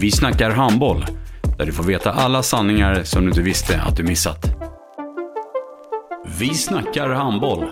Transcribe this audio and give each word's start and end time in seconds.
Vi 0.00 0.10
snackar 0.10 0.50
handboll, 0.50 1.06
där 1.58 1.66
du 1.66 1.72
får 1.72 1.84
veta 1.84 2.12
alla 2.12 2.42
sanningar 2.42 3.02
som 3.02 3.22
du 3.22 3.28
inte 3.28 3.42
visste 3.42 3.80
att 3.80 3.96
du 3.96 4.02
missat. 4.02 4.46
Vi 6.38 6.54
snackar 6.54 7.08
handboll. 7.08 7.64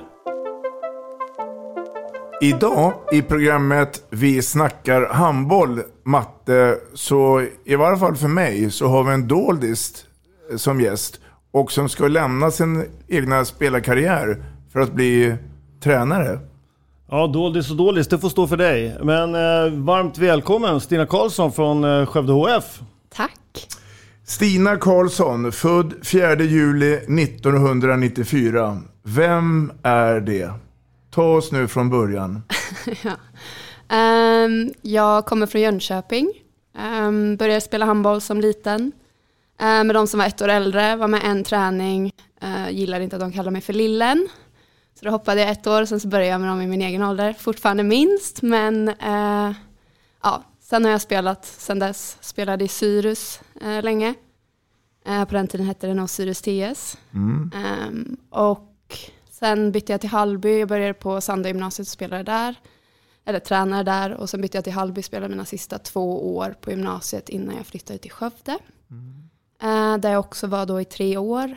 Idag 2.40 2.92
i 3.12 3.22
programmet 3.22 4.02
Vi 4.10 4.42
snackar 4.42 5.08
handboll, 5.08 5.80
Matte, 6.04 6.76
så 6.94 7.46
i 7.64 7.76
varje 7.76 7.98
fall 7.98 8.16
för 8.16 8.28
mig 8.28 8.70
så 8.70 8.88
har 8.88 9.04
vi 9.04 9.12
en 9.12 9.28
doldist 9.28 10.06
eh, 10.50 10.56
som 10.56 10.80
gäst 10.80 11.20
och 11.52 11.72
som 11.72 11.88
ska 11.88 12.08
lämna 12.08 12.50
sin 12.50 12.84
egna 13.08 13.44
spelarkarriär 13.44 14.44
för 14.72 14.80
att 14.80 14.92
bli 14.92 15.36
tränare. 15.82 16.38
Ja, 17.10 17.26
doldis 17.26 17.70
och 17.70 17.76
doldis, 17.76 18.08
det 18.08 18.18
får 18.18 18.28
stå 18.28 18.46
för 18.46 18.56
dig. 18.56 18.96
Men 19.02 19.34
eh, 19.34 19.72
varmt 19.72 20.18
välkommen 20.18 20.80
Stina 20.80 21.06
Karlsson 21.06 21.52
från 21.52 21.84
eh, 21.84 22.06
Skövde 22.06 22.32
HF. 22.32 22.80
Tack. 23.08 23.68
Stina 24.24 24.76
Karlsson, 24.76 25.52
född 25.52 25.94
4 26.04 26.42
juli 26.42 26.94
1994. 26.94 28.82
Vem 29.02 29.72
är 29.82 30.20
det? 30.20 30.50
Ta 31.10 31.36
oss 31.36 31.52
nu 31.52 31.68
från 31.68 31.90
början. 31.90 32.42
ja. 33.02 33.12
um, 34.44 34.72
jag 34.82 35.26
kommer 35.26 35.46
från 35.46 35.60
Jönköping. 35.60 36.32
Um, 37.06 37.36
började 37.36 37.60
spela 37.60 37.86
handboll 37.86 38.20
som 38.20 38.40
liten. 38.40 38.92
Uh, 39.62 39.84
med 39.84 39.94
de 39.94 40.06
som 40.06 40.18
var 40.18 40.26
ett 40.26 40.42
år 40.42 40.48
äldre, 40.48 40.96
var 40.96 41.08
med 41.08 41.20
en 41.24 41.44
träning. 41.44 42.12
Uh, 42.44 42.70
gillade 42.70 43.04
inte 43.04 43.16
att 43.16 43.20
de 43.20 43.32
kallade 43.32 43.50
mig 43.50 43.62
för 43.62 43.72
lillen. 43.72 44.28
Så 44.98 45.04
då 45.04 45.10
hoppade 45.10 45.40
jag 45.40 45.50
ett 45.50 45.66
år, 45.66 45.84
sen 45.84 46.00
så 46.00 46.08
började 46.08 46.30
jag 46.30 46.40
med 46.40 46.50
dem 46.50 46.60
i 46.60 46.66
min 46.66 46.82
egen 46.82 47.02
ålder. 47.02 47.32
Fortfarande 47.32 47.82
minst, 47.82 48.42
men 48.42 48.88
uh, 48.88 49.52
ja, 50.22 50.42
sen 50.60 50.84
har 50.84 50.92
jag 50.92 51.00
spelat 51.00 51.44
sen 51.44 51.78
dess. 51.78 52.18
Spelade 52.20 52.64
i 52.64 52.68
Syrus 52.68 53.40
uh, 53.62 53.82
länge. 53.82 54.14
Uh, 55.08 55.24
på 55.24 55.34
den 55.34 55.48
tiden 55.48 55.66
hette 55.66 55.86
det 55.86 55.94
nog 55.94 56.10
Syrus 56.10 56.42
TS. 56.42 56.98
Mm. 57.14 57.52
Um, 57.88 58.16
och 58.30 58.98
sen 59.30 59.72
bytte 59.72 59.92
jag 59.92 60.00
till 60.00 60.10
Hallby, 60.10 60.58
jag 60.58 60.68
började 60.68 60.94
på 60.94 61.20
Sandö 61.20 61.48
gymnasiet 61.48 61.88
och 61.88 61.92
spelade 61.92 62.22
där. 62.22 62.54
Eller 63.24 63.38
tränade 63.38 63.82
där 63.82 64.14
och 64.14 64.30
sen 64.30 64.40
bytte 64.40 64.56
jag 64.56 64.64
till 64.64 64.72
Hallby 64.72 65.00
och 65.00 65.04
spelade 65.04 65.28
mina 65.28 65.44
sista 65.44 65.78
två 65.78 66.36
år 66.36 66.54
på 66.60 66.70
gymnasiet 66.70 67.28
innan 67.28 67.56
jag 67.56 67.66
flyttade 67.66 67.98
till 67.98 68.12
Skövde. 68.12 68.58
Mm. 68.90 70.00
där 70.00 70.10
jag 70.10 70.20
också 70.20 70.46
var 70.46 70.66
då 70.66 70.80
i 70.80 70.84
tre 70.84 71.16
år. 71.16 71.56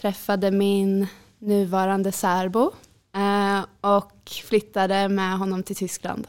träffade 0.00 0.50
min 0.50 1.06
nuvarande 1.40 2.12
särbo 2.12 2.72
eh, 3.14 3.64
och 3.80 4.30
flyttade 4.44 5.08
med 5.08 5.38
honom 5.38 5.62
till 5.62 5.76
Tyskland 5.76 6.26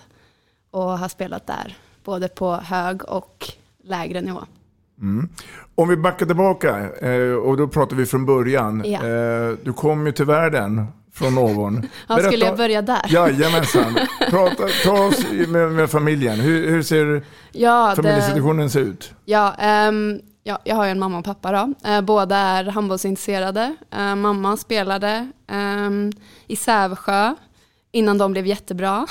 och 0.72 1.00
har 1.00 1.08
spelat 1.08 1.48
där 1.48 1.78
både 2.04 2.28
på 2.28 2.56
hög 2.56 3.10
och 3.10 3.48
lägre 3.84 4.22
nivå. 4.22 4.44
Mm. 5.02 5.30
Om 5.76 5.90
vi 5.90 5.98
backar 5.98 6.26
tillbaka 6.26 6.90
eh, 7.00 7.34
och 7.34 7.58
då 7.58 7.68
pratar 7.68 7.96
vi 7.96 8.06
från 8.06 8.26
början. 8.26 8.84
Ja. 8.86 9.08
Eh, 9.08 9.58
du 9.64 9.74
kom 9.74 10.06
ju 10.06 10.12
till 10.12 10.26
världen 10.26 10.86
från 11.14 11.36
någon. 11.36 11.88
Ja, 12.08 12.18
skulle 12.18 12.46
jag 12.46 12.58
börja 12.58 12.82
där? 12.82 13.06
Jajamensan. 13.10 13.98
Prata, 14.30 14.68
ta 14.84 15.06
oss 15.08 15.26
med, 15.48 15.72
med 15.72 15.90
familjen. 15.90 16.40
Hur, 16.40 16.72
hur 16.72 16.84
ser 16.84 17.24
ja, 17.52 17.94
familjesituationen 17.96 18.68
det, 18.68 18.80
ut? 18.80 19.14
Ja, 19.26 19.56
um, 19.90 20.22
Ja, 20.44 20.60
jag 20.64 20.76
har 20.76 20.86
ju 20.86 20.92
en 20.92 21.00
mamma 21.00 21.18
och 21.18 21.26
pappa 21.26 21.52
då. 21.52 21.90
Eh, 21.90 22.02
båda 22.02 22.38
är 22.38 22.64
handbollsintresserade. 22.64 23.76
Eh, 23.92 24.16
mamma 24.16 24.58
spelade 24.58 25.32
ehm, 25.48 26.12
i 26.48 26.56
Sävsjö 26.56 27.36
innan 27.92 28.18
de 28.18 28.32
blev 28.32 28.48
jättebra. 28.48 29.08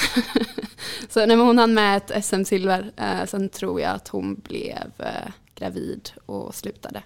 så 1.09 1.27
när 1.27 1.37
hon 1.37 1.59
hann 1.59 1.75
med 1.75 1.97
ett 1.97 2.25
SM-silver, 2.25 2.93
eh, 2.97 3.27
sen 3.27 3.49
tror 3.49 3.81
jag 3.81 3.91
att 3.91 4.09
hon 4.09 4.35
blev 4.35 4.93
eh, 4.99 5.33
gravid 5.55 6.11
och 6.27 6.55
slutade. 6.55 7.03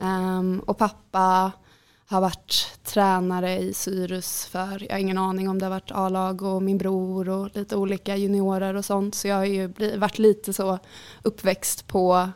Ehm, 0.00 0.60
och 0.66 0.78
pappa 0.78 1.52
har 2.06 2.20
varit 2.20 2.78
tränare 2.84 3.58
i 3.58 3.74
Syrus 3.74 4.46
för, 4.46 4.82
jag 4.88 4.92
har 4.92 5.00
ingen 5.00 5.18
aning 5.18 5.48
om 5.48 5.58
det 5.58 5.64
har 5.64 5.70
varit 5.70 5.92
A-lag 5.92 6.42
och 6.42 6.62
min 6.62 6.78
bror 6.78 7.28
och 7.28 7.56
lite 7.56 7.76
olika 7.76 8.16
juniorer 8.16 8.74
och 8.74 8.84
sånt. 8.84 9.14
Så 9.14 9.28
jag 9.28 9.36
har 9.36 9.44
ju 9.44 9.72
varit 9.96 10.18
lite 10.18 10.52
så 10.52 10.78
uppväxt 11.22 11.86
på 11.86 12.28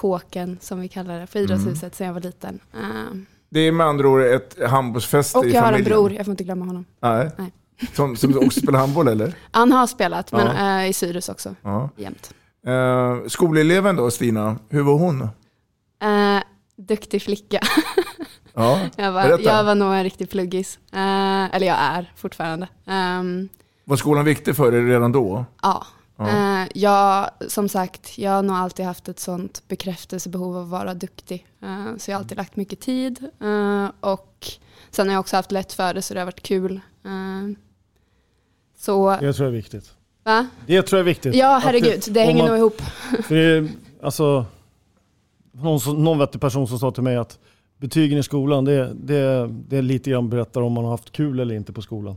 kåken 0.00 0.58
som 0.60 0.80
vi 0.80 0.88
kallar 0.88 1.20
det, 1.20 1.26
för 1.26 1.38
idrottshuset 1.38 1.82
mm. 1.82 1.92
sedan 1.92 2.06
jag 2.06 2.14
var 2.14 2.20
liten. 2.20 2.60
Uh. 2.74 3.20
Det 3.48 3.60
är 3.60 3.72
med 3.72 3.86
andra 3.86 4.08
ord 4.08 4.22
ett 4.22 4.68
handbollsfäste 4.68 5.38
i 5.38 5.40
familjen. 5.40 5.62
Och 5.62 5.66
jag 5.66 5.72
har 5.72 5.78
en 5.78 5.84
bror, 5.84 6.12
jag 6.12 6.24
får 6.24 6.32
inte 6.32 6.44
glömma 6.44 6.64
honom. 6.64 6.84
Nej. 7.00 7.30
Nej. 7.36 7.52
Som, 7.92 8.16
som 8.16 8.38
också 8.38 8.60
spelar 8.60 8.78
handboll 8.78 9.08
eller? 9.08 9.34
Han 9.50 9.72
har 9.72 9.86
spelat, 9.86 10.32
men 10.32 10.46
ja. 10.46 10.82
uh, 10.82 10.88
i 10.90 10.92
Syrus 10.92 11.28
också. 11.28 11.54
Ja. 11.62 11.90
Jämt. 11.96 12.34
Uh, 12.68 13.28
skoleleven 13.28 13.96
då, 13.96 14.10
Stina, 14.10 14.56
hur 14.68 14.82
var 14.82 14.98
hon? 14.98 15.22
Uh, 15.22 16.42
duktig 16.76 17.22
flicka. 17.22 17.60
ja, 18.54 18.80
jag, 18.96 19.12
var, 19.12 19.38
jag 19.42 19.64
var 19.64 19.74
nog 19.74 19.94
en 19.94 20.02
riktig 20.02 20.30
pluggis. 20.30 20.78
Uh, 20.94 21.54
eller 21.54 21.66
jag 21.66 21.76
är 21.78 22.12
fortfarande. 22.16 22.68
Um, 22.84 23.48
var 23.84 23.96
skolan 23.96 24.24
viktig 24.24 24.56
för 24.56 24.72
dig 24.72 24.80
redan 24.80 25.12
då? 25.12 25.44
Ja, 25.62 25.86
Uh, 26.20 26.68
jag, 26.74 27.30
som 27.48 27.68
sagt, 27.68 28.18
jag 28.18 28.30
har 28.30 28.42
nog 28.42 28.56
alltid 28.56 28.86
haft 28.86 29.08
ett 29.08 29.20
sånt 29.20 29.62
bekräftelsebehov 29.68 30.56
av 30.56 30.62
att 30.62 30.68
vara 30.68 30.94
duktig. 30.94 31.46
Uh, 31.62 31.96
så 31.96 32.10
jag 32.10 32.16
har 32.16 32.22
alltid 32.22 32.36
lagt 32.36 32.56
mycket 32.56 32.80
tid. 32.80 33.24
Uh, 33.42 33.88
och 34.00 34.46
sen 34.90 35.08
har 35.08 35.14
jag 35.14 35.20
också 35.20 35.36
haft 35.36 35.52
lätt 35.52 35.72
för 35.72 35.94
det 35.94 36.02
så 36.02 36.14
det 36.14 36.20
har 36.20 36.24
varit 36.24 36.42
kul. 36.42 36.80
så, 38.78 39.10
det 39.10 39.32
tror 39.32 39.46
jag 39.46 39.52
är 39.52 39.56
viktigt. 39.56 39.94
Va? 40.24 40.46
Det 40.66 40.82
tror 40.82 40.98
jag 40.98 41.04
är 41.04 41.10
viktigt. 41.10 41.34
Ja, 41.34 41.60
herregud. 41.64 42.02
Det, 42.04 42.10
det 42.10 42.20
hänger 42.20 42.42
man, 42.42 42.48
nog 42.48 42.58
ihop. 42.58 42.82
För 43.24 43.34
det, 43.34 43.68
alltså, 44.02 44.44
någon, 45.52 46.04
någon 46.04 46.18
vettig 46.18 46.40
person 46.40 46.68
som 46.68 46.78
sa 46.78 46.90
till 46.90 47.02
mig 47.02 47.16
att 47.16 47.38
betygen 47.76 48.18
i 48.18 48.22
skolan, 48.22 48.64
det, 48.64 48.92
det, 48.94 49.48
det 49.68 49.82
lite 49.82 50.10
grann 50.10 50.28
berättar 50.28 50.60
om 50.60 50.72
man 50.72 50.84
har 50.84 50.90
haft 50.90 51.12
kul 51.12 51.40
eller 51.40 51.54
inte 51.54 51.72
på 51.72 51.82
skolan. 51.82 52.16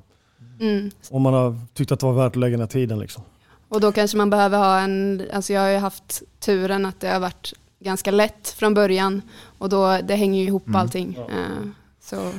Mm. 0.60 0.92
Om 1.10 1.22
man 1.22 1.34
har 1.34 1.58
tyckt 1.74 1.92
att 1.92 2.00
det 2.00 2.06
var 2.06 2.14
värt 2.14 2.32
att 2.32 2.36
lägga 2.36 2.58
här 2.58 2.68
tiden. 2.68 3.00
Liksom. 3.00 3.24
Och 3.74 3.82
då 3.82 3.92
kanske 3.92 4.18
man 4.18 4.30
behöver 4.30 4.58
ha 4.58 4.80
en, 4.80 5.24
alltså 5.34 5.54
jag 5.54 5.62
har 5.62 5.70
ju 5.70 5.78
haft 5.78 6.24
turen 6.40 6.86
att 6.86 7.00
det 7.00 7.08
har 7.08 7.20
varit 7.20 7.54
ganska 7.80 8.12
lätt 8.12 8.50
från 8.50 8.74
början 8.74 9.22
och 9.58 9.70
då, 9.70 10.00
det 10.04 10.16
hänger 10.16 10.40
ju 10.40 10.48
ihop 10.48 10.68
mm. 10.68 10.80
allting. 10.80 11.16
Ja. 11.18 11.24
Uh, 11.24 11.70
så. 12.00 12.32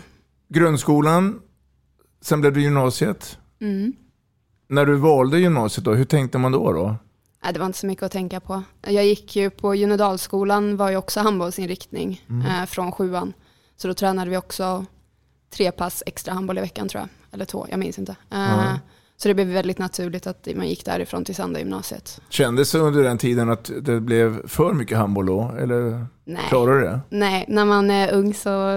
Grundskolan, 0.49 1.41
sen 2.21 2.41
blev 2.41 2.53
det 2.53 2.61
gymnasiet. 2.61 3.39
Mm. 3.61 3.93
När 4.69 4.87
du 4.87 4.95
valde 4.95 5.39
gymnasiet 5.39 5.85
då, 5.85 5.95
hur 5.95 6.05
tänkte 6.05 6.39
man 6.39 6.53
då? 6.53 6.73
då? 6.73 6.97
Nej, 7.45 7.53
det 7.53 7.59
var 7.59 7.67
inte 7.67 7.79
så 7.79 7.87
mycket 7.87 8.03
att 8.03 8.13
tänka 8.13 8.41
på. 8.41 8.63
Jag 8.83 9.05
gick 9.07 9.37
ju 9.37 9.51
på 9.51 9.75
Junedalsskolan, 9.75 10.77
var 10.77 10.91
ju 10.91 10.97
också 10.97 11.21
handbollsinriktning 11.21 12.23
mm. 12.29 12.47
uh, 12.47 12.67
från 12.67 12.93
sjuan. 12.93 13.33
Så 13.77 13.89
då 13.89 13.95
tränade 13.95 14.31
vi 14.31 14.37
också 14.37 14.85
tre 15.51 15.73
pass 15.73 16.03
extra 16.07 16.35
handboll 16.35 16.59
i 16.59 16.61
veckan 16.61 16.89
tror 16.89 17.01
jag. 17.01 17.09
Eller 17.35 17.45
två, 17.45 17.67
jag 17.71 17.79
minns 17.79 17.99
inte. 17.99 18.17
Uh, 18.33 18.75
så 19.17 19.29
det 19.29 19.35
blev 19.35 19.47
väldigt 19.47 19.79
naturligt 19.79 20.27
att 20.27 20.49
man 20.57 20.69
gick 20.69 20.85
därifrån 20.85 21.25
till 21.25 21.35
Sandö 21.35 21.59
gymnasiet. 21.59 22.21
Kändes 22.29 22.73
det 22.73 22.79
under 22.79 23.03
den 23.03 23.19
tiden 23.19 23.51
att 23.51 23.71
det 23.81 24.01
blev 24.01 24.49
för 24.49 24.73
mycket 24.73 24.99
handboll 24.99 25.27
då? 25.27 25.55
Eller 25.59 26.07
Nej. 26.25 26.43
klarar 26.49 26.75
du 26.75 26.81
det? 26.81 27.01
Nej, 27.09 27.45
när 27.49 27.65
man 27.65 27.91
är 27.91 28.13
ung 28.13 28.35
så 28.35 28.71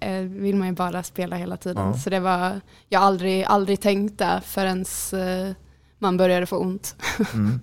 eh, 0.00 0.20
vill 0.20 0.56
man 0.56 0.68
ju 0.68 0.74
bara 0.74 1.02
spela 1.02 1.36
hela 1.36 1.56
tiden. 1.56 1.86
Ja. 1.86 1.94
Så 1.94 2.10
det 2.10 2.20
var, 2.20 2.60
jag 2.88 3.00
har 3.00 3.06
aldrig, 3.06 3.44
aldrig 3.44 3.80
tänkt 3.80 4.18
det 4.18 4.40
förrän 4.44 4.84
eh, 5.12 5.54
man 5.98 6.16
började 6.16 6.46
få 6.46 6.56
ont. 6.56 6.96
Mm. 7.34 7.60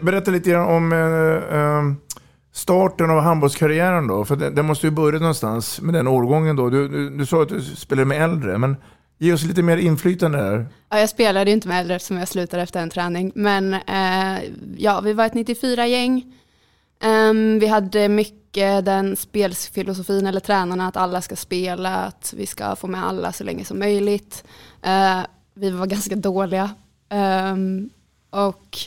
Berätta 0.00 0.30
lite 0.30 0.50
grann 0.50 0.68
om, 0.68 0.92
äh, 0.92 2.12
starten 2.52 3.10
av 3.10 3.20
handbollskarriären 3.20 4.06
då? 4.06 4.24
För 4.24 4.36
det 4.36 4.62
måste 4.62 4.86
ju 4.86 4.90
börja 4.90 5.18
någonstans 5.18 5.80
med 5.80 5.94
den 5.94 6.08
årgången 6.08 6.56
då. 6.56 6.70
Du, 6.70 6.88
du, 6.88 7.10
du 7.10 7.26
sa 7.26 7.42
att 7.42 7.48
du 7.48 7.62
spelade 7.62 8.06
med 8.06 8.22
äldre, 8.22 8.58
men 8.58 8.76
ge 9.22 9.32
oss 9.32 9.42
lite 9.42 9.62
mer 9.62 9.76
inflytande 9.76 10.38
här. 10.38 10.66
Ja, 10.88 10.98
jag 10.98 11.08
spelade 11.08 11.50
ju 11.50 11.54
inte 11.54 11.68
med 11.68 11.80
äldre 11.80 11.96
eftersom 11.96 12.18
jag 12.18 12.28
slutade 12.28 12.62
efter 12.62 12.80
en 12.80 12.90
träning. 12.90 13.32
Men 13.34 13.74
eh, 13.74 14.42
ja, 14.76 15.00
vi 15.00 15.12
var 15.12 15.26
ett 15.26 15.32
94-gäng. 15.32 16.34
Um, 17.04 17.58
vi 17.58 17.66
hade 17.66 18.08
mycket 18.08 18.84
den 18.84 19.16
spelfilosofin, 19.16 20.26
eller 20.26 20.40
tränarna, 20.40 20.88
att 20.88 20.96
alla 20.96 21.20
ska 21.20 21.36
spela, 21.36 21.96
att 21.96 22.34
vi 22.36 22.46
ska 22.46 22.76
få 22.76 22.86
med 22.86 23.06
alla 23.06 23.32
så 23.32 23.44
länge 23.44 23.64
som 23.64 23.78
möjligt. 23.78 24.44
Uh, 24.86 25.22
vi 25.54 25.70
var 25.70 25.86
ganska 25.86 26.16
dåliga. 26.16 26.70
Um, 27.52 27.90
och 28.30 28.78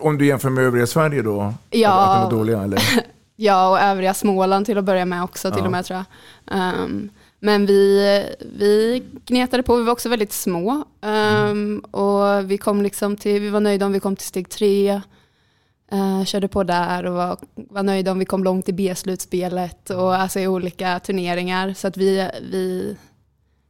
om 0.00 0.18
du 0.18 0.26
jämför 0.26 0.50
med 0.50 0.64
övriga 0.64 0.86
Sverige 0.86 1.22
då? 1.22 1.54
Ja, 1.70 1.90
att 1.90 2.30
de 2.30 2.36
är 2.36 2.38
dåliga, 2.38 2.62
eller? 2.62 2.82
ja, 3.36 3.70
och 3.70 3.80
övriga 3.80 4.14
Småland 4.14 4.66
till 4.66 4.78
att 4.78 4.84
börja 4.84 5.04
med 5.04 5.24
också 5.24 5.50
till 5.50 5.60
ja. 5.60 5.64
och 5.64 5.72
med 5.72 5.84
tror 5.84 6.04
jag. 6.44 6.84
Um, 6.84 7.10
men 7.44 7.66
vi, 7.66 8.24
vi 8.58 9.02
gnetade 9.26 9.62
på, 9.62 9.76
vi 9.76 9.84
var 9.84 9.92
också 9.92 10.08
väldigt 10.08 10.32
små. 10.32 10.84
Um. 11.00 11.78
Och 11.78 12.50
vi 12.50 12.58
kom 12.58 12.82
liksom 12.82 13.16
till, 13.16 13.40
vi 13.40 13.48
var 13.50 13.60
nöjda 13.60 13.86
om 13.86 13.92
vi 13.92 14.00
kom 14.00 14.16
till 14.16 14.26
steg 14.26 14.48
tre. 14.48 15.00
Uh, 15.92 16.24
körde 16.24 16.48
på 16.48 16.62
där 16.62 17.06
och 17.06 17.14
var, 17.14 17.36
var 17.54 17.82
nöjda 17.82 18.12
om 18.12 18.18
vi 18.18 18.24
kom 18.24 18.44
långt 18.44 18.68
i 18.68 18.72
B-slutspelet 18.72 19.90
och 19.90 20.16
alltså 20.16 20.40
i 20.40 20.48
olika 20.48 21.00
turneringar. 21.00 21.74
Så 21.74 21.88
att 21.88 21.96
vi, 21.96 22.30
vi 22.50 22.96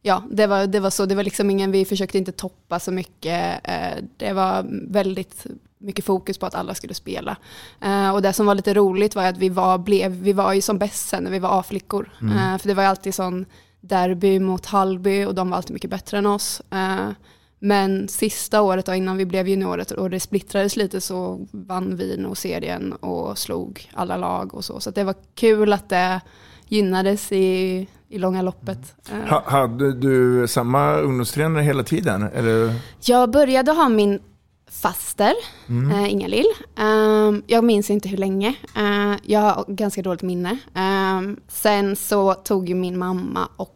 ja, 0.01 0.23
det 0.31 0.47
var, 0.47 0.67
det 0.67 0.79
var 0.79 0.89
så. 0.89 1.05
Det 1.05 1.15
var 1.15 1.23
liksom 1.23 1.49
ingen, 1.49 1.71
vi 1.71 1.85
försökte 1.85 2.17
inte 2.17 2.31
toppa 2.31 2.79
så 2.79 2.91
mycket. 2.91 3.67
Uh, 3.67 4.03
det 4.17 4.33
var 4.33 4.65
väldigt 4.89 5.45
mycket 5.77 6.05
fokus 6.05 6.37
på 6.37 6.45
att 6.45 6.55
alla 6.55 6.75
skulle 6.75 6.93
spela. 6.93 7.37
Uh, 7.85 8.09
och 8.09 8.21
det 8.21 8.33
som 8.33 8.45
var 8.45 8.55
lite 8.55 8.73
roligt 8.73 9.15
var 9.15 9.23
att 9.23 9.37
vi 9.37 9.49
var, 9.49 9.77
blev, 9.77 10.11
vi 10.11 10.33
var 10.33 10.53
ju 10.53 10.61
som 10.61 10.77
bäst 10.77 11.09
sen 11.09 11.23
när 11.23 11.31
vi 11.31 11.39
var 11.39 11.59
A-flickor. 11.59 12.11
Mm. 12.21 12.37
Uh, 12.37 12.57
för 12.57 12.67
det 12.67 12.73
var 12.73 12.83
ju 12.83 12.89
alltid 12.89 13.15
sån 13.15 13.45
derby 13.87 14.39
mot 14.39 14.65
Hallby 14.65 15.25
och 15.25 15.35
de 15.35 15.49
var 15.49 15.57
alltid 15.57 15.73
mycket 15.73 15.89
bättre 15.89 16.17
än 16.17 16.25
oss. 16.25 16.61
Uh, 16.73 17.11
men 17.59 18.07
sista 18.07 18.61
året 18.61 18.85
då, 18.85 18.93
innan 18.93 19.17
vi 19.17 19.25
blev 19.25 19.47
juniorer 19.47 19.99
och 19.99 20.09
det 20.09 20.19
splittrades 20.19 20.75
lite 20.75 21.01
så 21.01 21.47
vann 21.51 21.95
vi 21.95 22.17
nog 22.17 22.37
serien 22.37 22.93
och 22.93 23.37
slog 23.37 23.89
alla 23.93 24.17
lag 24.17 24.53
och 24.53 24.65
så. 24.65 24.79
Så 24.79 24.91
det 24.91 25.03
var 25.03 25.15
kul 25.35 25.73
att 25.73 25.89
det 25.89 26.21
gynnades 26.67 27.31
i, 27.31 27.87
i 28.09 28.17
långa 28.17 28.41
loppet. 28.41 28.95
Ha, 29.29 29.43
hade 29.45 29.93
du 29.93 30.47
samma 30.47 30.95
ungdomstränare 30.95 31.63
hela 31.63 31.83
tiden? 31.83 32.23
Eller? 32.23 32.73
Jag 33.01 33.31
började 33.31 33.71
ha 33.71 33.89
min 33.89 34.19
faster, 34.67 35.33
mm. 35.67 35.91
äh, 35.91 36.11
Inga-Lill. 36.11 36.45
Um, 36.79 37.43
jag 37.47 37.63
minns 37.63 37.89
inte 37.89 38.09
hur 38.09 38.17
länge. 38.17 38.55
Uh, 38.77 39.15
jag 39.23 39.39
har 39.39 39.65
ganska 39.67 40.01
dåligt 40.01 40.21
minne. 40.21 40.57
Um, 40.75 41.39
sen 41.47 41.95
så 41.95 42.33
tog 42.33 42.69
ju 42.69 42.75
min 42.75 42.97
mamma 42.97 43.49
och 43.55 43.74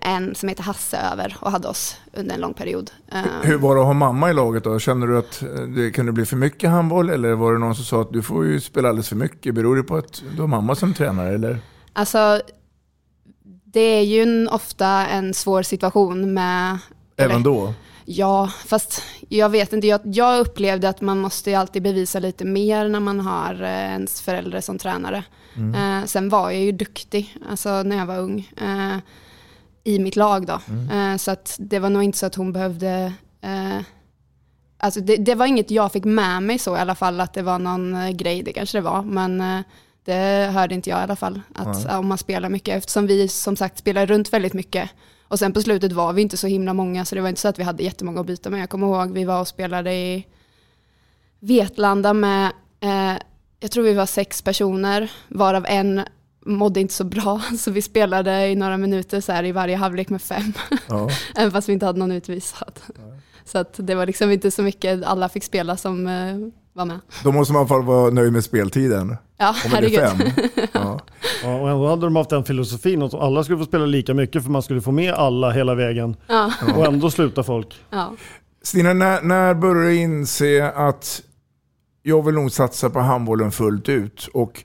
en 0.00 0.34
som 0.34 0.48
heter 0.48 0.62
Hasse 0.62 0.96
över 0.96 1.36
och 1.40 1.50
hade 1.50 1.68
oss 1.68 1.96
under 2.12 2.34
en 2.34 2.40
lång 2.40 2.54
period. 2.54 2.90
Uh, 3.14 3.20
hur 3.42 3.58
var 3.58 3.74
det 3.74 3.80
att 3.80 3.86
ha 3.86 3.92
mamma 3.92 4.30
i 4.30 4.34
laget 4.34 4.64
då? 4.64 4.78
Kände 4.78 5.06
du 5.06 5.18
att 5.18 5.42
det 5.76 5.90
kunde 5.90 6.12
bli 6.12 6.26
för 6.26 6.36
mycket 6.36 6.70
handboll 6.70 7.10
eller 7.10 7.32
var 7.32 7.52
det 7.52 7.58
någon 7.58 7.74
som 7.74 7.84
sa 7.84 8.02
att 8.02 8.12
du 8.12 8.22
får 8.22 8.46
ju 8.46 8.60
spela 8.60 8.88
alldeles 8.88 9.08
för 9.08 9.16
mycket? 9.16 9.54
Beror 9.54 9.76
det 9.76 9.82
på 9.82 9.96
att 9.96 10.22
du 10.34 10.40
har 10.40 10.48
mamma 10.48 10.74
som 10.74 10.94
tränare 10.94 11.34
eller? 11.34 11.58
Alltså, 11.92 12.40
det 13.64 13.80
är 13.80 14.02
ju 14.02 14.22
en, 14.22 14.48
ofta 14.48 14.86
en 15.06 15.34
svår 15.34 15.62
situation 15.62 16.34
med... 16.34 16.78
Även 17.16 17.34
eller, 17.34 17.44
då? 17.44 17.74
Ja, 18.04 18.50
fast 18.66 19.02
jag 19.28 19.48
vet 19.48 19.72
inte. 19.72 19.86
Jag, 19.86 20.00
jag 20.04 20.40
upplevde 20.40 20.88
att 20.88 21.00
man 21.00 21.18
måste 21.18 21.58
alltid 21.58 21.82
bevisa 21.82 22.18
lite 22.18 22.44
mer 22.44 22.88
när 22.88 23.00
man 23.00 23.20
har 23.20 23.62
eh, 23.62 23.68
ens 23.68 24.20
förälder 24.20 24.60
som 24.60 24.78
tränare. 24.78 25.24
Mm. 25.56 26.00
Eh, 26.00 26.06
sen 26.06 26.28
var 26.28 26.50
jag 26.50 26.62
ju 26.62 26.72
duktig, 26.72 27.36
alltså 27.50 27.82
när 27.82 27.96
jag 27.96 28.06
var 28.06 28.18
ung. 28.18 28.50
Eh, 28.56 28.98
I 29.86 29.98
mitt 29.98 30.16
lag 30.16 30.46
då. 30.46 30.60
Mm. 30.68 31.12
Eh, 31.12 31.16
så 31.16 31.30
att 31.30 31.56
det 31.58 31.78
var 31.78 31.90
nog 31.90 32.02
inte 32.02 32.18
så 32.18 32.26
att 32.26 32.34
hon 32.34 32.52
behövde 32.52 33.12
eh, 33.40 33.80
Alltså 34.78 35.00
det, 35.00 35.16
det, 35.16 35.34
var 35.34 35.46
inget 35.46 35.70
jag 35.70 35.92
fick 35.92 36.04
med 36.04 36.42
mig 36.42 36.58
så 36.58 36.76
i 36.76 36.80
alla 36.80 36.94
fall, 36.94 37.20
att 37.20 37.34
det 37.34 37.42
var 37.42 37.58
någon 37.58 37.94
eh, 37.94 38.10
grej, 38.10 38.42
det 38.42 38.52
kanske 38.52 38.78
det 38.78 38.82
var. 38.82 39.02
Men 39.02 39.62
det 40.04 40.50
hörde 40.52 40.74
inte 40.74 40.90
jag 40.90 41.00
i 41.00 41.02
alla 41.02 41.16
fall, 41.16 41.40
att 41.54 41.84
mm. 41.84 41.98
om 41.98 42.06
man 42.06 42.18
spelar 42.18 42.48
mycket. 42.48 42.76
Eftersom 42.76 43.06
vi 43.06 43.28
som 43.28 43.56
sagt 43.56 43.78
spelar 43.78 44.06
runt 44.06 44.32
väldigt 44.32 44.52
mycket 44.52 44.90
och 45.28 45.38
sen 45.38 45.52
på 45.52 45.62
slutet 45.62 45.92
var 45.92 46.12
vi 46.12 46.22
inte 46.22 46.36
så 46.36 46.46
himla 46.46 46.74
många 46.74 47.04
så 47.04 47.14
det 47.14 47.20
var 47.20 47.28
inte 47.28 47.40
så 47.40 47.48
att 47.48 47.58
vi 47.58 47.62
hade 47.62 47.82
jättemånga 47.82 48.20
att 48.20 48.26
byta 48.26 48.50
med. 48.50 48.60
Jag 48.60 48.70
kommer 48.70 48.86
ihåg 48.86 49.12
vi 49.12 49.24
var 49.24 49.40
och 49.40 49.48
spelade 49.48 49.94
i 49.94 50.26
Vetlanda 51.40 52.12
med, 52.12 52.52
eh, 52.80 53.14
jag 53.60 53.70
tror 53.70 53.84
vi 53.84 53.94
var 53.94 54.06
sex 54.06 54.42
personer, 54.42 55.12
varav 55.28 55.66
en 55.68 56.02
mådde 56.46 56.80
inte 56.80 56.94
så 56.94 57.04
bra, 57.04 57.40
så 57.58 57.70
vi 57.70 57.82
spelade 57.82 58.48
i 58.48 58.54
några 58.54 58.76
minuter 58.76 59.20
så 59.20 59.32
här 59.32 59.44
i 59.44 59.52
varje 59.52 59.76
halvlek 59.76 60.08
med 60.08 60.22
fem. 60.22 60.52
Ja. 60.88 61.08
Även 61.36 61.52
fast 61.52 61.68
vi 61.68 61.72
inte 61.72 61.86
hade 61.86 61.98
någon 61.98 62.12
utvisad. 62.12 62.80
Ja. 62.86 63.02
Så 63.44 63.58
att 63.58 63.74
det 63.76 63.94
var 63.94 64.06
liksom 64.06 64.30
inte 64.30 64.50
så 64.50 64.62
mycket 64.62 65.04
alla 65.04 65.28
fick 65.28 65.44
spela 65.44 65.76
som 65.76 66.06
eh, 66.06 66.36
var 66.72 66.84
med. 66.84 67.00
Då 67.24 67.32
måste 67.32 67.52
man 67.52 67.60
i 67.60 67.62
alla 67.62 67.68
fall 67.68 67.82
vara 67.82 68.10
nöjd 68.10 68.32
med 68.32 68.44
speltiden. 68.44 69.16
Ja, 69.36 69.54
herregud. 69.64 70.32
ja. 70.72 71.00
ja, 71.42 71.54
och 71.60 71.70
ändå 71.70 71.88
hade 71.88 72.06
de 72.06 72.16
haft 72.16 72.30
den 72.30 72.44
filosofin 72.44 73.02
att 73.02 73.14
alla 73.14 73.44
skulle 73.44 73.58
få 73.58 73.64
spela 73.64 73.86
lika 73.86 74.14
mycket 74.14 74.42
för 74.42 74.50
man 74.50 74.62
skulle 74.62 74.80
få 74.80 74.92
med 74.92 75.14
alla 75.14 75.50
hela 75.50 75.74
vägen. 75.74 76.16
Ja. 76.26 76.52
Och 76.76 76.86
ändå 76.86 77.10
sluta 77.10 77.42
folk. 77.42 77.80
Ja. 77.90 78.12
Stina, 78.62 78.92
när, 78.92 79.22
när 79.22 79.54
började 79.54 79.88
du 79.88 79.96
inse 79.96 80.70
att 80.70 81.22
jag 82.02 82.22
vill 82.22 82.34
nog 82.34 82.52
satsa 82.52 82.90
på 82.90 83.00
handbollen 83.00 83.52
fullt 83.52 83.88
ut? 83.88 84.28
Och 84.32 84.64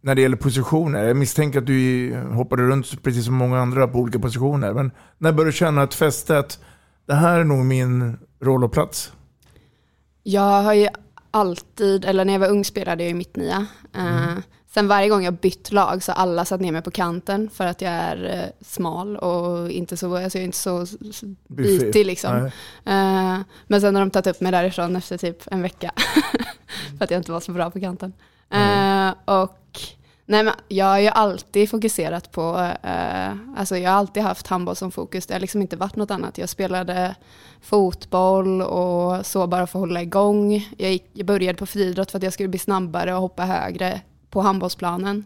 när 0.00 0.14
det 0.14 0.22
gäller 0.22 0.36
positioner, 0.36 1.04
jag 1.04 1.16
misstänker 1.16 1.58
att 1.58 1.66
du 1.66 2.14
hoppade 2.32 2.62
runt 2.62 3.02
precis 3.02 3.24
som 3.24 3.34
många 3.34 3.60
andra 3.60 3.88
på 3.88 3.98
olika 3.98 4.18
positioner. 4.18 4.72
Men 4.72 4.90
när 5.18 5.32
började 5.32 5.50
du 5.50 5.56
känna 5.56 5.82
att 5.82 6.60
det 7.06 7.14
här 7.14 7.40
är 7.40 7.44
nog 7.44 7.64
min 7.64 8.18
roll 8.40 8.64
och 8.64 8.72
plats? 8.72 9.12
Jag 10.22 10.62
har 10.62 10.74
ju 10.74 10.88
alltid, 11.30 12.04
eller 12.04 12.24
när 12.24 12.32
jag 12.32 12.40
var 12.40 12.48
ung 12.48 12.64
spelade 12.64 13.02
jag 13.02 13.10
i 13.10 13.14
mitt 13.14 13.36
nia. 13.36 13.66
Eh, 13.94 14.24
mm. 14.24 14.42
sen 14.74 14.88
varje 14.88 15.08
gång 15.08 15.24
jag 15.24 15.34
bytt 15.34 15.72
lag 15.72 16.02
så 16.02 16.12
alla 16.12 16.44
satt 16.44 16.60
ner 16.60 16.72
mig 16.72 16.82
på 16.82 16.90
kanten 16.90 17.50
för 17.50 17.66
att 17.66 17.80
jag 17.80 17.92
är 17.92 18.52
smal 18.60 19.16
och 19.16 19.70
inte 19.70 19.96
så, 19.96 20.16
alltså 20.16 20.38
jag 20.38 20.42
är 20.42 20.46
inte 20.46 20.58
så 20.58 20.86
bitig 21.48 22.06
liksom. 22.06 22.36
Uh, 22.36 22.50
men 23.66 23.80
sen 23.80 23.94
har 23.94 24.00
de 24.00 24.10
tagit 24.10 24.26
upp 24.26 24.40
mig 24.40 24.52
därifrån 24.52 24.96
efter 24.96 25.18
typ 25.18 25.42
en 25.46 25.62
vecka. 25.62 25.92
för 26.98 27.04
att 27.04 27.10
jag 27.10 27.20
inte 27.20 27.32
var 27.32 27.40
så 27.40 27.52
bra 27.52 27.70
på 27.70 27.80
kanten. 27.80 28.12
Mm. 28.52 29.08
Eh, 29.08 29.40
och 29.40 29.58
Nej, 30.32 30.42
men 30.42 30.54
jag 30.68 30.86
har 30.86 30.98
ju 30.98 31.08
alltid 31.08 31.70
fokuserat 31.70 32.32
på, 32.32 32.72
eh, 32.82 33.32
alltså 33.56 33.76
jag 33.76 33.90
har 33.90 33.98
alltid 33.98 34.22
haft 34.22 34.46
handboll 34.46 34.76
som 34.76 34.90
fokus. 34.90 35.26
Det 35.26 35.34
har 35.34 35.40
liksom 35.40 35.62
inte 35.62 35.76
varit 35.76 35.96
något 35.96 36.10
annat. 36.10 36.38
Jag 36.38 36.48
spelade 36.48 37.14
fotboll 37.60 38.62
och 38.62 39.26
så 39.26 39.46
bara 39.46 39.66
för 39.66 39.78
att 39.78 39.82
hålla 39.82 40.02
igång. 40.02 40.68
Jag, 40.78 40.90
gick, 40.90 41.04
jag 41.12 41.26
började 41.26 41.58
på 41.58 41.66
friidrott 41.66 42.10
för 42.10 42.18
att 42.18 42.22
jag 42.22 42.32
skulle 42.32 42.48
bli 42.48 42.58
snabbare 42.58 43.14
och 43.14 43.20
hoppa 43.20 43.44
högre 43.44 44.00
på 44.30 44.40
handbollsplanen. 44.40 45.24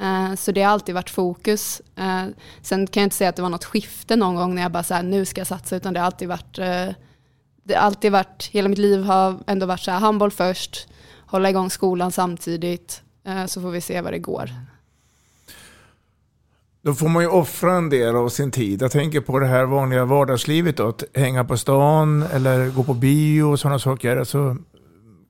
Eh, 0.00 0.34
så 0.34 0.52
det 0.52 0.62
har 0.62 0.72
alltid 0.72 0.94
varit 0.94 1.10
fokus. 1.10 1.82
Eh, 1.96 2.24
sen 2.62 2.86
kan 2.86 3.00
jag 3.00 3.06
inte 3.06 3.16
säga 3.16 3.30
att 3.30 3.36
det 3.36 3.42
var 3.42 3.48
något 3.48 3.64
skifte 3.64 4.16
någon 4.16 4.34
gång 4.34 4.54
när 4.54 4.62
jag 4.62 4.72
bara 4.72 4.82
så 4.82 4.94
här, 4.94 5.02
nu 5.02 5.24
ska 5.24 5.40
jag 5.40 5.48
satsa, 5.48 5.76
utan 5.76 5.94
det 5.94 6.00
har 6.00 6.06
alltid 6.06 6.28
varit, 6.28 6.56
det 7.64 7.74
har 7.74 7.82
alltid 7.82 8.12
varit, 8.12 8.48
hela 8.52 8.68
mitt 8.68 8.78
liv 8.78 9.02
har 9.02 9.38
ändå 9.46 9.66
varit 9.66 9.80
så 9.80 9.90
här, 9.90 9.98
handboll 9.98 10.30
först, 10.30 10.88
hålla 11.28 11.50
igång 11.50 11.70
skolan 11.70 12.12
samtidigt 12.12 13.02
Eh, 13.28 13.46
så 13.46 13.60
får 13.60 13.70
vi 13.70 13.80
se 13.80 14.00
vad 14.00 14.12
det 14.12 14.18
går. 14.18 14.50
Då 16.82 16.94
får 16.94 17.08
man 17.08 17.22
ju 17.22 17.28
offra 17.28 17.72
en 17.74 17.90
del 17.90 18.16
av 18.16 18.28
sin 18.28 18.50
tid. 18.50 18.82
Jag 18.82 18.90
tänker 18.90 19.20
på 19.20 19.38
det 19.38 19.46
här 19.46 19.64
vanliga 19.64 20.04
vardagslivet 20.04 20.76
då, 20.76 20.88
att 20.88 21.04
hänga 21.14 21.44
på 21.44 21.56
stan 21.56 22.22
eller 22.22 22.68
gå 22.70 22.84
på 22.84 22.94
bio 22.94 23.42
och 23.42 23.60
sådana 23.60 23.78
saker. 23.78 24.16
Alltså, 24.16 24.56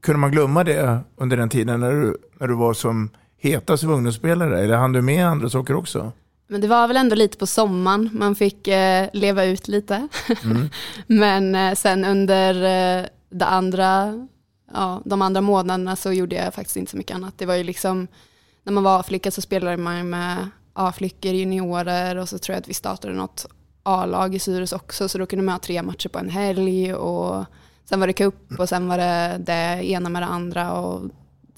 kunde 0.02 0.18
man 0.18 0.30
glömma 0.30 0.64
det 0.64 1.00
under 1.16 1.36
den 1.36 1.48
tiden 1.48 1.80
när 1.80 1.92
du, 1.92 2.16
när 2.38 2.48
du 2.48 2.54
var 2.54 2.74
som 2.74 3.10
hetast 3.38 3.80
som 3.80 3.90
ungdomsspelare? 3.90 4.60
Eller 4.60 4.76
hann 4.76 4.92
du 4.92 5.02
med 5.02 5.26
andra 5.26 5.50
saker 5.50 5.74
också? 5.74 6.12
Men 6.48 6.60
det 6.60 6.68
var 6.68 6.88
väl 6.88 6.96
ändå 6.96 7.14
lite 7.14 7.38
på 7.38 7.46
sommaren 7.46 8.10
man 8.12 8.34
fick 8.34 8.68
eh, 8.68 9.08
leva 9.12 9.44
ut 9.44 9.68
lite. 9.68 10.08
Mm. 10.44 10.68
Men 11.06 11.54
eh, 11.54 11.74
sen 11.74 12.04
under 12.04 12.54
eh, 12.54 13.06
det 13.30 13.46
andra 13.46 14.14
ja, 14.72 15.02
de 15.04 15.22
andra 15.22 15.40
månaderna 15.40 15.96
så 15.96 16.12
gjorde 16.12 16.36
jag 16.36 16.54
faktiskt 16.54 16.76
inte 16.76 16.90
så 16.90 16.96
mycket 16.96 17.16
annat. 17.16 17.38
Det 17.38 17.46
var 17.46 17.54
ju 17.54 17.64
liksom, 17.64 18.06
när 18.62 18.72
man 18.72 18.84
var 18.84 19.00
A-flicka 19.00 19.30
så 19.30 19.40
spelade 19.40 19.76
man 19.76 20.10
med 20.10 20.48
A-flickor, 20.72 21.32
juniorer 21.32 22.16
och 22.16 22.28
så 22.28 22.38
tror 22.38 22.54
jag 22.54 22.60
att 22.60 22.68
vi 22.68 22.74
startade 22.74 23.14
något 23.14 23.46
A-lag 23.82 24.34
i 24.34 24.38
Syrus 24.38 24.72
också, 24.72 25.08
så 25.08 25.18
då 25.18 25.26
kunde 25.26 25.44
man 25.44 25.52
ha 25.52 25.58
tre 25.58 25.82
matcher 25.82 26.08
på 26.08 26.18
en 26.18 26.30
helg 26.30 26.94
och 26.94 27.44
sen 27.84 28.00
var 28.00 28.06
det 28.06 28.12
cup 28.12 28.58
och 28.58 28.68
sen 28.68 28.88
var 28.88 28.98
det 28.98 29.36
det 29.38 29.90
ena 29.90 30.08
med 30.08 30.22
det 30.22 30.26
andra 30.26 30.72
och 30.72 31.02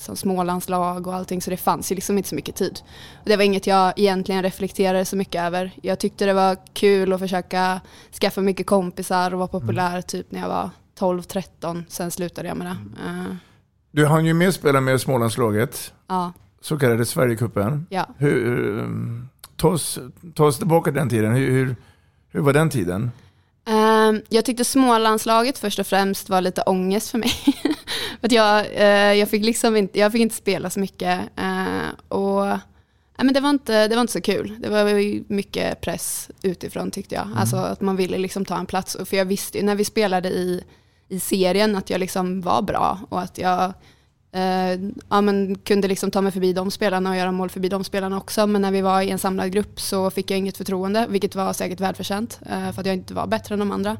som 0.01 0.17
Smålandslag 0.17 1.07
och 1.07 1.15
allting, 1.15 1.43
så 1.43 1.51
det 1.51 1.57
fanns 1.57 1.93
ju 1.93 1.95
liksom 1.95 2.19
inte 2.19 2.29
så 2.29 2.35
mycket 2.35 2.55
tid. 2.57 2.81
Och 3.15 3.29
det 3.29 3.37
var 3.37 3.45
inget 3.45 3.67
jag 3.67 3.99
egentligen 3.99 4.43
reflekterade 4.43 5.05
så 5.05 5.17
mycket 5.17 5.43
över. 5.43 5.73
Jag 5.83 5.99
tyckte 5.99 6.27
det 6.27 6.33
var 6.33 6.57
kul 6.73 7.13
att 7.13 7.21
försöka 7.21 7.81
skaffa 8.21 8.41
mycket 8.41 8.67
kompisar 8.67 9.33
och 9.33 9.39
vara 9.39 9.49
populär 9.49 9.91
mm. 9.91 10.03
typ 10.03 10.33
när 10.33 10.41
jag 10.41 10.49
var 10.49 10.71
12-13, 11.01 11.85
sen 11.89 12.11
slutade 12.11 12.49
jag 12.49 12.57
med 12.57 12.67
det. 12.67 13.03
Uh. 13.11 13.35
Du 13.91 14.07
hann 14.07 14.25
ju 14.25 14.35
med 14.35 14.55
spela 14.55 14.81
med 14.81 15.01
Smålandslaget, 15.01 15.93
Ja, 16.09 16.33
så 16.61 16.79
kallade 16.79 17.07
Sverigecupen. 17.07 17.87
ja. 17.91 18.07
Hur, 18.19 18.47
um, 18.79 19.29
ta, 19.57 19.69
oss, 19.69 19.99
ta 20.35 20.45
oss 20.45 20.59
tillbaka 20.59 20.91
till 20.91 20.99
den 20.99 21.09
tiden. 21.09 21.33
Hur, 21.35 21.51
hur, 21.51 21.77
hur 22.29 22.41
var 22.41 22.53
den 22.53 22.71
tiden? 22.71 23.11
Ehm, 23.65 24.23
jag 24.29 24.45
tyckte 24.45 24.65
smålandslaget 24.65 25.59
först 25.59 25.79
och 25.79 25.87
främst 25.87 26.29
var 26.29 26.41
lite 26.41 26.63
ångest 26.63 27.11
för 27.11 27.19
mig. 27.19 27.33
att 28.21 28.33
jag, 28.33 28.67
eh, 28.75 29.13
jag, 29.15 29.29
fick 29.29 29.45
liksom 29.45 29.77
inte, 29.77 29.99
jag 29.99 30.13
fick 30.13 30.21
inte 30.21 30.35
spela 30.35 30.71
så 30.71 30.81
mycket. 30.81 31.21
eh, 31.37 31.89
och, 32.09 32.47
nej, 32.47 32.59
men 33.25 33.33
det, 33.35 33.41
var 33.41 33.51
inte, 33.51 33.89
det 33.89 33.95
var 33.95 34.01
inte 34.01 34.13
så 34.13 34.21
kul. 34.21 34.57
Det 34.59 34.69
var 34.69 34.85
mycket 35.33 35.81
press 35.81 36.31
utifrån 36.43 36.91
tyckte 36.91 37.15
jag. 37.15 37.29
Alltså 37.37 37.57
att 37.57 37.81
man 37.81 37.97
ville 37.97 38.19
liksom 38.19 38.45
ta 38.45 38.59
en 38.59 38.67
plats. 38.67 38.97
För 39.05 39.17
jag 39.17 39.25
visste 39.25 39.59
ju 39.59 39.65
när 39.65 39.75
vi 39.75 39.85
spelade 39.85 40.29
i, 40.29 40.65
i 41.11 41.21
serien 41.21 41.77
att 41.77 41.91
jag 41.91 41.99
liksom 42.01 42.41
var 42.41 42.63
bra 42.63 42.99
och 43.09 43.21
att 43.21 43.39
jag 43.39 43.73
eh, 44.33 44.73
ja, 45.09 45.21
men 45.21 45.59
kunde 45.59 45.89
liksom 45.89 46.11
ta 46.11 46.21
mig 46.21 46.33
förbi 46.33 46.53
de 46.53 46.71
spelarna 46.71 47.11
och 47.11 47.17
göra 47.17 47.33
mål 47.33 47.51
förbi 47.51 47.69
de 47.69 47.85
spelarna 47.85 48.17
också. 48.17 48.47
Men 48.47 48.63
när 48.63 48.71
vi 48.71 48.81
var 48.81 49.03
i 49.03 49.11
en 49.11 49.19
samlad 49.19 49.53
grupp 49.53 49.81
så 49.81 50.11
fick 50.11 50.31
jag 50.31 50.39
inget 50.39 50.57
förtroende, 50.57 51.07
vilket 51.11 51.35
var 51.35 51.53
säkert 51.53 51.81
välförtjänt 51.81 52.41
eh, 52.51 52.73
för 52.73 52.81
att 52.81 52.87
jag 52.87 52.95
inte 52.95 53.15
var 53.15 53.27
bättre 53.27 53.53
än 53.55 53.59
de 53.59 53.71
andra. 53.73 53.91
Eh, 53.91 53.97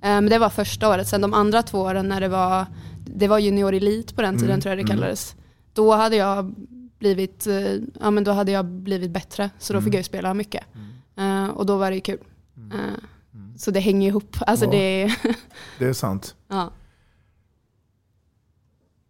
men 0.00 0.26
det 0.26 0.38
var 0.38 0.48
första 0.50 0.88
året. 0.88 1.08
Sen 1.08 1.20
de 1.20 1.34
andra 1.34 1.62
två 1.62 1.78
åren 1.80 2.08
när 2.08 2.20
det 2.20 2.28
var, 2.28 2.66
det 3.06 3.28
var 3.28 3.38
junior 3.38 3.74
elit 3.74 4.16
på 4.16 4.22
den 4.22 4.34
tiden 4.34 4.50
Mm, 4.50 4.60
tror 4.60 4.70
jag 4.70 4.78
det 4.78 4.82
mm. 4.92 4.96
kallades. 4.96 5.34
Då 5.72 5.92
hade 5.94 6.16
jag 6.16 6.54
blivit, 6.98 7.46
eh, 7.46 7.72
ja, 8.00 8.10
men 8.10 8.24
då 8.24 8.30
hade 8.32 8.52
jag 8.52 8.64
blivit 8.64 9.10
bättre, 9.10 9.50
så 9.58 9.72
då 9.72 9.78
Mm. 9.78 9.84
fick 9.84 9.94
jag 9.94 10.00
ju 10.00 10.04
spela 10.04 10.34
mycket. 10.34 10.64
Eh, 11.18 11.44
och 11.48 11.66
då 11.66 11.76
var 11.76 11.90
det 11.90 11.94
ju 11.94 12.00
kul. 12.00 12.18
Eh, 13.34 13.56
så 13.56 13.70
det 13.70 13.80
hänger 13.80 14.08
ihop. 14.08 14.36
Alltså 14.40 14.64
Ja. 14.64 14.70
det, 14.70 15.16
Det 15.78 15.86
är 15.86 15.92
sant. 15.92 16.34
ja. 16.48 16.72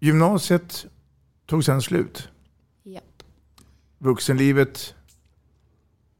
Gymnasiet 0.00 0.86
tog 1.46 1.64
sen 1.64 1.82
slut. 1.82 2.28
Japp. 2.82 3.22
Vuxenlivet 3.98 4.94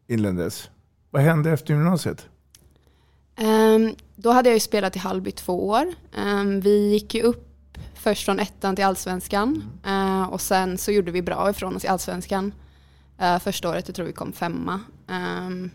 inleddes. 0.07 0.71
Vad 1.11 1.23
hände 1.23 1.51
efter 1.51 1.75
gymnasiet? 1.75 2.27
Ehm, 3.37 3.95
då 4.17 4.31
hade 4.31 4.49
jag 4.49 4.57
ju 4.57 4.61
spelat 4.61 4.97
i 4.97 4.99
Hallby 4.99 5.33
två 5.33 5.69
år. 5.69 5.87
Ehm, 6.17 6.61
vi 6.61 6.93
gick 6.93 7.15
ju 7.15 7.23
upp 7.23 7.47
först 7.95 8.25
från 8.25 8.39
ettan 8.41 8.77
till 8.77 8.85
allsvenskan 8.85 9.65
Eh, 9.87 10.23
och 10.23 10.41
sen 10.41 10.79
så 10.79 10.91
gjorde 10.93 11.11
vi 11.11 11.23
bra 11.23 11.51
ifrån 11.51 11.77
oss 11.77 11.85
i 11.85 11.89
allsvenskan. 11.89 12.55
Eh, 13.19 13.39
första 13.39 13.69
året 13.71 13.89
jag 13.89 13.95
tror 13.95 14.07
vi 14.07 14.13
kom 14.13 14.33
femma. 14.33 14.81
Ehm, 15.09 15.71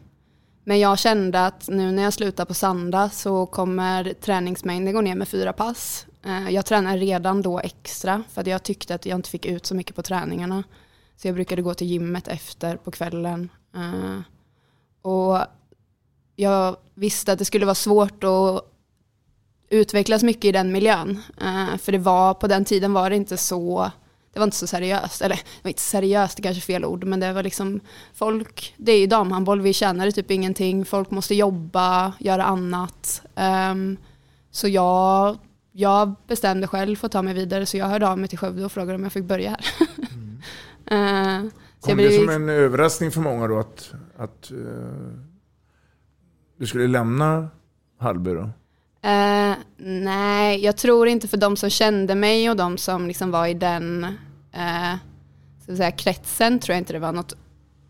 men 0.67 0.79
jag 0.79 0.99
kände 0.99 1.45
att 1.45 1.69
nu 1.69 1.91
när 1.91 2.03
jag 2.03 2.13
slutar 2.13 2.45
på 2.45 2.53
Sanda 2.53 3.09
så 3.09 3.45
kommer 3.45 4.13
träningsmängden 4.13 4.93
gå 4.93 5.01
ner 5.01 5.15
med 5.15 5.27
fyra 5.27 5.53
pass. 5.53 6.05
Eh, 6.25 6.49
jag 6.49 6.65
tränade 6.65 6.97
redan 6.97 7.41
då 7.41 7.59
extra 7.59 8.23
för 8.31 8.41
att 8.41 8.47
jag 8.47 8.63
tyckte 8.63 8.95
att 8.95 9.05
jag 9.05 9.17
inte 9.17 9.29
fick 9.29 9.45
ut 9.45 9.65
så 9.65 9.75
mycket 9.75 9.95
på 9.95 10.01
träningarna. 10.01 10.63
Så 11.17 11.27
jag 11.27 11.35
brukade 11.35 11.61
gå 11.61 11.73
till 11.73 11.87
gymmet 11.87 12.27
efter 12.27 12.77
på 12.77 12.91
kvällen. 12.91 13.49
Eh, 13.75 14.19
och 15.01 15.39
jag 16.35 16.77
visste 16.93 17.31
att 17.31 17.39
det 17.39 17.45
skulle 17.45 17.65
vara 17.65 17.75
svårt 17.75 18.23
att 18.23 18.71
utvecklas 19.69 20.23
mycket 20.23 20.45
i 20.45 20.51
den 20.51 20.71
miljön. 20.71 21.21
Eh, 21.41 21.77
för 21.77 21.91
det 21.91 21.97
var, 21.97 22.33
på 22.33 22.47
den 22.47 22.65
tiden 22.65 22.93
var 22.93 23.09
det 23.09 23.15
inte 23.15 23.37
så, 23.37 23.91
det 24.35 24.39
var 24.39 24.43
inte 24.43 24.57
så 24.57 24.67
seriöst. 24.67 25.21
Eller 25.21 25.35
det 25.35 25.63
var 25.63 25.69
inte 25.69 25.81
seriöst, 25.81 26.37
det 26.37 26.43
kanske 26.43 26.59
är 26.59 26.73
fel 26.73 26.85
ord, 26.85 27.03
men 27.03 27.19
det 27.19 27.33
var 27.33 27.43
liksom 27.43 27.79
folk, 28.13 28.73
det 28.77 28.91
är 28.91 28.99
ju 28.99 29.07
damhandboll, 29.07 29.61
vi 29.61 29.73
tjänade 29.73 30.11
typ 30.11 30.31
ingenting, 30.31 30.85
folk 30.85 31.11
måste 31.11 31.35
jobba, 31.35 32.13
göra 32.19 32.43
annat. 32.43 33.21
Ehm, 33.35 33.97
så 34.51 34.67
jag, 34.67 35.37
jag 35.71 36.15
bestämde 36.27 36.67
själv 36.67 36.95
för 36.95 37.05
att 37.05 37.11
ta 37.11 37.21
mig 37.21 37.33
vidare, 37.33 37.65
så 37.65 37.77
jag 37.77 37.85
hörde 37.85 38.07
av 38.07 38.19
mig 38.19 38.29
till 38.29 38.37
Skövde 38.37 38.65
och 38.65 38.71
frågade 38.71 38.95
om 38.95 39.03
jag 39.03 39.13
fick 39.13 39.25
börja 39.25 39.49
här. 39.49 39.65
Eh, 40.87 41.41
så 41.79 41.87
Kom 41.87 41.97
det 41.97 42.11
som 42.11 42.29
en 42.29 42.49
överraskning 42.49 43.11
för 43.11 43.21
många 43.21 43.47
då 43.47 43.59
att, 43.59 43.93
att 44.17 44.51
eh, 44.51 44.57
du 46.57 46.67
skulle 46.67 46.87
lämna 46.87 47.47
Hallby 47.99 48.33
då? 48.33 48.49
Eh, 49.09 49.55
nej, 49.77 50.63
jag 50.63 50.77
tror 50.77 51.07
inte 51.07 51.27
för 51.27 51.37
de 51.37 51.57
som 51.57 51.69
kände 51.69 52.15
mig 52.15 52.49
och 52.49 52.55
de 52.55 52.77
som 52.77 53.07
liksom 53.07 53.31
var 53.31 53.47
i 53.47 53.53
den 53.53 54.07
eh, 54.55 54.97
vi 55.67 55.77
säga, 55.77 55.91
kretsen 55.91 56.59
tror 56.59 56.73
jag 56.73 56.81
inte 56.81 56.93
det 56.93 56.99
var 56.99 57.11
något 57.11 57.33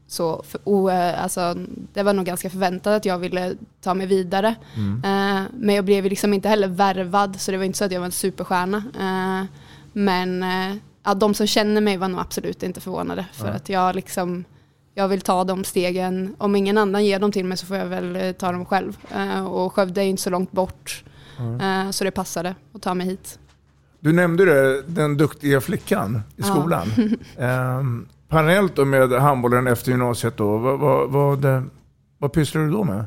så, 0.08 0.44
för, 0.44 0.62
o, 0.64 0.90
eh, 0.90 1.24
alltså, 1.24 1.56
det 1.94 2.04
var 2.04 2.14
nog 2.14 2.26
ganska 2.26 2.50
förväntat 2.50 2.94
att 2.94 3.06
jag 3.06 3.18
ville 3.18 3.56
ta 3.82 3.94
mig 3.94 4.08
vidare. 4.08 4.56
Eh, 5.04 5.44
men 5.54 5.76
jag 5.76 5.86
blev 5.86 6.06
liksom 6.06 6.34
inte 6.34 6.50
heller 6.50 6.68
värvad 6.68 7.40
så 7.40 7.52
det 7.52 7.58
var 7.58 7.66
inte 7.66 7.78
så 7.78 7.86
att 7.86 7.92
jag 7.92 8.00
var 8.00 8.06
en 8.06 8.12
superstjärna. 8.12 8.84
Eh, 9.00 9.46
men 9.94 10.44
eh, 10.44 10.76
ja, 11.04 11.14
de 11.14 11.34
som 11.34 11.48
känner 11.48 11.82
mig 11.82 11.98
var 11.98 12.08
nog 12.08 12.20
absolut 12.20 12.64
inte 12.64 12.82
förvånade 12.82 13.26
för 13.34 13.48
att 13.56 13.70
jag 13.70 13.96
liksom 13.96 14.46
jag 14.98 15.08
vill 15.08 15.22
ta 15.22 15.44
de 15.44 15.64
stegen. 15.64 16.36
Om 16.38 16.56
ingen 16.56 16.78
annan 16.78 17.06
ger 17.06 17.20
dem 17.20 17.32
till 17.32 17.46
mig 17.46 17.58
så 17.58 17.66
får 17.66 17.78
jag 17.78 17.86
väl 17.86 18.16
eh, 18.16 18.32
ta 18.32 18.52
dem 18.52 18.66
själv. 18.66 18.98
Eh, 19.16 19.46
och 19.46 19.74
Skövde 19.74 20.02
är 20.02 20.06
inte 20.06 20.22
så 20.22 20.30
långt 20.30 20.52
bort. 20.52 21.04
Eh, 21.62 21.92
så 21.92 22.04
det 22.04 22.12
passade 22.12 22.56
att 22.74 22.82
ta 22.82 22.94
mig 22.94 23.08
hit. 23.08 23.40
Du 24.06 24.14
nämnde 24.14 24.46
det, 24.46 24.82
den 24.82 25.18
duktiga 25.18 25.62
flickan 25.62 26.16
i 26.16 26.42
Ja. 26.42 26.46
skolan. 26.46 26.88
Ehm, 27.40 28.08
parallellt 28.30 28.76
då 28.76 28.86
med 28.86 29.12
handbollen 29.12 29.68
efter 29.68 29.92
gymnasiet 29.92 30.38
då, 30.38 30.58
vad, 30.58 30.80
vad, 30.80 31.10
vad, 31.12 31.64
vad 32.18 32.34
pysslar 32.34 32.62
du 32.62 32.72
då 32.72 32.84
med? 32.84 33.06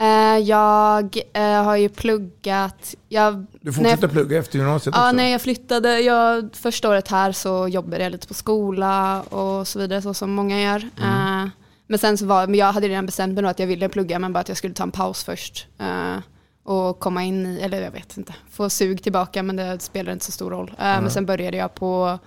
Eh, 0.00 0.38
jag 0.44 1.18
eh, 1.34 1.62
har 1.64 1.76
ju 1.76 1.88
pluggat. 1.88 2.94
Jag, 3.08 3.46
Du 3.60 3.72
fortsätter 3.72 4.02
jag, 4.02 4.10
plugga 4.10 4.38
efter 4.38 4.58
gymnasiet 4.58 4.94
Ja, 4.96 5.06
också? 5.08 5.16
när 5.16 5.28
jag 5.28 5.40
flyttade, 5.42 6.00
jag, 6.00 6.48
första 6.52 6.88
året 6.88 7.08
här 7.08 7.32
så 7.32 7.68
jobbade 7.68 8.02
jag 8.02 8.12
lite 8.12 8.28
på 8.28 8.34
skola 8.34 9.22
och 9.22 9.68
så 9.68 9.78
vidare, 9.78 10.02
så 10.02 10.14
som 10.14 10.30
många 10.30 10.60
gör. 10.62 10.88
Mm. 11.02 11.42
Eh, 11.44 11.48
men 11.86 11.98
sen 11.98 12.18
så 12.18 12.26
var, 12.26 12.46
men 12.46 12.54
jag 12.54 12.72
hade 12.72 12.88
redan 12.88 13.06
bestämt 13.06 13.34
mig 13.34 13.42
då 13.42 13.48
att 13.48 13.58
jag 13.58 13.66
ville 13.66 13.88
plugga, 13.88 14.18
men 14.18 14.32
bara 14.32 14.40
att 14.40 14.48
jag 14.48 14.58
skulle 14.58 14.74
ta 14.74 14.82
en 14.82 14.90
paus 14.90 15.24
först. 15.24 15.66
Eh, 16.68 16.74
och 16.74 16.98
komma 16.98 17.22
in 17.24 17.46
i, 17.46 17.60
eller 17.60 17.82
jag 17.82 17.90
vet 17.90 18.16
inte, 18.16 18.34
få 18.50 18.70
sug 18.70 19.02
tillbaka, 19.02 19.42
men 19.42 19.56
det 19.56 19.82
spelar 19.82 20.12
inte 20.12 20.24
så 20.24 20.32
stor 20.32 20.50
roll. 20.50 20.68
Eh, 20.78 20.84
Men 20.84 21.10
sen 21.10 21.26
började 21.26 21.56
jag 21.56 21.74
på, 21.74 22.18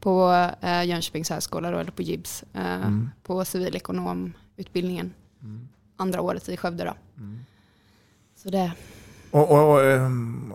på 0.00 0.28
uh, 0.62 0.84
Jönköpings 0.86 1.30
högskola, 1.30 1.70
då, 1.70 1.78
eller 1.78 1.90
på 1.90 2.02
JIBS, 2.02 2.44
eh, 2.54 2.74
Mm. 2.86 3.10
på 3.22 3.44
civilekonomutbildningen. 3.44 5.12
Andra 5.96 6.20
året 6.20 6.48
i 6.48 6.56
Skövde 6.56 6.84
då. 6.84 6.94
Mm. 7.22 7.38
Så 8.36 8.48
det, 8.50 8.72
Och, 9.30 9.50
och, 9.72 9.84
ehm, 9.84 10.52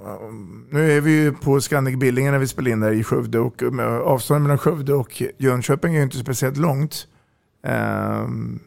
nu 0.69 0.91
är 0.91 1.01
vi 1.01 1.11
ju 1.11 1.31
på 1.31 1.61
Scandic 1.61 1.95
Billingen 1.95 2.31
när 2.33 2.39
vi 2.39 2.47
spelar 2.47 2.71
in 2.71 2.79
där 2.79 2.91
i 2.91 3.03
Skövde 3.03 3.39
och 3.39 3.61
med 3.61 3.85
avståndet 3.87 4.41
mellan 4.43 4.57
Skövde 4.57 4.93
och 4.93 5.23
Jönköping 5.37 5.93
är 5.93 5.97
ju 5.97 6.03
inte 6.03 6.17
speciellt 6.17 6.57
långt. 6.57 7.07
Ehm, 7.63 8.59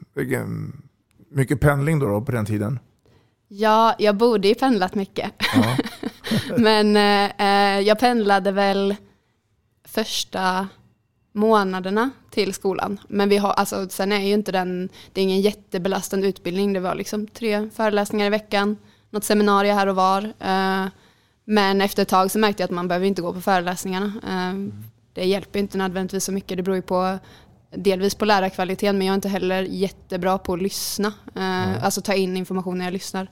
mycket 1.30 1.60
pendling 1.60 1.98
då, 1.98 2.06
då 2.06 2.20
på 2.20 2.32
den 2.32 2.46
tiden. 2.46 2.78
Ja, 3.48 3.94
jag 3.98 4.16
borde 4.16 4.48
ju 4.48 4.54
pendlat 4.54 4.94
mycket. 4.94 5.32
Men 6.56 6.96
eh, 6.96 7.30
eh, 7.38 7.80
jag 7.80 7.98
pendlade 7.98 8.52
väl 8.52 8.96
första 9.84 10.68
månaderna 11.32 12.10
till 12.30 12.54
skolan. 12.54 13.00
Men 13.08 13.28
vi 13.28 13.36
har, 13.36 13.50
alltså, 13.50 13.88
sen 13.88 14.12
är 14.12 14.20
ju 14.20 14.32
inte 14.32 14.52
den, 14.52 14.88
det 15.12 15.20
är 15.20 15.22
ingen 15.22 15.40
jättebelastande 15.40 16.26
utbildning. 16.28 16.72
Det 16.72 16.80
var 16.80 16.94
liksom 16.94 17.26
tre 17.26 17.70
föreläsningar 17.70 18.26
i 18.26 18.30
veckan, 18.30 18.76
något 19.10 19.24
seminarium 19.24 19.76
här 19.76 19.86
och 19.86 19.96
var. 19.96 20.22
Eh, 20.22 20.86
men 21.44 21.80
efter 21.80 22.02
ett 22.02 22.08
tag 22.08 22.30
så 22.30 22.38
märkte 22.38 22.62
jag 22.62 22.68
att 22.68 22.74
man 22.74 22.88
behöver 22.88 23.06
inte 23.06 23.22
gå 23.22 23.32
på 23.32 23.40
föreläsningarna. 23.40 24.12
Eh, 24.28 24.82
det 25.12 25.24
hjälper 25.24 25.58
inte 25.58 25.78
nödvändigtvis 25.78 26.24
så 26.24 26.32
mycket. 26.32 26.56
Det 26.56 26.62
beror 26.62 26.76
ju 26.76 26.82
på 26.82 27.18
delvis 27.76 28.14
på 28.14 28.24
lärarkvaliteten 28.24 28.98
men 28.98 29.06
jag 29.06 29.12
är 29.12 29.14
inte 29.14 29.28
heller 29.28 29.62
jättebra 29.62 30.38
på 30.38 30.52
att 30.52 30.62
lyssna. 30.62 31.12
Eh, 31.34 31.84
Alltså 31.84 32.00
ta 32.00 32.14
in 32.14 32.36
information 32.36 32.78
när 32.78 32.84
jag 32.84 32.92
lyssnar. 32.92 33.30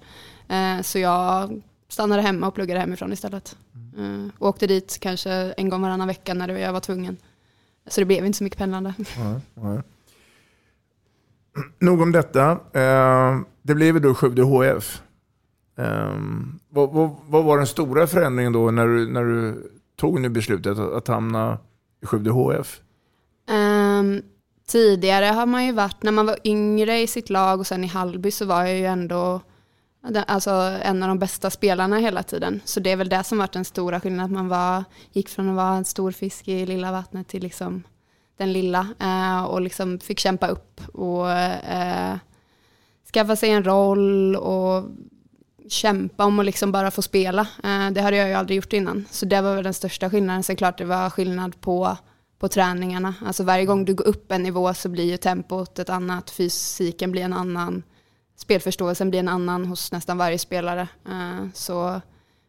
Eh, 0.49 0.83
så 0.83 0.99
jag 0.99 1.63
stannade 1.89 2.23
hemma 2.23 2.47
och 2.47 2.55
pluggade 2.55 2.81
hemifrån 2.81 3.13
istället. 3.13 3.57
Eh, 3.99 4.27
och 4.39 4.49
åkte 4.49 4.67
dit 4.67 4.99
kanske 5.01 5.33
en 5.33 5.69
gång 5.69 5.83
varannan 5.83 6.09
vecka 6.09 6.35
när 6.35 6.49
jag 6.49 6.73
var 6.73 6.81
tvungen. 6.81 7.17
Så 7.87 8.01
det 8.01 8.05
blev 8.05 8.27
inte 8.27 8.39
så 8.39 8.45
mycket 8.45 8.59
pendlande. 8.59 8.95
Ja. 9.55 9.83
Nog 11.79 12.01
om 12.01 12.13
detta. 12.13 12.59
Det 13.63 13.75
blev 13.75 14.01
då 14.01 14.15
Skövde 14.15 14.43
HF. 14.43 15.03
Ehm, 15.77 16.59
vad, 16.69 16.93
vad, 16.93 17.11
vad 17.27 17.45
var 17.45 17.57
den 17.57 17.67
stora 17.67 18.07
förändringen 18.07 18.53
då 18.53 18.71
när 18.71 18.87
du, 18.87 19.13
när 19.13 19.25
du 19.25 19.71
tog 19.97 20.21
nu 20.21 20.29
beslutet 20.29 20.79
att, 20.79 20.93
att 20.93 21.09
hamna 21.09 21.59
i 22.03 22.07
Skövde 22.07 22.31
HF? 22.31 22.81
Ehm, 23.51 24.23
tidigare 24.67 25.25
har 25.25 25.47
man 25.47 25.67
ju 25.67 25.73
varit, 25.73 26.03
när 26.03 26.13
man 26.13 26.27
var 26.27 26.39
yngre 26.45 27.01
i 27.01 27.07
sitt 27.07 27.31
lag 27.31 27.61
och 27.61 27.67
sen 27.67 27.85
i 27.85 27.87
Hallby 27.87 28.31
så 28.31 28.45
var 28.45 28.65
jag 28.65 28.77
ju 28.77 28.87
ändå 28.87 29.41
alltså, 30.27 30.51
en 30.83 31.03
av 31.03 31.09
de 31.09 31.19
bästa 31.19 31.51
spelarna 31.51 31.99
hela 31.99 32.23
tiden. 32.23 32.61
Så 32.65 32.81
det 32.81 32.91
är 32.91 32.97
väl 32.97 33.09
det 33.09 33.25
som 33.25 33.39
varit 33.39 33.53
den 33.53 33.65
stora 33.65 34.01
skillnaden, 34.01 34.25
att 34.25 34.33
man 34.33 34.49
var, 34.49 34.85
gick 35.13 35.29
från 35.29 35.49
att 35.49 35.57
vara 35.57 35.75
en 35.75 35.85
stor 35.85 36.13
fisk 36.13 36.49
i 36.49 36.67
lilla 36.67 36.93
vattnet 36.93 37.29
till 37.29 37.43
liksom 37.43 37.83
den 38.37 38.53
lilla 38.53 38.89
eh, 39.01 39.45
och 39.45 39.61
liksom 39.61 39.99
fick 39.99 40.19
kämpa 40.19 40.49
upp 40.49 40.81
och 40.95 41.31
eh, 41.31 42.17
skaffa 43.13 43.37
sig 43.37 43.51
en 43.51 43.65
roll 43.65 44.37
och 44.37 44.85
kämpa 45.69 46.25
om 46.25 46.39
att 46.39 46.47
liksom 46.47 46.73
bara 46.73 46.91
få 46.91 47.03
spela. 47.03 47.47
Eh, 47.65 47.91
det 47.91 48.01
hade 48.01 48.17
jag 48.17 48.29
ju 48.29 48.35
aldrig 48.35 48.57
gjort 48.57 48.73
innan. 48.73 49.05
Så 49.11 49.27
det 49.27 49.41
var 49.41 49.55
väl 49.55 49.65
den 49.65 49.75
största 49.75 50.11
skillnaden. 50.11 50.43
Sen 50.43 50.57
klart 50.57 50.79
det 50.79 50.85
var 50.85 51.11
skillnad 51.11 51.61
på, 51.61 51.97
på 52.45 52.49
träningarna. 52.49 53.15
Alltså 53.27 53.45
varje 53.45 53.65
gång 53.65 53.85
du 53.85 53.95
går 53.95 54.07
upp 54.07 54.33
en 54.33 54.43
nivå 54.43 54.75
så 54.75 54.89
blir 54.89 55.05
ju 55.05 55.17
tempot 55.17 55.79
ett 55.79 55.89
annat, 55.89 56.31
fysiken 56.31 57.13
blir 57.13 57.23
en 57.23 57.33
annan, 57.33 57.83
spelförståelsen 58.37 59.11
blir 59.11 59.21
en 59.21 59.29
annan 59.29 59.67
hos 59.67 59.93
nästan 59.93 60.19
varje 60.19 60.39
spelare. 60.39 60.89
Eh, 61.09 61.47
så 61.55 62.01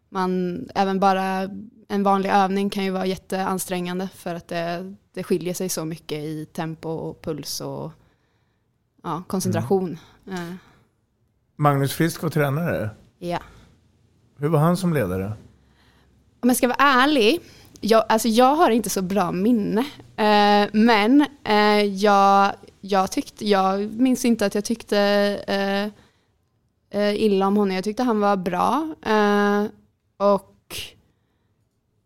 man, 0.09 0.59
även 0.75 0.99
bara 0.99 1.49
en 1.87 2.03
vanlig 2.03 2.29
övning 2.29 2.69
kan 2.69 2.83
ju 2.83 2.91
vara 2.91 3.05
jätteansträngande 3.05 4.09
för 4.15 4.35
att 4.35 4.47
det, 4.47 4.95
det 5.13 5.23
skiljer 5.23 5.53
sig 5.53 5.69
så 5.69 5.85
mycket 5.85 6.17
i 6.17 6.45
tempo 6.45 6.89
och 6.89 7.21
puls 7.21 7.61
och 7.61 7.91
ja, 9.03 9.23
koncentration. 9.27 9.97
Mm. 10.27 10.57
Magnus 11.55 11.93
Frisk 11.93 12.23
var 12.23 12.29
tränare. 12.29 12.89
Ja. 13.19 13.39
Hur 14.37 14.47
var 14.47 14.59
han 14.59 14.77
som 14.77 14.93
ledare? 14.93 15.33
Om 16.39 16.49
jag 16.49 16.57
ska 16.57 16.67
vara 16.67 16.77
ärlig, 16.79 17.39
jag, 17.85 18.03
alltså 18.09 18.27
jag 18.27 18.55
har 18.55 18.69
inte 18.69 18.89
så 18.89 19.01
bra 19.01 19.31
minne. 19.31 19.85
Eh, 20.15 20.69
men 20.73 21.25
eh, 21.43 21.83
jag, 21.83 22.53
jag, 22.81 23.11
tyckte, 23.11 23.47
jag 23.47 23.93
minns 23.93 24.25
inte 24.25 24.45
att 24.45 24.55
jag 24.55 24.65
tyckte 24.65 24.99
eh, 25.47 25.85
eh, 27.01 27.15
illa 27.15 27.47
om 27.47 27.57
honom. 27.57 27.75
Jag 27.75 27.83
tyckte 27.83 28.03
han 28.03 28.19
var 28.19 28.37
bra. 28.37 28.95
Eh, 29.05 29.65
och, 30.17 30.77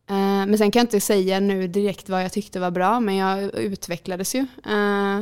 eh, 0.10 0.46
men 0.46 0.58
sen 0.58 0.72
kan 0.72 0.80
jag 0.80 0.84
inte 0.84 1.02
säga 1.02 1.40
nu 1.40 1.68
direkt 1.68 2.10
vad 2.10 2.24
jag 2.24 2.32
tyckte 2.32 2.60
var 2.60 2.72
bra, 2.72 3.00
men 3.00 3.16
jag 3.16 3.56
utvecklades 3.56 4.36
ju. 4.36 4.40
Eh. 4.66 5.22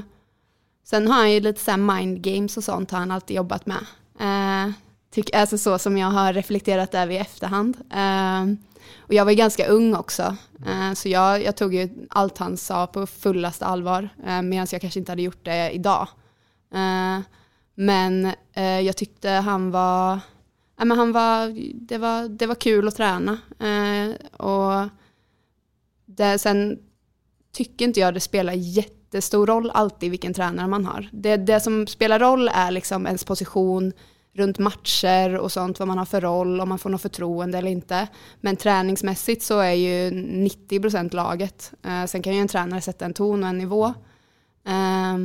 sen 0.83 1.07
har 1.07 1.15
han 1.15 1.31
ju 1.31 1.39
lite 1.39 1.61
så 1.61 1.77
mind 1.77 2.21
games 2.21 2.57
och 2.57 2.63
sånt 2.63 2.91
har 2.91 2.99
han 2.99 3.11
alltid 3.11 3.35
jobbat 3.37 3.65
med. 3.65 3.85
Eh, 4.19 4.71
tyck, 5.11 5.35
alltså 5.35 5.57
så 5.57 5.79
som 5.79 5.97
jag 5.97 6.07
har 6.07 6.33
reflekterat 6.33 6.95
över 6.95 7.13
i 7.13 7.17
efterhand. 7.17 7.77
Eh. 7.91 8.45
Och 9.07 9.13
jag 9.13 9.25
var 9.25 9.31
ganska 9.31 9.67
ung 9.67 9.95
också, 9.95 10.35
eh, 10.65 10.93
så 10.93 11.09
jag, 11.09 11.43
jag, 11.43 11.55
tog 11.55 11.73
ju 11.75 11.89
allt 12.09 12.37
han 12.37 12.57
sa 12.57 12.87
på 12.87 13.07
fullaste 13.07 13.65
allvar, 13.65 14.09
eh, 14.25 14.41
medan 14.41 14.67
jag 14.71 14.81
kanske 14.81 14.99
inte 14.99 15.11
hade 15.11 15.21
gjort 15.21 15.45
det 15.45 15.71
idag. 15.71 16.07
Eh, 16.73 17.19
men 17.79 18.31
jag 18.85 18.97
tyckte 18.97 19.29
han 19.29 19.71
var, 19.71 20.19
ja, 20.77 20.85
men 20.85 20.97
han 20.97 21.11
var, 21.11 21.47
det 21.73 21.97
var, 21.97 22.27
det 22.27 22.45
var 22.45 22.55
kul 22.55 22.87
att 22.87 22.95
träna. 22.95 23.37
Eh, 23.59 24.37
och 24.37 24.89
det, 26.05 26.39
sen 26.39 26.79
tycker 27.51 27.85
inte 27.85 27.99
jag 27.99 28.13
det 28.13 28.19
spelar 28.19 28.53
jättestor 28.53 29.47
roll 29.47 29.69
alltid 29.69 30.11
vilken 30.11 30.33
tränare 30.33 30.67
man 30.67 30.85
har. 30.85 31.09
Det, 31.11 31.37
det 31.37 31.59
som 31.59 31.87
spelar 31.87 32.19
roll 32.19 32.49
är 32.53 32.71
liksom 32.71 33.05
ens 33.05 33.23
position 33.23 33.93
runt 34.38 34.60
matcher 34.60 35.38
och 35.38 35.51
sånt, 35.51 35.79
vad 35.79 35.88
man 35.88 35.98
har 35.98 36.06
för 36.06 36.22
roll, 36.22 36.62
om 36.62 36.70
man 36.70 36.79
får 36.79 36.89
något 36.89 37.01
förtroende 37.01 37.58
eller 37.58 37.72
inte. 37.72 38.08
Men 38.41 38.56
träningsmässigt 38.56 39.44
så 39.44 39.60
är 39.60 39.74
ju 39.74 40.10
90% 40.10 41.15
laget. 41.15 41.74
Eh, 41.84 42.06
sen 42.06 42.22
kan 42.22 42.34
ju 42.34 42.39
en 42.39 42.48
tränare 42.48 42.82
sätta 42.82 43.06
en 43.06 43.13
ton 43.13 43.44
och 43.44 43.50
en 43.50 43.58
nivå. 43.58 43.86
Eh, 44.67 45.17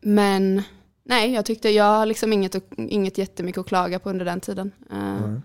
men 0.00 0.62
nej, 1.04 1.32
jag 1.32 1.44
tyckte 1.44 1.70
jag 1.70 1.84
har 1.84 2.06
liksom 2.06 2.32
inget, 2.32 2.56
inget 2.76 3.18
jättemycket 3.18 3.60
att 3.60 3.66
klaga 3.66 3.98
på 3.98 4.10
under 4.10 4.24
den 4.24 4.40
tiden. 4.40 4.72
Mm. 4.90 5.42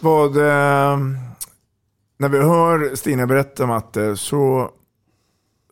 Vad, 0.00 0.36
eh, 0.36 0.98
när 2.18 2.28
vi 2.28 2.38
hör 2.38 2.94
Stina 2.94 3.26
berätta 3.26 3.64
om 3.64 3.70
att 3.70 3.96
eh, 3.96 4.14
så, 4.14 4.70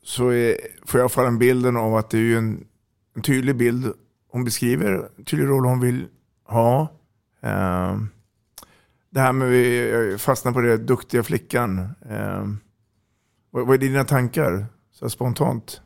så 0.02 0.28
är, 0.28 0.56
får 0.86 1.00
jag 1.00 1.12
få 1.12 1.30
bilden 1.30 1.76
av 1.76 1.96
att 1.96 2.10
det 2.10 2.18
är 2.18 2.36
en, 2.36 2.64
en 3.16 3.22
tydlig 3.22 3.56
bild. 3.56 3.92
Hon 4.32 4.44
beskriver 4.44 5.08
tydlig 5.24 5.48
roll 5.48 5.64
hon 5.64 5.80
vill 5.80 6.06
ha. 6.44 6.80
Eh, 7.40 7.96
det 9.10 9.20
här 9.20 9.32
med, 9.32 9.48
vi 9.48 10.16
fastnar 10.18 10.52
på 10.52 10.60
det, 10.60 10.76
duktiga 10.76 11.22
flickan. 11.22 11.78
Eh, 12.10 12.46
vad, 13.50 13.66
vad 13.66 13.74
är 13.74 13.78
dina 13.78 14.04
tankar 14.04 14.66
så 14.92 15.10
spontant? 15.10 15.80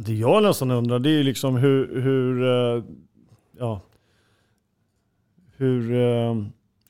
Det 0.00 0.14
jag 0.14 0.42
nästan 0.42 0.70
undrar 0.70 0.98
det 0.98 1.10
är 1.10 1.22
liksom 1.22 1.56
hur, 1.56 2.00
hur 2.00 2.42
eh, 2.44 2.84
ja, 3.58 3.82
hur, 5.56 5.92
eh, 5.92 6.34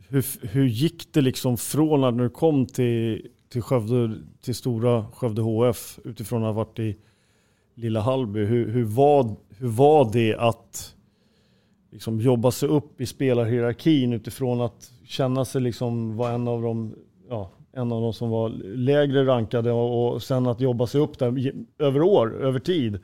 hur, 0.09 0.47
hur 0.47 0.65
gick 0.67 1.13
det 1.13 1.21
liksom 1.21 1.57
från 1.57 2.01
när 2.01 2.13
du 2.25 2.31
kom 2.31 2.67
till, 2.67 3.29
till, 3.49 3.63
Skövde, 3.63 4.19
till 4.41 4.55
stora 4.55 5.07
Skövde 5.15 5.43
HF 5.43 5.99
utifrån 6.05 6.43
att 6.43 6.55
ha 6.55 6.65
varit 6.65 6.79
i 6.79 6.97
lilla 7.75 8.01
Hallby? 8.01 8.45
Hur, 8.45 8.69
hur, 8.69 8.85
var, 8.85 9.37
hur 9.59 9.69
var 9.69 10.13
det 10.13 10.35
att 10.35 10.96
liksom 11.91 12.21
jobba 12.21 12.51
sig 12.51 12.69
upp 12.69 13.01
i 13.01 13.07
spelarhierarkin 13.07 14.13
utifrån 14.13 14.61
att 14.61 14.91
känna 15.05 15.45
sig 15.45 15.61
liksom 15.61 16.17
vara 16.17 16.33
en 16.33 16.49
av 16.49 16.63
de, 16.63 16.95
ja, 17.29 17.51
en 17.73 17.93
av 17.93 18.03
de 18.03 18.13
som 18.13 18.31
var 18.31 18.49
lägre 18.77 19.27
rankade 19.27 19.73
och, 19.73 20.15
och 20.15 20.23
sen 20.23 20.47
att 20.47 20.61
jobba 20.61 20.87
sig 20.87 21.01
upp 21.01 21.19
där 21.19 21.53
över 21.79 22.03
år, 22.03 22.43
över 22.43 22.59
tid. 22.59 22.95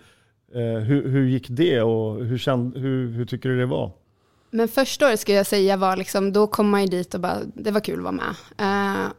Eh, 0.54 0.82
hur, 0.82 1.08
hur 1.08 1.28
gick 1.28 1.48
det 1.48 1.82
och 1.82 2.24
hur, 2.24 2.38
känd, 2.38 2.76
hur, 2.76 3.08
hur 3.12 3.24
tycker 3.24 3.48
du 3.48 3.58
det 3.58 3.66
var? 3.66 3.90
Men 4.50 4.68
första 4.68 5.06
året 5.06 5.20
skulle 5.20 5.36
jag 5.36 5.46
säga 5.46 5.76
var 5.76 5.96
liksom, 5.96 6.32
då 6.32 6.46
kom 6.46 6.70
man 6.70 6.82
ju 6.82 6.86
dit 6.88 7.14
och 7.14 7.20
bara, 7.20 7.38
det 7.54 7.70
var 7.70 7.80
kul 7.80 7.98
att 7.98 8.04
vara 8.04 8.12
med. 8.12 8.34
Eh, 8.58 9.10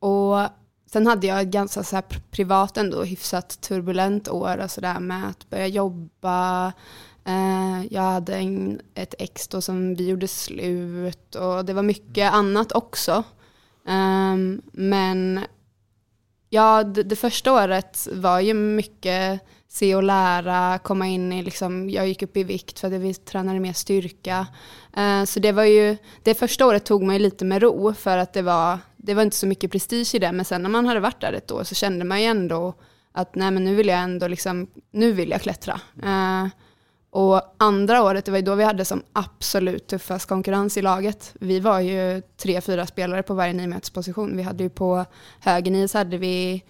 och 0.00 0.48
sen 0.86 1.06
hade 1.06 1.26
jag 1.26 1.50
ganska 1.50 1.82
så 1.82 1.96
här 1.96 2.04
privat 2.30 2.76
ändå 2.76 3.02
hyfsat 3.02 3.60
turbulent 3.60 4.28
år 4.28 4.58
och 4.64 4.70
sådär 4.70 5.00
med 5.00 5.28
att 5.28 5.50
börja 5.50 5.66
jobba. 5.66 6.72
Uh, 7.28 7.86
jag 7.90 8.02
hade 8.02 8.36
en, 8.36 8.80
ett 8.94 9.14
ex 9.18 9.48
då 9.48 9.60
som 9.60 9.94
vi 9.94 10.08
gjorde 10.08 10.28
slut 10.28 11.34
och 11.34 11.64
det 11.64 11.72
var 11.72 11.82
mycket 11.82 12.32
annat 12.32 12.72
också. 12.72 13.24
Um, 13.88 14.62
men 14.72 15.40
ja, 16.50 16.84
det, 16.84 17.02
det, 17.02 17.16
första 17.16 17.52
året 17.52 18.08
var 18.12 18.40
ju 18.40 18.54
mycket 18.54 19.40
se 19.68 19.94
och 19.94 20.02
lära, 20.02 20.78
komma 20.78 21.06
in 21.06 21.32
i, 21.32 21.42
liksom, 21.42 21.90
jag 21.90 22.08
gick 22.08 22.22
upp 22.22 22.36
i 22.36 22.44
vikt 22.44 22.78
för 22.78 22.86
att 22.86 23.00
vi 23.00 23.14
tränade 23.14 23.60
mer 23.60 23.72
styrka. 23.72 24.46
Uh, 24.98 25.24
så 25.24 25.40
det 25.40 25.52
var 25.52 25.64
ju, 25.64 25.96
det 26.22 26.34
första 26.34 26.66
året 26.66 26.84
tog 26.84 27.02
man 27.02 27.14
ju 27.14 27.22
lite 27.22 27.44
med 27.44 27.62
ro 27.62 27.94
för 27.94 28.18
att 28.18 28.32
det 28.32 28.42
var, 28.42 28.78
det 28.96 29.14
var 29.14 29.22
inte 29.22 29.36
så 29.36 29.46
mycket 29.46 29.72
prestige 29.72 30.14
i 30.14 30.18
det, 30.18 30.32
men 30.32 30.44
sen 30.44 30.62
när 30.62 30.70
man 30.70 30.86
hade 30.86 31.00
varit 31.00 31.20
där 31.20 31.32
ett 31.32 31.50
år 31.50 31.64
så 31.64 31.74
kände 31.74 32.04
man 32.04 32.20
ju 32.20 32.26
ändå 32.26 32.74
att 33.12 33.34
nej 33.34 33.50
men 33.50 33.64
nu 33.64 33.74
vill 33.74 33.88
jag 33.88 33.98
ändå 33.98 34.28
liksom, 34.28 34.66
nu 34.90 35.12
vill 35.12 35.30
jag 35.30 35.42
klättra. 35.42 35.80
Uh, 36.02 36.46
och 37.10 37.42
andra 37.56 38.02
året, 38.02 38.24
det 38.24 38.30
var 38.30 38.38
ju 38.38 38.44
då 38.44 38.54
vi 38.54 38.64
hade 38.64 38.84
som 38.84 39.02
absolut 39.12 39.86
tuffast 39.86 40.28
konkurrens 40.28 40.76
i 40.76 40.82
laget. 40.82 41.34
Vi 41.40 41.60
var 41.60 41.80
ju 41.80 42.22
tre, 42.36 42.60
fyra 42.60 42.86
spelare 42.86 43.22
på 43.22 43.34
varje 43.34 43.52
niometersposition. 43.52 44.36
Vi 44.36 44.42
hade 44.42 44.62
ju 44.62 44.70
på 44.70 45.04
höger 45.40 45.70
nio 45.70 45.88
så 45.88 45.98
hade 45.98 46.18
vi 46.18 46.64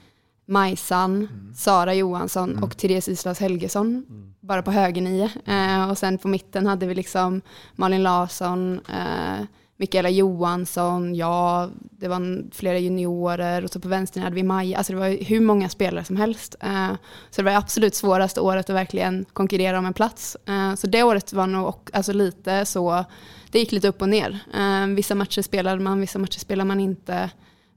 Majsan, 0.46 1.14
mm. 1.16 1.54
Sara 1.54 1.94
Johansson 1.94 2.50
mm. 2.50 2.64
och 2.64 2.76
Therese 2.76 3.08
Islas 3.08 3.40
Helgesson. 3.40 3.86
Mm. 3.86 4.34
Bara 4.40 4.62
på 4.62 4.70
höger 4.70 5.02
nio. 5.02 5.30
Eh, 5.46 5.90
och 5.90 5.98
sen 5.98 6.18
på 6.18 6.28
mitten 6.28 6.66
hade 6.66 6.86
vi 6.86 6.94
liksom 6.94 7.40
Malin 7.76 8.02
Larsson, 8.02 8.80
eh, 8.88 9.44
Mikaela 9.80 10.10
Johansson, 10.10 11.14
ja, 11.14 11.68
det 11.90 12.08
var 12.08 12.52
flera 12.54 12.78
juniorer 12.78 13.64
och 13.64 13.70
så 13.70 13.80
på 13.80 13.88
vänstern 13.88 14.22
hade 14.22 14.34
vi 14.34 14.42
Maja. 14.42 14.78
Alltså 14.78 14.92
det 14.92 14.98
var 14.98 15.24
hur 15.24 15.40
många 15.40 15.68
spelare 15.68 16.04
som 16.04 16.16
helst. 16.16 16.56
Eh, 16.60 16.92
så 17.30 17.42
det 17.42 17.50
var 17.50 17.52
absolut 17.52 17.94
svåraste 17.94 18.40
året 18.40 18.70
att 18.70 18.76
verkligen 18.76 19.24
konkurrera 19.32 19.78
om 19.78 19.86
en 19.86 19.94
plats. 19.94 20.36
Eh, 20.46 20.74
så 20.74 20.86
det 20.86 21.02
året 21.02 21.32
var 21.32 21.46
nog 21.46 21.74
alltså 21.92 22.12
lite 22.12 22.66
så, 22.66 23.04
det 23.50 23.58
gick 23.58 23.72
lite 23.72 23.88
upp 23.88 24.02
och 24.02 24.08
ner. 24.08 24.38
Eh, 24.54 24.86
vissa 24.86 25.14
matcher 25.14 25.42
spelade 25.42 25.80
man, 25.80 26.00
vissa 26.00 26.18
matcher 26.18 26.38
spelade 26.38 26.68
man 26.68 26.80
inte. 26.80 27.30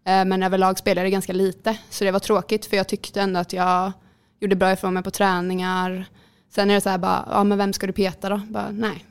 Men 0.03 0.43
överlag 0.43 0.77
spelade 0.77 1.05
jag 1.05 1.11
ganska 1.11 1.33
lite. 1.33 1.77
Så 1.89 2.03
det 2.03 2.11
var 2.11 2.19
tråkigt 2.19 2.65
för 2.65 2.77
jag 2.77 2.87
tyckte 2.87 3.21
ändå 3.21 3.39
att 3.39 3.53
jag 3.53 3.91
gjorde 4.39 4.55
bra 4.55 4.71
ifrån 4.71 4.93
mig 4.93 5.03
på 5.03 5.11
träningar. 5.11 6.05
Sen 6.55 6.69
är 6.69 6.75
det 6.75 6.81
så 6.81 6.89
här 6.89 6.97
bara, 6.97 7.27
ja 7.31 7.43
men 7.43 7.57
vem 7.57 7.73
ska 7.73 7.87
du 7.87 7.93
peta 7.93 8.29
då? 8.29 8.41
Bara, 8.49 8.71
nej. 8.71 9.05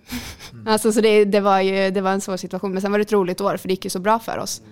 Mm. 0.52 0.66
alltså 0.68 0.92
så 0.92 1.00
det, 1.00 1.24
det, 1.24 1.40
var 1.40 1.60
ju, 1.60 1.90
det 1.90 2.00
var 2.00 2.12
en 2.12 2.20
svår 2.20 2.36
situation. 2.36 2.72
Men 2.72 2.82
sen 2.82 2.92
var 2.92 2.98
det 2.98 3.02
ett 3.02 3.12
roligt 3.12 3.40
år 3.40 3.56
för 3.56 3.68
det 3.68 3.72
gick 3.72 3.84
ju 3.84 3.90
så 3.90 3.98
bra 3.98 4.18
för 4.18 4.38
oss. 4.38 4.62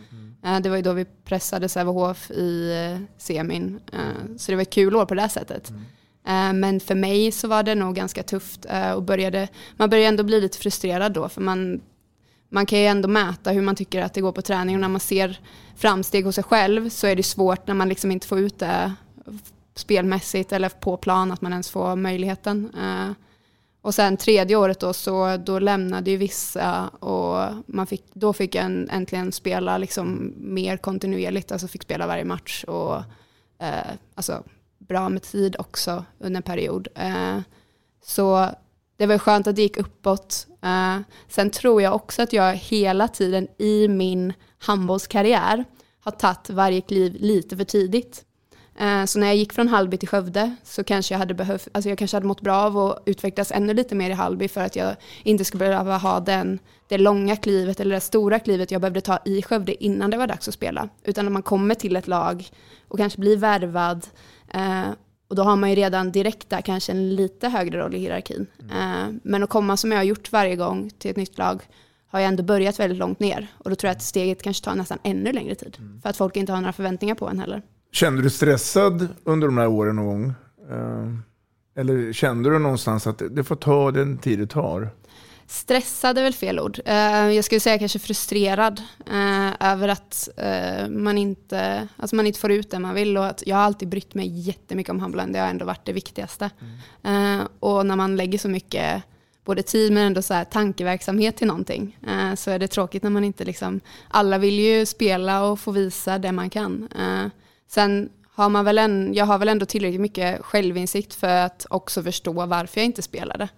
Mm. 0.43 0.63
Det 0.63 0.69
var 0.69 0.77
ju 0.77 0.83
då 0.83 0.93
vi 0.93 1.05
pressade 1.05 1.69
Sävehof 1.69 2.31
i 2.31 2.73
eh, 2.73 3.19
semin. 3.19 3.81
Eh, 3.93 4.37
så 4.37 4.53
det 4.53 4.57
var 4.57 4.63
ett 4.63 4.71
kul 4.71 4.97
år 4.97 5.07
på 5.07 5.15
det 5.15 5.29
sättet. 5.29 5.71
Mm. 5.71 6.61
Men 6.61 6.81
för 6.81 6.95
mig 6.95 7.33
så 7.33 7.49
var 7.49 7.63
det 7.63 7.75
nog 7.75 7.95
ganska 7.95 8.23
tufft 8.23 8.67
och 8.95 9.03
började, 9.03 9.49
man 9.77 9.91
började 9.91 10.09
ändå 10.09 10.23
bli 10.23 10.41
lite 10.41 10.59
frustrerad 10.59 11.13
då 11.13 11.29
för 11.29 11.41
man, 11.41 11.81
man 12.51 12.67
kan 12.67 12.79
ju 12.79 12.87
ändå 12.87 13.09
mäta 13.09 13.51
hur 13.51 13.63
man 13.63 13.77
tycker 13.77 14.03
att 14.03 14.15
det 14.15 14.21
går 14.21 14.33
på 14.33 14.43
träning 14.43 14.75
och 14.75 14.81
när 14.81 14.89
man 14.89 15.01
ser 15.01 15.41
framsteg 15.77 16.25
hos 16.25 16.35
sig 16.35 16.45
själv 16.45 16.89
så 16.89 17.07
är 17.07 17.17
det 17.17 17.23
svårt 17.23 17.67
när 17.67 17.75
man 17.75 17.89
liksom 17.89 18.11
inte 18.11 18.27
får 18.27 18.39
ut 18.39 18.59
det 18.59 18.93
spelmässigt 19.79 20.53
eller 20.53 20.69
på 20.69 20.97
plan 20.97 21.33
att 21.33 21.41
man 21.41 21.53
ens 21.53 21.71
får 21.71 21.97
möjligheten. 21.97 22.75
Eh, 22.75 23.12
och 23.83 23.95
sen 23.95 24.17
tredje 24.17 24.57
året 24.57 24.81
då 24.81 24.93
så 24.93 25.37
då 25.37 25.59
lämnade 25.59 26.11
ju 26.11 26.17
vissa 26.17 26.88
och 26.88 27.55
man 27.67 27.87
fick, 27.87 28.05
då 28.12 28.33
fick 28.33 28.55
jag 28.55 28.64
en, 28.64 28.91
äntligen 28.91 29.33
spela 29.33 29.79
liksom 29.79 30.35
mer 30.37 30.77
kontinuerligt, 30.77 31.53
alltså 31.53 31.69
fick 31.69 31.83
spela 31.83 32.07
varje 32.07 32.25
match 32.25 32.64
och 32.64 32.97
eh, 33.59 33.93
alltså 34.14 34.43
bra 34.79 35.09
med 35.09 35.23
tid 35.23 35.57
också 35.59 36.05
under 36.19 36.37
en 36.38 36.43
period. 36.43 36.88
Eh, 36.95 37.38
så 38.05 38.49
det 38.97 39.07
var 39.07 39.19
skönt 39.19 39.47
att 39.47 39.57
det 39.57 39.62
gick 39.62 39.77
uppåt. 39.77 40.47
Eh, 40.62 40.99
sen 41.29 41.51
tror 41.51 41.83
jag 41.83 41.95
också 41.95 42.23
att 42.23 42.33
jag 42.33 42.55
hela 42.55 43.09
tiden 43.09 43.49
i 43.59 43.88
min 43.88 44.33
handbollskarriär 44.59 45.64
har 46.01 46.12
tagit 46.12 46.51
varje 46.51 46.81
kliv 46.81 47.17
lite 47.21 47.57
för 47.57 47.64
tidigt. 47.64 48.25
Uh, 48.81 49.05
så 49.05 49.19
när 49.19 49.27
jag 49.27 49.37
gick 49.37 49.53
från 49.53 49.69
Halby 49.69 49.97
till 49.97 50.09
Skövde 50.09 50.55
så 50.64 50.85
kanske 50.85 51.14
jag 51.14 51.19
hade 51.19 51.35
behövt, 51.35 51.69
alltså 51.73 51.88
jag 51.88 51.99
kanske 51.99 52.17
hade 52.17 52.27
mått 52.27 52.41
bra 52.41 52.57
av 52.57 52.79
att 52.79 53.03
utvecklas 53.07 53.53
ännu 53.53 53.75
lite 53.75 53.95
mer 53.95 54.11
i 54.11 54.12
Halby 54.12 54.49
för 54.49 54.61
att 54.61 54.77
jag 54.77 54.97
inte 55.23 55.45
skulle 55.45 55.69
behöva 55.69 55.97
ha 55.97 56.21
den, 56.21 56.59
det 56.88 56.99
långa 56.99 57.37
klivet 57.37 57.81
eller 57.81 57.95
det 57.95 58.01
stora 58.01 58.38
klivet 58.38 58.71
jag 58.71 58.81
behövde 58.81 59.01
ta 59.01 59.19
i 59.25 59.43
Skövde 59.43 59.85
innan 59.85 60.11
det 60.11 60.17
var 60.17 60.27
dags 60.27 60.49
att 60.49 60.55
spela. 60.55 60.88
Utan 61.05 61.25
när 61.25 61.33
man 61.33 61.43
kommer 61.43 61.75
till 61.75 61.97
ett 61.97 62.09
lag 62.09 62.49
och 62.88 62.99
kanske 62.99 63.21
blir 63.21 63.37
värvad 63.37 64.07
uh, 64.55 64.91
och 65.29 65.37
då 65.37 65.43
har 65.43 65.57
man 65.57 65.71
ju 65.71 65.77
redan 65.77 66.12
direkt 66.12 66.51
där 66.51 66.61
kanske 66.61 66.93
en 66.93 67.17
lite 67.17 67.49
högre 67.49 67.79
roll 67.79 67.95
i 67.95 67.99
hierarkin. 67.99 68.47
Mm. 68.71 69.21
Men 69.25 69.43
att 69.43 69.51
komma 69.51 69.77
som 69.77 69.93
jag 69.93 69.99
har 69.99 70.05
gjort 70.05 70.33
varje 70.33 70.57
gång 70.57 70.91
till 70.99 71.11
ett 71.11 71.17
nytt 71.17 71.38
lag 71.38 71.62
har 72.07 72.21
jag 72.21 72.29
ändå 72.29 72.43
börjat 72.43 72.81
väldigt 72.81 72.99
långt 72.99 73.21
ner. 73.21 73.47
Och 73.59 73.71
då 73.71 73.77
tror 73.77 73.88
jag 73.88 73.97
att 73.97 74.03
steget 74.03 74.43
kanske 74.43 74.64
tar 74.64 74.75
nästan 74.75 74.99
ännu 75.03 75.33
längre 75.33 75.55
tid. 75.55 75.77
Mm. 75.79 76.01
För 76.01 76.09
att 76.11 76.17
folk 76.17 76.37
inte 76.37 76.53
har 76.53 76.61
några 76.61 76.73
förväntningar 76.73 77.14
på 77.14 77.29
en 77.29 77.38
heller. 77.38 77.62
Kände 77.92 78.22
du 78.22 78.31
stressad 78.31 79.09
under 79.24 79.46
de 79.46 79.59
här 79.59 79.68
åren 79.68 79.96
någon 79.96 80.07
gång? 80.07 80.35
Eh, 80.70 81.81
eller 81.81 82.12
kände 82.12 82.51
du 82.51 82.59
någonstans 82.59 83.07
att 83.07 83.22
det 83.31 83.44
får 83.44 83.57
ta 83.57 83.90
den 83.90 84.18
tid 84.18 84.38
det 84.38 84.46
tar? 84.46 84.90
Stressad 85.46 86.18
är 86.18 86.22
väl 86.22 86.35
fel 86.35 86.61
ord. 86.61 86.81
Eh, 86.85 87.31
jag 87.31 87.44
skulle 87.44 87.61
säga 87.61 87.79
kanske 87.79 87.98
frustrerad 87.98 88.83
eh, 89.07 89.68
över 89.70 89.88
att 89.88 90.29
man 90.90 91.18
inte, 91.18 91.88
alltså 91.96 92.16
man 92.16 92.27
inte 92.27 92.40
får 92.40 92.53
ut 92.53 92.70
det 92.70 92.79
man 92.79 92.94
vill. 92.94 93.16
Och 93.16 93.27
att 93.27 93.42
jag 93.46 93.57
har 93.57 93.62
alltid 93.62 93.88
brytt 93.88 94.14
mig 94.14 94.29
jättemycket 94.29 94.90
om 94.90 95.01
handbollen. 95.01 95.33
Det 95.33 95.38
har 95.38 95.48
ändå 95.48 95.64
varit 95.64 95.85
det 95.85 95.92
viktigaste. 95.92 96.51
Mm. 97.03 97.46
Och 97.61 97.87
när 97.87 97.96
man 97.96 98.16
lägger 98.16 98.38
så 98.38 98.48
mycket 98.48 99.03
både 99.44 99.62
tid 99.62 99.92
men 99.92 100.07
ändå 100.07 100.22
så 100.22 100.35
här 100.35 100.44
tankeverksamhet 100.44 101.37
till 101.37 101.46
någonting. 101.46 101.98
Så 102.37 102.51
är 102.51 102.59
det 102.59 102.68
tråkigt 102.68 103.03
när 103.03 103.11
man 103.11 103.24
inte 103.24 103.44
liksom, 103.44 103.81
alla 104.09 104.38
vill 104.38 104.59
ju 104.59 104.87
spela 104.87 105.44
och 105.44 105.61
få 105.61 105.70
visa 105.70 106.18
det 106.18 106.33
man 106.33 106.51
kan. 106.51 106.88
Sen 107.69 108.11
har 108.31 108.49
man 108.49 108.65
väl 108.65 108.79
en, 108.79 109.15
jag 109.15 109.27
har 109.27 109.39
väl 109.39 109.49
ändå 109.49 109.67
tillräckligt 109.67 110.01
mycket 110.01 110.45
självinsikt 110.45 111.15
för 111.15 111.37
att 111.37 111.67
också 111.71 112.03
förstå 112.03 112.47
varför 112.47 112.81
jag 112.81 112.85
inte 112.87 113.03
spelade 113.03 113.49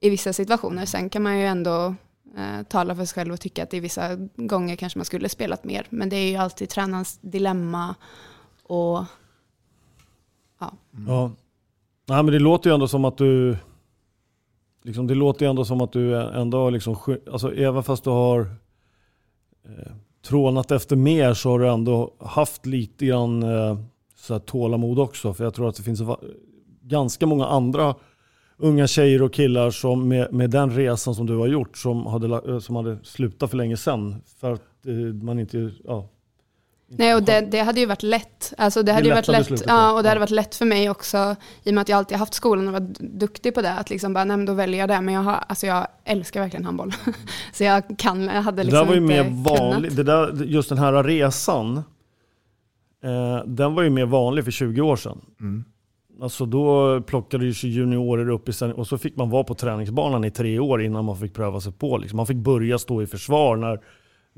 i 0.00 0.10
vissa 0.10 0.32
situationer. 0.32 0.86
Sen 0.86 1.10
kan 1.10 1.22
man 1.22 1.38
ju 1.38 1.46
ändå 1.46 1.94
eh, 2.36 2.62
tala 2.68 2.96
för 2.96 3.04
sig 3.04 3.14
själv 3.14 3.32
och 3.32 3.40
tycka 3.40 3.62
att 3.62 3.74
i 3.74 3.80
vissa 3.80 4.16
gånger 4.36 4.76
kanske 4.76 4.98
man 4.98 5.04
skulle 5.04 5.28
spelat 5.28 5.64
mer. 5.64 5.86
Men 5.90 6.08
det 6.08 6.16
är 6.16 6.30
ju 6.30 6.36
alltid 6.36 6.68
tränarens 6.68 7.18
dilemma 7.18 7.94
och 8.62 9.04
ja. 10.60 10.72
Ja. 11.06 11.32
Nej, 12.06 12.22
men 12.22 12.26
det 12.26 12.38
låter 12.38 12.70
ju 12.70 12.74
ändå 12.74 12.88
som 12.88 13.04
att 13.04 13.18
du 13.18 13.56
liksom, 14.82 15.06
det 15.06 15.14
låter 15.14 15.46
ju 15.46 15.50
ändå 15.50 15.64
som 15.64 15.80
att 15.80 15.92
du 15.92 16.22
ändå 16.22 16.58
har 16.58 16.70
liksom, 16.70 16.96
alltså 17.32 17.54
även 17.54 17.82
fast 17.82 18.04
du 18.04 18.10
har 18.10 18.40
eh, 19.64 19.92
trånat 20.22 20.70
efter 20.70 20.96
mer 20.96 21.34
så 21.34 21.50
har 21.50 21.58
du 21.58 21.68
ändå 21.68 22.14
haft 22.20 22.66
lite 22.66 23.06
grann 23.06 23.42
eh, 23.42 23.78
så 24.16 24.34
här 24.34 24.40
tålamod 24.40 24.98
också. 24.98 25.34
För 25.34 25.44
jag 25.44 25.54
tror 25.54 25.68
att 25.68 25.76
det 25.76 25.82
finns 25.82 26.02
ganska 26.82 27.26
många 27.26 27.46
andra 27.46 27.94
unga 28.58 28.86
tjejer 28.86 29.22
och 29.22 29.32
killar 29.32 29.70
som 29.70 30.08
med, 30.08 30.32
med 30.32 30.50
den 30.50 30.70
resan 30.70 31.14
som 31.14 31.26
du 31.26 31.36
har 31.36 31.46
gjort 31.46 31.76
som 31.76 32.06
hade, 32.06 32.52
eh, 32.52 32.58
som 32.58 32.76
hade 32.76 32.98
slutat 33.02 33.50
för 33.50 33.56
länge 33.56 33.76
sedan. 33.76 34.22
För 34.40 34.52
att 34.52 34.86
eh, 34.86 34.94
man 35.22 35.38
inte, 35.38 35.70
ja, 35.84 36.08
Nej, 36.90 37.14
och 37.14 37.22
det, 37.22 37.40
det, 37.40 37.58
hade 37.58 37.80
ju 37.80 37.86
varit 37.86 38.02
lätt. 38.02 38.52
Alltså 38.58 38.82
det 38.82 38.92
hade 38.92 39.02
det 39.04 39.08
ju 39.08 39.14
varit 39.14 39.28
lätt, 39.28 39.62
ja, 39.66 39.92
och 39.92 40.02
det 40.02 40.08
hade 40.08 40.20
varit 40.20 40.30
lätt 40.30 40.54
för 40.54 40.64
mig 40.64 40.90
också, 40.90 41.36
i 41.62 41.70
och 41.70 41.74
med 41.74 41.82
att 41.82 41.88
jag 41.88 41.96
alltid 41.96 42.18
haft 42.18 42.34
skolan 42.34 42.66
och 42.66 42.72
varit 42.72 42.98
duktig 42.98 43.54
på 43.54 43.62
det, 43.62 43.72
att 43.72 43.90
liksom 43.90 44.14
bara, 44.14 44.24
nej 44.24 44.46
då 44.46 44.52
väljer 44.52 44.80
jag 44.80 44.88
det. 44.88 45.00
Men 45.00 45.14
jag, 45.14 45.22
har, 45.22 45.44
alltså 45.48 45.66
jag 45.66 45.86
älskar 46.04 46.40
verkligen 46.40 46.64
handboll. 46.64 46.92
så 47.52 47.64
jag 47.64 47.98
kan, 47.98 48.22
jag 48.22 48.42
hade 48.42 48.64
liksom 48.64 48.78
det 48.78 48.84
där 48.84 48.88
var 48.88 48.94
ju 48.94 49.00
mer 49.00 49.44
vanligt, 49.44 49.96
det 49.96 50.02
där, 50.02 50.44
just 50.44 50.68
den 50.68 50.78
här 50.78 51.04
resan, 51.04 51.76
eh, 53.04 53.44
den 53.46 53.74
var 53.74 53.82
ju 53.82 53.90
mer 53.90 54.06
vanlig 54.06 54.44
för 54.44 54.50
20 54.50 54.80
år 54.80 54.96
sedan. 54.96 55.20
Mm. 55.40 55.64
Alltså 56.22 56.46
då 56.46 57.00
plockades 57.00 57.64
juniorer 57.64 58.28
upp 58.30 58.48
i 58.48 58.52
och 58.76 58.86
så 58.86 58.98
fick 58.98 59.16
man 59.16 59.30
vara 59.30 59.44
på 59.44 59.54
träningsbanan 59.54 60.24
i 60.24 60.30
tre 60.30 60.58
år 60.58 60.82
innan 60.82 61.04
man 61.04 61.16
fick 61.16 61.34
pröva 61.34 61.60
sig 61.60 61.72
på. 61.72 61.98
Liksom. 61.98 62.16
Man 62.16 62.26
fick 62.26 62.36
börja 62.36 62.78
stå 62.78 63.02
i 63.02 63.06
försvar 63.06 63.56
när, 63.56 63.80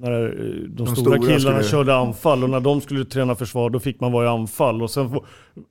när 0.00 0.24
eh, 0.24 0.28
de, 0.28 0.66
de 0.68 0.86
stora, 0.86 0.96
stora 0.96 1.18
killarna 1.18 1.38
skulle... 1.38 1.62
körde 1.62 1.94
anfall 1.94 2.44
och 2.44 2.50
när 2.50 2.60
de 2.60 2.80
skulle 2.80 3.04
träna 3.04 3.34
försvar 3.34 3.70
då 3.70 3.80
fick 3.80 4.00
man 4.00 4.12
vara 4.12 4.24
i 4.24 4.28
anfall. 4.28 4.82
Och 4.82 4.90
sen 4.90 5.20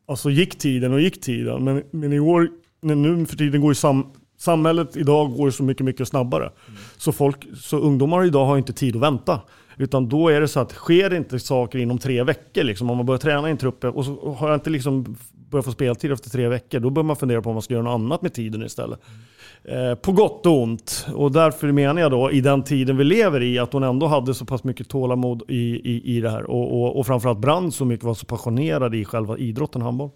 alltså 0.08 0.30
gick 0.30 0.58
tiden 0.58 0.94
och 0.94 1.02
gick 1.02 1.22
tiden. 1.22 1.63
Men, 1.63 1.84
men 1.92 2.13
i 2.13 2.20
år, 2.20 2.50
nu 2.82 3.26
för 3.26 3.38
tiden 3.38 3.62
går 3.62 3.72
ju 3.72 3.76
sam, 3.76 4.06
samhället 4.38 4.98
idag 4.98 5.32
går 5.32 5.50
så 5.50 5.63
mycket, 5.63 5.86
mycket 5.86 6.08
snabbare. 6.08 6.44
Mm. 6.44 6.80
Så, 6.98 7.12
folk, 7.12 7.48
så 7.56 7.78
ungdomar 7.78 8.26
idag 8.26 8.46
har 8.46 8.58
inte 8.58 8.74
tid 8.74 8.96
att 8.96 9.02
vänta. 9.02 9.42
Utan 9.78 10.10
då 10.10 10.30
är 10.30 10.42
det 10.42 10.48
så 10.48 10.60
att 10.60 10.72
sker 10.72 11.13
inte 11.13 11.39
saker 11.39 11.80
inom 11.80 11.98
tre 11.98 12.24
veckor, 12.24 12.63
liksom, 12.63 12.89
om 12.89 12.98
man 12.98 13.06
börjar 13.06 13.20
träna 13.20 13.48
i 13.48 13.52
en 13.52 13.58
trupp 13.58 13.84
och 13.84 14.06
så 14.06 14.36
har 14.39 14.50
jag 14.50 14.58
inte 14.58 14.70
liksom 14.70 15.15
börjar 15.50 15.63
få 15.63 15.72
speltid 15.72 16.12
efter 16.12 16.30
tre 16.30 16.48
veckor, 16.48 16.80
då 16.80 16.89
bör 16.89 17.04
man 17.04 17.15
fundera 17.15 17.42
på 17.42 17.50
om 17.50 17.56
man 17.56 17.62
ska 17.62 17.74
göra 17.74 17.84
något 17.84 17.94
annat 17.94 18.22
med 18.22 18.34
tiden 18.34 18.63
istället. 18.63 19.00
Mm. 19.08 19.20
Eh, 19.63 19.95
på 19.95 20.12
gott 20.12 20.45
och 20.45 20.62
ont. 20.62 21.08
Och 21.15 21.32
därför 21.32 21.72
menar 21.72 22.02
jag 22.02 22.12
då, 22.12 22.32
i 22.32 22.41
den 22.41 22.63
tiden 22.63 22.98
vi 22.98 23.04
lever 23.04 23.43
i, 23.43 23.60
att 23.60 23.74
hon 23.74 23.84
ändå 23.84 24.08
hade 24.08 24.34
så 24.34 24.45
pass 24.45 24.63
mycket 24.63 24.89
tålamod 24.89 25.43
i, 25.48 25.56
i, 25.56 26.17
i 26.17 26.22
det 26.22 26.30
här. 26.30 26.43
Och, 26.43 26.82
och, 26.82 27.00
och 27.00 27.08
framförallt 27.08 27.39
brann 27.39 27.72
så 27.72 27.86
mycket, 27.86 28.06
var 28.06 28.13
så 28.13 28.26
passionerad 28.26 28.95
i 28.95 29.06
själva 29.06 29.38
idrotten 29.38 29.82
handboll. 29.82 30.10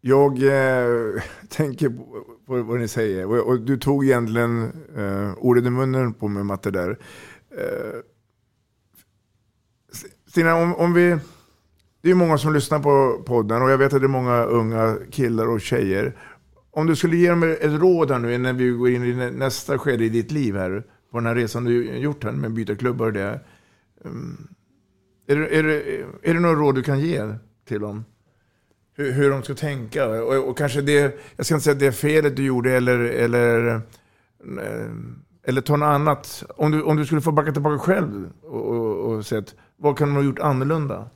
Jag 0.00 0.42
eh, 0.42 1.22
tänker 1.48 1.88
på, 1.88 2.24
på, 2.46 2.62
vad 2.62 2.80
ni 2.80 2.88
säger. 2.88 3.26
Och, 3.26 3.48
och 3.48 3.60
du 3.60 3.76
tog 3.76 4.04
egentligen 4.04 4.72
eh, 4.96 5.32
ordet 5.38 5.64
i 5.64 5.70
munnen 5.70 6.14
på 6.14 6.28
mig, 6.28 6.44
Matte, 6.44 6.70
där. 6.70 6.98
Eh, 7.50 8.00
Stina, 10.26 10.54
om, 10.56 10.74
om 10.74 10.94
vi 10.94 11.18
det 12.02 12.10
är 12.10 12.14
många 12.14 12.38
som 12.38 12.52
lyssnar 12.52 12.78
på 12.78 13.22
podden 13.26 13.62
och 13.62 13.70
jag 13.70 13.78
vet 13.78 13.92
att 13.92 14.00
det 14.00 14.06
är 14.06 14.08
många 14.08 14.44
unga 14.44 14.96
killar 15.10 15.46
och 15.46 15.60
tjejer. 15.60 16.16
Om 16.74 16.86
du 16.86 16.96
skulle 16.96 17.16
ge 17.16 17.30
dem 17.30 17.42
ett 17.42 17.80
råd 17.80 18.10
här 18.10 18.18
nu 18.18 18.34
innan 18.34 18.56
vi 18.56 18.70
går 18.70 18.90
in 18.90 19.04
i 19.04 19.30
nästa 19.30 19.78
skede 19.78 20.04
i 20.04 20.08
ditt 20.08 20.30
liv 20.30 20.56
här, 20.56 20.82
på 21.10 21.18
den 21.18 21.26
här 21.26 21.34
resan 21.34 21.64
du 21.64 21.98
gjort 21.98 22.24
här 22.24 22.32
med 22.32 22.52
byta 22.52 22.76
klubbar 22.76 23.06
och 23.06 23.12
det. 23.12 23.40
Um, 24.04 24.48
är, 25.26 25.36
det, 25.36 25.58
är, 25.58 25.62
det, 25.62 26.00
är 26.22 26.34
det 26.34 26.40
några 26.40 26.54
råd 26.54 26.74
du 26.74 26.82
kan 26.82 27.00
ge 27.00 27.34
till 27.68 27.80
dem? 27.80 28.04
Hur, 28.94 29.12
hur 29.12 29.30
de 29.30 29.42
ska 29.42 29.54
tänka? 29.54 30.06
Och, 30.06 30.48
och, 30.48 30.58
kanske 30.58 30.80
det, 30.80 31.20
jag 31.36 31.46
ska 31.46 31.54
inte 31.54 31.64
säga 31.64 31.72
att 31.72 31.80
det 31.80 31.86
är 31.86 31.92
felet 31.92 32.36
du 32.36 32.44
gjorde 32.44 32.72
eller, 32.72 32.98
eller, 32.98 33.74
eh, 33.74 34.90
eller 35.44 35.60
ta 35.60 35.76
något 35.76 35.86
annat. 35.86 36.44
Om 36.56 36.70
du, 36.70 36.82
om 36.82 36.96
du 36.96 37.06
skulle 37.06 37.20
få 37.20 37.32
backa 37.32 37.52
tillbaka 37.52 37.78
själv 37.78 38.32
och, 38.42 38.68
och, 38.68 39.12
och 39.12 39.26
säga 39.26 39.42
vad 39.76 39.98
kan 39.98 40.08
de 40.08 40.14
ha 40.14 40.22
gjort 40.22 40.38
annorlunda? 40.38 41.10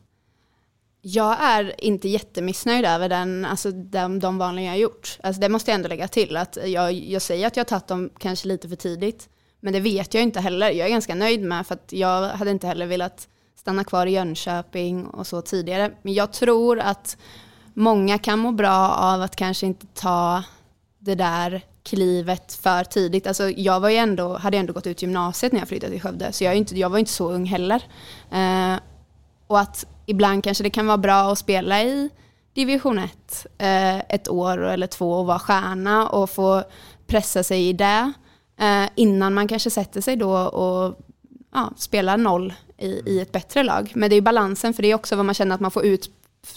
Jag 1.08 1.36
är 1.40 1.84
inte 1.84 2.08
jättemissnöjd 2.08 2.84
över 2.84 3.08
den, 3.08 3.44
alltså 3.44 3.70
de, 3.70 4.18
de 4.18 4.38
vanliga 4.38 4.66
jag 4.66 4.78
gjort. 4.78 5.18
Alltså 5.22 5.40
det 5.40 5.48
måste 5.48 5.70
jag 5.70 5.74
ändå 5.74 5.88
lägga 5.88 6.08
till. 6.08 6.36
Att 6.36 6.58
jag, 6.64 6.92
jag 6.92 7.22
säger 7.22 7.46
att 7.46 7.56
jag 7.56 7.66
tagit 7.66 7.86
dem 7.86 8.10
kanske 8.18 8.48
lite 8.48 8.68
för 8.68 8.76
tidigt. 8.76 9.28
Men 9.60 9.72
det 9.72 9.80
vet 9.80 10.14
jag 10.14 10.22
inte 10.22 10.40
heller. 10.40 10.70
Jag 10.70 10.86
är 10.86 10.90
ganska 10.90 11.14
nöjd 11.14 11.42
med 11.42 11.66
för 11.66 11.74
att 11.74 11.92
jag 11.92 12.28
hade 12.28 12.50
inte 12.50 12.66
heller 12.66 12.86
velat 12.86 13.28
stanna 13.58 13.84
kvar 13.84 14.06
i 14.06 14.10
Jönköping 14.10 15.06
och 15.06 15.26
så 15.26 15.42
tidigare. 15.42 15.92
Men 16.02 16.14
jag 16.14 16.32
tror 16.32 16.78
att 16.78 17.16
många 17.74 18.18
kan 18.18 18.38
må 18.38 18.52
bra 18.52 18.88
av 18.88 19.22
att 19.22 19.36
kanske 19.36 19.66
inte 19.66 19.86
ta 19.86 20.42
det 20.98 21.14
där 21.14 21.64
klivet 21.82 22.52
för 22.52 22.84
tidigt. 22.84 23.26
Alltså 23.26 23.50
jag 23.50 23.80
var 23.80 23.88
ju 23.88 23.96
ändå, 23.96 24.36
hade 24.36 24.56
ändå 24.56 24.72
gått 24.72 24.86
ut 24.86 25.02
gymnasiet 25.02 25.52
när 25.52 25.60
jag 25.60 25.68
flyttade 25.68 25.92
till 25.92 26.02
Skövde, 26.02 26.32
så 26.32 26.44
jag, 26.44 26.56
inte, 26.56 26.78
jag 26.78 26.90
var 26.90 26.98
inte 26.98 27.12
så 27.12 27.32
ung 27.32 27.46
heller. 27.46 27.82
Eh, 28.32 28.80
och 29.46 29.60
att 29.60 29.86
ibland 30.06 30.44
kanske 30.44 30.64
det 30.64 30.70
kan 30.70 30.86
vara 30.86 30.98
bra 30.98 31.32
att 31.32 31.38
spela 31.38 31.82
i 31.82 32.10
division 32.54 32.98
1 32.98 33.46
eh, 33.58 33.98
ett 33.98 34.28
år 34.28 34.64
eller 34.64 34.86
två 34.86 35.12
och 35.12 35.26
vara 35.26 35.38
stjärna 35.38 36.08
och 36.08 36.30
få 36.30 36.62
pressa 37.06 37.42
sig 37.42 37.68
i 37.68 37.72
det 37.72 38.12
eh, 38.60 38.84
innan 38.94 39.34
man 39.34 39.48
kanske 39.48 39.70
sätter 39.70 40.00
sig 40.00 40.16
då 40.16 40.36
och 40.36 40.98
ja, 41.52 41.72
spelar 41.76 42.16
noll 42.16 42.54
i, 42.78 42.86
i 42.86 43.20
ett 43.20 43.32
bättre 43.32 43.62
lag. 43.62 43.92
Men 43.94 44.10
det 44.10 44.16
är 44.16 44.20
balansen, 44.20 44.74
för 44.74 44.82
det 44.82 44.90
är 44.90 44.94
också 44.94 45.16
vad 45.16 45.24
man 45.26 45.34
känner 45.34 45.54
att 45.54 45.60
man 45.60 45.70
får 45.70 45.84
ut 45.84 46.10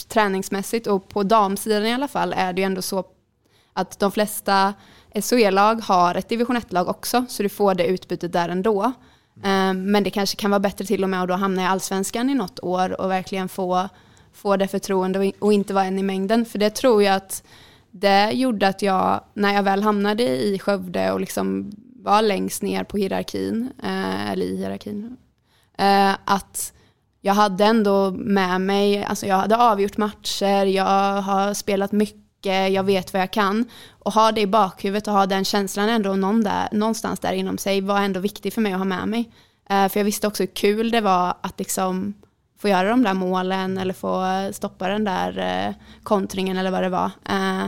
träningsmässigt 0.08 0.88
och 0.88 1.10
på 1.10 1.24
damsidan 1.24 1.86
i 1.86 1.94
alla 1.94 2.08
fall 2.08 2.34
är 2.34 2.54
det 2.54 2.62
ju 2.62 2.66
ändå 2.66 2.82
så 2.82 3.04
att 3.74 4.00
de 4.00 4.12
flesta 4.12 4.74
SOE-lag 5.22 5.82
har 5.82 6.16
ett 6.16 6.30
division 6.30 6.58
1-lag 6.58 6.88
också, 6.88 7.26
så 7.30 7.44
du 7.44 7.50
får 7.50 7.76
det 7.76 7.88
utbytet 7.88 8.34
där 8.34 8.50
ändå. 8.50 8.94
Ehm, 9.44 9.92
men 9.92 10.04
det 10.04 10.10
kanske 10.10 10.36
kan 10.36 10.52
vara 10.52 10.60
bättre 10.60 10.86
till 10.86 11.04
och 11.04 11.10
med 11.10 11.22
att 11.22 11.28
då 11.28 11.34
hamna 11.34 11.62
i 11.62 11.66
allsvenskan 11.66 12.30
i 12.30 12.36
något 12.36 12.60
år 12.64 13.02
och 13.02 13.12
verkligen 13.12 13.50
få, 13.50 13.90
få 14.34 14.58
det 14.58 14.68
förtroende 14.68 15.32
och 15.40 15.54
inte 15.54 15.74
vara 15.74 15.86
en 15.86 16.00
i 16.00 16.04
mängden. 16.04 16.46
För 16.46 16.60
det 16.60 16.70
tror 16.70 17.04
jag 17.04 17.16
att 17.16 17.44
det 17.92 18.32
gjorde 18.32 18.68
att 18.68 18.82
jag, 18.82 19.24
när 19.34 19.54
jag 19.54 19.64
väl 19.64 19.84
hamnade 19.84 20.24
i 20.24 20.60
Skövde 20.60 21.12
och 21.12 21.20
liksom 21.20 21.72
var 21.96 22.22
längst 22.22 22.62
ner 22.62 22.84
på 22.84 22.98
hierarkin, 22.98 23.72
eh, 23.84 24.32
eller 24.32 24.46
i 24.46 24.58
hierarkin, 24.58 25.18
eh, 25.78 26.12
att 26.26 26.74
jag 27.22 27.34
hade 27.34 27.66
ändå 27.66 28.12
med 28.12 28.62
mig, 28.62 29.04
alltså 29.04 29.26
jag 29.26 29.36
hade 29.36 29.58
avgjort 29.58 29.98
matcher, 29.98 30.66
jag 30.66 31.22
har 31.22 31.54
spelat 31.54 31.92
mycket 31.92 32.29
jag 32.46 32.84
vet 32.84 33.14
vad 33.14 33.22
jag 33.22 33.32
kan. 33.32 33.66
Och 34.00 34.14
ha 34.14 34.32
det 34.32 34.42
i 34.42 34.48
bakhuvudet 34.48 35.08
och 35.08 35.14
ha 35.14 35.26
den 35.26 35.46
känslan 35.46 35.90
ändå 35.90 36.16
någon 36.16 36.44
där, 36.44 36.70
någonstans 36.72 37.20
där 37.20 37.34
inom 37.34 37.58
sig 37.58 37.82
var 37.82 38.00
ändå 38.00 38.20
viktig 38.20 38.54
för 38.54 38.62
mig 38.62 38.74
att 38.74 38.80
ha 38.80 38.86
med 38.86 39.08
mig. 39.08 39.32
Eh, 39.70 39.90
för 39.90 40.00
jag 40.00 40.06
visste 40.06 40.28
också 40.28 40.44
hur 40.44 40.48
kul 40.54 40.92
det 40.92 41.02
var 41.02 41.34
att 41.42 41.60
liksom 41.60 42.14
få 42.60 42.70
göra 42.70 42.90
de 42.90 43.04
där 43.04 43.14
målen 43.14 43.78
eller 43.78 43.94
få 43.94 44.26
stoppa 44.54 44.88
den 44.88 45.04
där 45.04 45.38
eh, 45.38 45.76
kontringen 46.04 46.58
eller 46.58 46.72
vad 46.72 46.84
det 46.84 46.90
var. 46.90 47.12
Eh, 47.30 47.68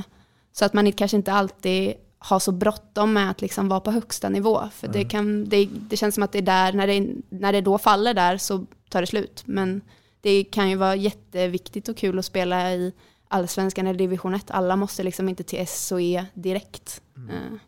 så 0.54 0.66
att 0.66 0.74
man 0.74 0.92
kanske 0.92 1.18
inte 1.18 1.34
alltid 1.34 1.94
har 2.20 2.40
så 2.40 2.52
bråttom 2.52 3.14
med 3.14 3.30
att 3.30 3.42
liksom 3.42 3.70
vara 3.70 3.80
på 3.80 3.92
högsta 3.92 4.30
nivå. 4.30 4.70
För 4.74 4.88
det, 4.88 5.04
kan, 5.04 5.50
det, 5.50 5.70
det, 5.72 5.98
känns 5.98 6.16
som 6.16 6.24
att 6.24 6.32
det 6.32 6.38
är 6.38 6.42
där, 6.42 6.74
när 6.74 6.88
det, 6.88 7.08
när 7.30 7.54
det 7.54 7.62
då 7.62 7.78
faller 7.78 8.14
där 8.14 8.38
så 8.38 8.66
tar 8.90 9.02
det 9.02 9.08
slut. 9.08 9.44
Men 9.46 9.82
det 10.22 10.44
kan 10.44 10.70
ju 10.70 10.76
vara 10.76 10.96
jätteviktigt 10.96 11.90
och 11.90 11.98
kul 11.98 12.20
att 12.20 12.26
spela 12.26 12.74
i 12.74 12.94
allsvenskan 13.32 13.88
eller 13.88 14.00
division 14.00 14.34
1. 14.34 14.52
Alla 14.52 14.76
måste 14.76 15.04
liksom 15.04 15.30
inte 15.30 15.44
till 15.44 15.60
S 15.60 15.92
och 15.92 16.02
E 16.02 16.26
direkt. 16.34 17.02
Mm. 17.18 17.30
Uh. 17.30 17.60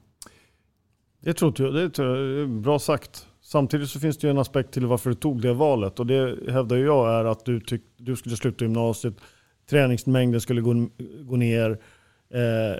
Det 1.20 1.34
tror 1.34 1.54
jag, 1.58 1.74
det 1.74 1.90
tror 1.90 2.18
jag 2.18 2.50
bra 2.50 2.80
sagt. 2.80 3.28
Samtidigt 3.42 3.90
så 3.90 4.00
finns 4.00 4.18
det 4.18 4.28
ju 4.28 4.32
en 4.32 4.38
aspekt 4.38 4.74
till 4.74 4.86
varför 4.86 5.10
du 5.10 5.16
tog 5.16 5.42
det 5.42 5.54
valet 5.54 6.00
och 6.00 6.08
det 6.08 6.52
hävdar 6.52 6.78
jag 6.78 7.20
är 7.20 7.26
att 7.26 7.46
du, 7.46 7.60
tyck, 7.60 7.82
du 7.98 8.16
skulle 8.16 8.36
sluta 8.36 8.66
gymnasiet, 8.66 9.14
träningsmängden 9.70 10.42
skulle 10.42 10.62
gå, 10.62 10.88
gå 11.22 11.36
ner 11.36 11.72
eh, 12.30 12.80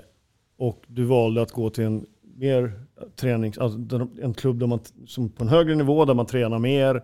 och 0.56 0.84
du 0.86 1.04
valde 1.04 1.42
att 1.42 1.52
gå 1.52 1.70
till 1.70 1.84
en 1.84 2.06
mer 2.36 2.72
tränings, 3.16 3.58
alltså 3.58 3.78
en 4.22 4.34
klubb 4.34 4.58
där 4.58 4.66
man, 4.66 4.80
som 5.06 5.30
på 5.30 5.44
en 5.44 5.48
högre 5.48 5.74
nivå 5.74 6.04
där 6.04 6.14
man 6.14 6.26
tränar 6.26 6.58
mer 6.58 7.02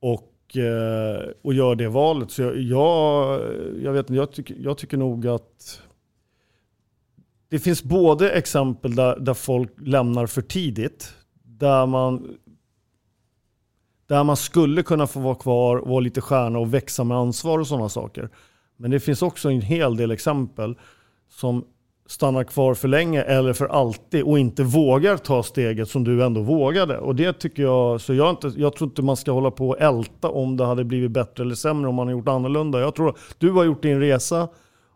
och, 0.00 0.22
eh, 0.22 0.35
Eh, 0.54 1.30
och 1.42 1.54
gör 1.54 1.74
det 1.74 1.88
valet. 1.88 2.30
Så 2.30 2.42
jag, 2.42 2.56
jag, 2.56 3.40
jag, 3.82 3.92
vet, 3.92 4.10
jag, 4.10 4.32
tycker, 4.32 4.56
jag 4.58 4.78
tycker 4.78 4.96
nog 4.96 5.26
att 5.26 5.82
det 7.48 7.58
finns 7.58 7.82
både 7.82 8.30
exempel 8.30 8.94
där, 8.94 9.16
där 9.20 9.34
folk 9.34 9.72
lämnar 9.78 10.26
för 10.26 10.42
tidigt, 10.42 11.14
där 11.42 11.86
man 11.86 12.36
där 14.06 14.24
man 14.24 14.36
skulle 14.36 14.82
kunna 14.82 15.06
få 15.06 15.20
vara 15.20 15.34
kvar, 15.34 15.76
vara 15.76 16.00
lite 16.00 16.20
stjärna 16.20 16.58
och 16.58 16.74
växa 16.74 17.04
med 17.04 17.16
ansvar 17.16 17.58
och 17.58 17.66
sådana 17.66 17.88
saker. 17.88 18.30
Men 18.76 18.90
det 18.90 19.00
finns 19.00 19.22
också 19.22 19.50
en 19.50 19.60
hel 19.60 19.96
del 19.96 20.10
exempel 20.10 20.78
som 21.28 21.64
stannar 22.06 22.44
kvar 22.44 22.74
för 22.74 22.88
länge 22.88 23.22
eller 23.22 23.52
för 23.52 23.66
alltid 23.66 24.22
och 24.22 24.38
inte 24.38 24.62
vågar 24.62 25.16
ta 25.16 25.42
steget 25.42 25.88
som 25.88 26.04
du 26.04 26.24
ändå 26.24 26.42
vågade. 26.42 26.98
Och 26.98 27.14
det 27.14 27.32
tycker 27.32 27.62
jag, 27.62 28.00
så 28.00 28.14
jag, 28.14 28.30
inte, 28.30 28.52
jag 28.56 28.76
tror 28.76 28.90
inte 28.90 29.02
man 29.02 29.16
ska 29.16 29.32
hålla 29.32 29.50
på 29.50 29.68
och 29.68 29.80
älta 29.80 30.28
om 30.28 30.56
det 30.56 30.64
hade 30.64 30.84
blivit 30.84 31.10
bättre 31.10 31.44
eller 31.44 31.54
sämre 31.54 31.88
om 31.88 31.94
man 31.94 32.06
har 32.06 32.12
gjort 32.12 32.28
annorlunda. 32.28 32.80
Jag 32.80 32.94
tror 32.94 33.08
att 33.08 33.16
du 33.38 33.50
har 33.50 33.64
gjort 33.64 33.82
din 33.82 34.00
resa 34.00 34.48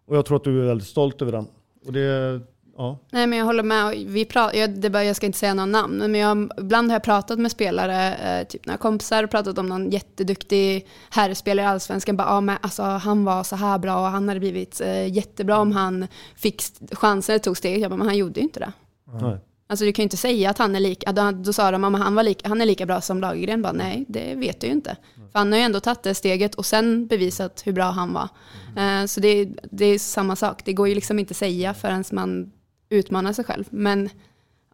och 0.07 0.17
jag 0.17 0.27
tror 0.27 0.37
att 0.37 0.45
du 0.45 0.63
är 0.63 0.67
väldigt 0.67 0.89
stolt 0.89 1.23
över 1.23 1.33
den. 1.33 1.47
Och 1.87 1.93
det 1.93 2.41
Ja. 2.81 2.99
Nej 3.11 3.27
men 3.27 3.39
jag 3.39 3.47
håller 3.47 3.63
med. 3.63 3.95
Vi 4.07 4.25
pra- 4.25 4.57
jag, 4.57 4.71
det 4.71 4.91
bara, 4.91 5.05
jag 5.05 5.17
ska 5.17 5.27
inte 5.27 5.39
säga 5.39 5.55
några 5.55 5.67
namn, 5.67 5.99
men 5.99 6.15
jag, 6.15 6.51
ibland 6.59 6.91
har 6.91 6.95
jag 6.95 7.03
pratat 7.03 7.39
med 7.39 7.51
spelare, 7.51 8.15
eh, 8.15 8.47
typ 8.47 8.67
några 8.67 8.79
kompisar, 8.79 9.25
och 9.25 9.31
pratat 9.31 9.59
om 9.59 9.67
någon 9.67 9.91
jätteduktig 9.91 10.87
herrspelare 11.11 11.67
i 11.67 11.69
Allsvenskan. 11.69 12.17
Bara, 12.17 12.29
ah, 12.29 12.41
men, 12.41 12.57
alltså, 12.61 12.83
han 12.83 13.25
var 13.25 13.45
så 13.45 13.57
här 13.57 13.79
bra 13.79 13.97
och 14.01 14.07
han 14.07 14.29
hade 14.29 14.41
blivit 14.41 14.81
eh, 14.81 15.13
jättebra 15.13 15.59
om 15.59 15.73
han 15.73 16.07
fick 16.37 16.63
chansen 16.93 17.33
eller 17.33 17.43
tog 17.43 17.57
steget. 17.57 17.81
Jag 17.81 17.91
bara, 17.91 17.97
men 17.97 18.07
han 18.07 18.17
gjorde 18.17 18.41
ju 18.41 18.45
inte 18.45 18.61
det. 18.61 18.73
Mm. 19.21 19.39
Alltså 19.69 19.85
du 19.85 19.93
kan 19.93 20.03
ju 20.03 20.05
inte 20.05 20.17
säga 20.17 20.51
att 20.51 20.59
han 20.59 20.77
är 20.77 20.81
lika, 20.81 21.13
då, 21.13 21.31
då 21.31 21.53
sa 21.53 21.71
de 21.71 21.85
att 21.85 22.01
han, 22.01 22.15
var 22.15 22.23
lika, 22.23 22.49
han 22.49 22.61
är 22.61 22.67
lika 22.67 22.87
bra 22.87 23.01
som 23.01 23.21
Lagergren. 23.21 23.63
Bara, 23.63 23.73
nej, 23.73 24.05
det 24.09 24.35
vet 24.35 24.61
du 24.61 24.67
ju 24.67 24.73
inte. 24.73 24.97
För 25.33 25.39
han 25.39 25.53
har 25.53 25.59
ju 25.59 25.65
ändå 25.65 25.81
tagit 25.81 26.03
det 26.03 26.15
steget 26.15 26.55
och 26.55 26.67
sen 26.67 27.07
bevisat 27.07 27.63
hur 27.65 27.73
bra 27.73 27.91
han 27.91 28.13
var. 28.13 28.29
Mm. 28.77 29.03
Uh, 29.03 29.07
så 29.07 29.21
det, 29.21 29.49
det 29.71 29.85
är 29.85 29.99
samma 29.99 30.37
sak. 30.37 30.63
Det 30.65 30.73
går 30.73 30.89
ju 30.89 30.95
liksom 30.95 31.19
inte 31.19 31.35
säga 31.35 31.75
förrän 31.75 32.05
man 32.13 32.53
utmana 32.91 33.35
sig 33.35 33.45
själv. 33.45 33.65
Men 33.71 34.09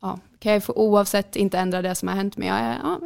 ja, 0.00 0.18
kan 0.38 0.52
jag 0.52 0.64
få 0.64 0.72
oavsett 0.72 1.37
inte 1.37 1.59
ändra 1.59 1.83
det 1.83 1.94
som 1.94 2.09
har 2.09 2.14
hänt. 2.14 2.37
Men 2.37 2.48
jag 2.48 2.59
är, 2.59 2.79
ja, 2.83 2.98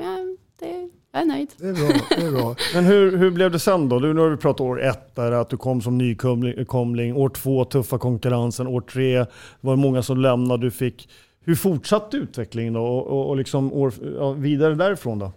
det, 0.59 0.89
jag 1.13 1.23
är 1.23 1.27
nöjd. 1.27 1.49
Det 1.57 1.69
är 1.69 1.73
bra. 1.73 2.07
Det 2.09 2.27
är 2.27 2.31
bra. 2.31 2.55
Men 2.75 2.85
hur, 2.85 3.17
hur 3.17 3.31
blev 3.31 3.51
det 3.51 3.59
sen 3.59 3.89
då? 3.89 3.99
Nu 3.99 4.21
har 4.21 4.29
vi 4.29 4.37
pratat 4.37 4.61
år 4.61 4.83
ett, 4.83 5.15
där 5.15 5.33
att 5.33 5.49
du 5.49 5.57
kom 5.57 5.83
som 5.83 5.99
nykomling. 5.99 7.17
År 7.17 7.29
två, 7.29 7.65
tuffa 7.65 7.99
konkurrensen. 7.99 8.67
År 8.67 8.81
tre 8.81 9.27
var 9.61 9.77
det 9.77 9.83
många 9.83 10.03
som 10.03 10.19
lämnade. 10.19 10.67
Du 10.67 10.71
fick, 10.71 11.09
hur 11.45 11.55
fortsatte 11.55 12.17
utvecklingen 12.17 12.73
då? 12.73 12.83
Och, 12.83 13.07
och, 13.07 13.29
och 13.29 13.37
liksom 13.37 13.73
år, 13.73 13.93
ja, 14.19 14.33
vidare 14.33 14.75
därifrån 14.75 15.19
då? 15.19 15.33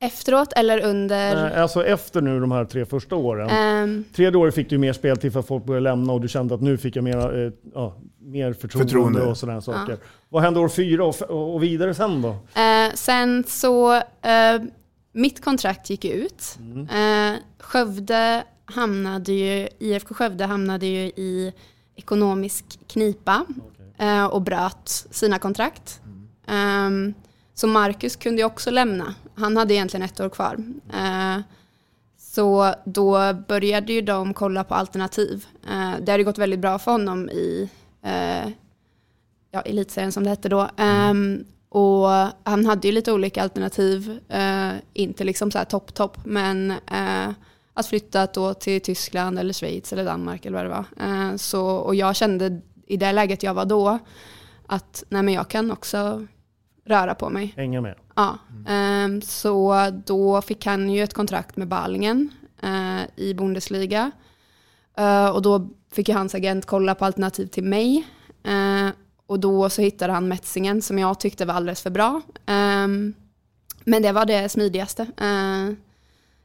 Efteråt 0.00 0.52
eller 0.56 0.84
under? 0.84 1.50
Alltså 1.60 1.86
efter 1.86 2.20
nu 2.20 2.40
de 2.40 2.52
här 2.52 2.64
tre 2.64 2.84
första 2.84 3.16
åren. 3.16 3.84
Um, 3.84 4.04
Tredje 4.16 4.38
året 4.38 4.54
fick 4.54 4.70
du 4.70 4.78
mer 4.78 4.92
speltid 4.92 5.32
för 5.32 5.40
att 5.40 5.46
folk 5.46 5.64
började 5.64 5.84
lämna 5.84 6.12
och 6.12 6.20
du 6.20 6.28
kände 6.28 6.54
att 6.54 6.60
nu 6.60 6.78
fick 6.78 6.96
jag 6.96 7.04
mer, 7.04 7.44
eh, 7.44 7.52
ja, 7.74 7.96
mer 8.18 8.52
förtroende, 8.52 8.88
förtroende, 8.88 9.22
och 9.22 9.36
sådana 9.36 9.60
saker. 9.60 9.92
Ja. 9.92 10.08
Vad 10.28 10.42
hände 10.42 10.60
år 10.60 10.68
fyra 10.68 11.04
och, 11.04 11.54
och 11.54 11.62
vidare 11.62 11.94
sen 11.94 12.22
då? 12.22 12.28
Uh, 12.28 12.94
sen 12.94 13.44
så, 13.46 13.96
uh, 13.96 14.02
mitt 15.12 15.44
kontrakt 15.44 15.90
gick 15.90 16.04
ut. 16.04 16.58
Mm. 16.60 16.80
Uh, 16.80 17.38
Skövde 17.58 18.44
hamnade 18.64 19.32
ju, 19.32 19.68
IFK 19.78 20.14
Skövde 20.14 20.44
hamnade 20.44 20.86
ju 20.86 21.00
i 21.00 21.52
ekonomisk 21.96 22.64
knipa 22.86 23.46
okay. 23.98 24.22
och 24.22 24.42
bröt 24.42 24.88
sina 25.10 25.38
kontrakt. 25.38 26.00
Mm. 26.48 26.86
Um, 26.86 27.14
så 27.54 27.66
Marcus 27.66 28.16
kunde 28.16 28.40
ju 28.42 28.46
också 28.46 28.70
lämna. 28.70 29.14
Han 29.36 29.56
hade 29.56 29.74
egentligen 29.74 30.04
ett 30.04 30.20
år 30.20 30.28
kvar. 30.28 30.56
Eh, 30.92 31.40
så 32.18 32.74
då 32.84 33.32
började 33.48 33.92
ju 33.92 34.00
de 34.00 34.34
kolla 34.34 34.64
på 34.64 34.74
alternativ. 34.74 35.46
Eh, 35.70 35.92
det 36.00 36.12
hade 36.12 36.24
gått 36.24 36.38
väldigt 36.38 36.60
bra 36.60 36.78
för 36.78 36.92
honom 36.92 37.30
i 37.30 37.70
eh, 38.02 38.48
ja, 39.50 39.60
elitserien 39.60 40.12
som 40.12 40.24
det 40.24 40.30
hette 40.30 40.48
då. 40.48 40.68
Mm. 40.76 41.44
och 41.68 42.08
han 42.44 42.66
hade 42.66 42.88
ju 42.88 42.92
lite 42.92 43.12
olika 43.12 43.42
alternativ, 43.42 44.20
inte 44.92 45.24
liksom 45.24 45.50
så 45.50 45.58
här 45.58 45.64
topp 45.64 45.94
topp, 45.94 46.18
men 46.24 46.74
att 47.74 47.86
flytta 47.86 48.26
då 48.26 48.54
till 48.54 48.80
Tyskland 48.80 49.38
eller 49.38 49.52
Schweiz 49.52 49.92
eller 49.92 50.04
Danmark 50.04 50.46
eller 50.46 50.56
vad 50.56 50.64
det 50.64 50.84
var. 50.98 51.36
så, 51.36 51.66
och 51.66 51.94
jag 51.94 52.16
kände 52.16 52.60
i 52.86 52.96
det 52.96 53.12
läget 53.12 53.42
jag 53.42 53.54
var 53.54 53.64
då 53.64 53.98
att 54.66 55.04
nej 55.08 55.22
men 55.22 55.34
jag 55.34 55.48
kan 55.48 55.70
också 55.70 56.26
röra 56.84 57.14
på 57.14 57.30
mig. 57.30 57.52
Hänga 57.56 57.80
med. 57.80 57.94
Ja. 58.16 58.38
Mm. 58.68 59.22
så 59.22 59.90
då 60.06 60.42
fick 60.42 60.66
han 60.66 60.90
ju 60.90 61.02
ett 61.02 61.14
kontrakt 61.14 61.56
med 61.56 61.68
Balingen 61.68 62.30
eh, 62.62 63.02
i 63.16 63.34
Bundesliga. 63.34 64.10
Eh, 64.96 65.28
och 65.28 65.42
då 65.42 65.68
fick 65.92 66.08
ju 66.08 66.14
hans 66.14 66.34
agent 66.34 66.66
kolla 66.66 66.94
på 66.94 67.04
alternativ 67.04 67.46
till 67.46 67.64
mig. 67.64 68.06
Eh, 68.44 68.88
och 69.26 69.40
då 69.40 69.70
så 69.70 69.82
hittade 69.82 70.12
han 70.12 70.28
Metzingen 70.28 70.82
som 70.82 70.98
jag 70.98 71.20
tyckte 71.20 71.44
var 71.44 71.54
alldeles 71.54 71.82
för 71.82 71.90
bra. 71.90 72.20
Ehm, 72.46 73.14
men 73.84 74.02
det 74.02 74.12
var 74.12 74.24
det 74.26 74.48
smidigaste. 74.48 75.06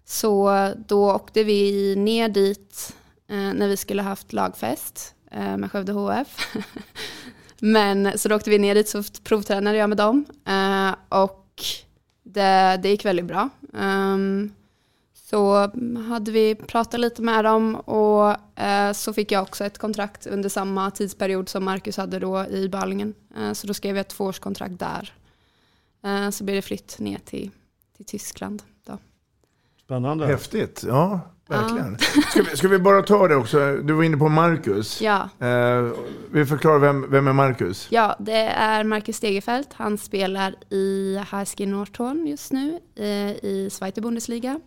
så 0.06 0.70
då 0.88 1.12
åkte 1.12 1.44
vi 1.44 1.96
ner 1.96 2.30
dit 2.30 2.96
när 3.28 3.68
vi 3.68 3.78
skulle 3.78 4.02
haft 4.02 4.34
lagfest 4.34 5.16
med 5.32 5.72
Skövde 5.72 5.92
HF. 5.92 6.56
Men 7.60 8.18
så 8.18 8.30
då 8.30 8.36
åkte 8.36 8.50
vi 8.50 8.58
ner 8.58 8.76
dit 8.76 8.90
så 8.90 9.04
provtränade 9.24 9.78
jag 9.78 9.90
med 9.90 9.98
dem. 9.98 10.26
och 11.10 11.41
och 11.62 12.32
det, 12.32 12.80
det 12.84 12.90
gick 12.90 13.06
väldigt 13.06 13.26
bra. 13.26 13.50
Um, 13.74 14.54
så 15.14 15.72
hade 16.10 16.32
vi 16.32 16.56
pratat 16.56 17.00
lite 17.00 17.22
med 17.22 17.46
dem 17.46 17.76
och 17.76 18.30
uh, 18.30 18.94
så 18.94 19.14
fick 19.14 19.32
jag 19.32 19.44
också 19.44 19.66
ett 19.66 19.78
kontrakt 19.78 20.28
under 20.28 20.50
samma 20.50 20.92
tidsperiod 20.92 21.50
som 21.50 21.64
Marcus 21.64 21.98
hade 21.98 22.20
då 22.20 22.46
i 22.46 22.70
Balingen. 22.70 23.14
Uh, 23.38 23.54
så 23.54 23.68
då 23.68 23.74
skrev 23.74 23.96
jag 23.96 24.02
ett 24.02 24.10
tvåårskontrakt 24.10 24.80
där. 24.80 25.14
så 26.32 26.44
blev 26.44 26.56
det 26.56 26.62
flytt 26.62 27.00
ner 27.00 27.18
till, 27.18 27.52
till 27.98 28.06
Tyskland. 28.06 28.64
Då. 28.86 28.98
Spännande. 29.84 30.28
Häftigt. 30.28 30.84
Ja, 30.88 31.20
Verkligen. 31.52 31.98
Ska 32.30 32.42
vi, 32.42 32.58
ska 32.58 32.68
vi 32.68 32.80
bara 32.80 33.02
ta 33.02 33.28
det 33.28 33.36
också? 33.36 33.78
Du 33.78 33.94
var 33.94 34.04
inne 34.04 34.18
på 34.18 34.30
Marcus. 34.30 35.02
Ja. 35.02 35.30
Eh, 35.40 35.92
vi 36.32 36.46
förklarar 36.46 36.80
vem, 36.80 37.12
vem 37.12 37.28
är 37.28 37.34
Marcus? 37.34 37.88
Ja, 37.92 38.16
det 38.20 38.48
är 38.48 38.84
Marcus 38.84 39.18
Stegerfeldt. 39.18 39.74
Han 39.74 39.98
spelar 39.98 40.56
i 40.70 41.18
HSG 41.32 41.68
Nordhorn 41.68 42.28
just 42.28 42.52
nu 42.52 42.80
eh, 42.96 43.46
i 43.46 43.70
Zweite 43.72 44.02
Bundesliga. 44.02 44.60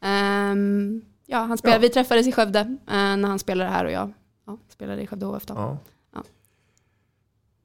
Um, 0.00 1.02
ja, 1.26 1.38
han 1.38 1.58
spelar, 1.58 1.76
ja. 1.76 1.80
Vi 1.80 1.88
träffades 1.88 2.26
i 2.26 2.32
Skövde 2.32 2.60
eh, 2.60 2.76
när 2.86 3.28
han 3.28 3.38
spelade 3.38 3.70
här 3.70 3.84
och 3.84 3.92
jag 3.92 4.12
ja, 4.46 4.58
spelade 4.68 5.02
i 5.02 5.06
Skövde 5.06 5.26
HF. 5.26 5.46
Då. 5.46 5.54
Ja. 5.54 5.78
Ja. 6.14 6.22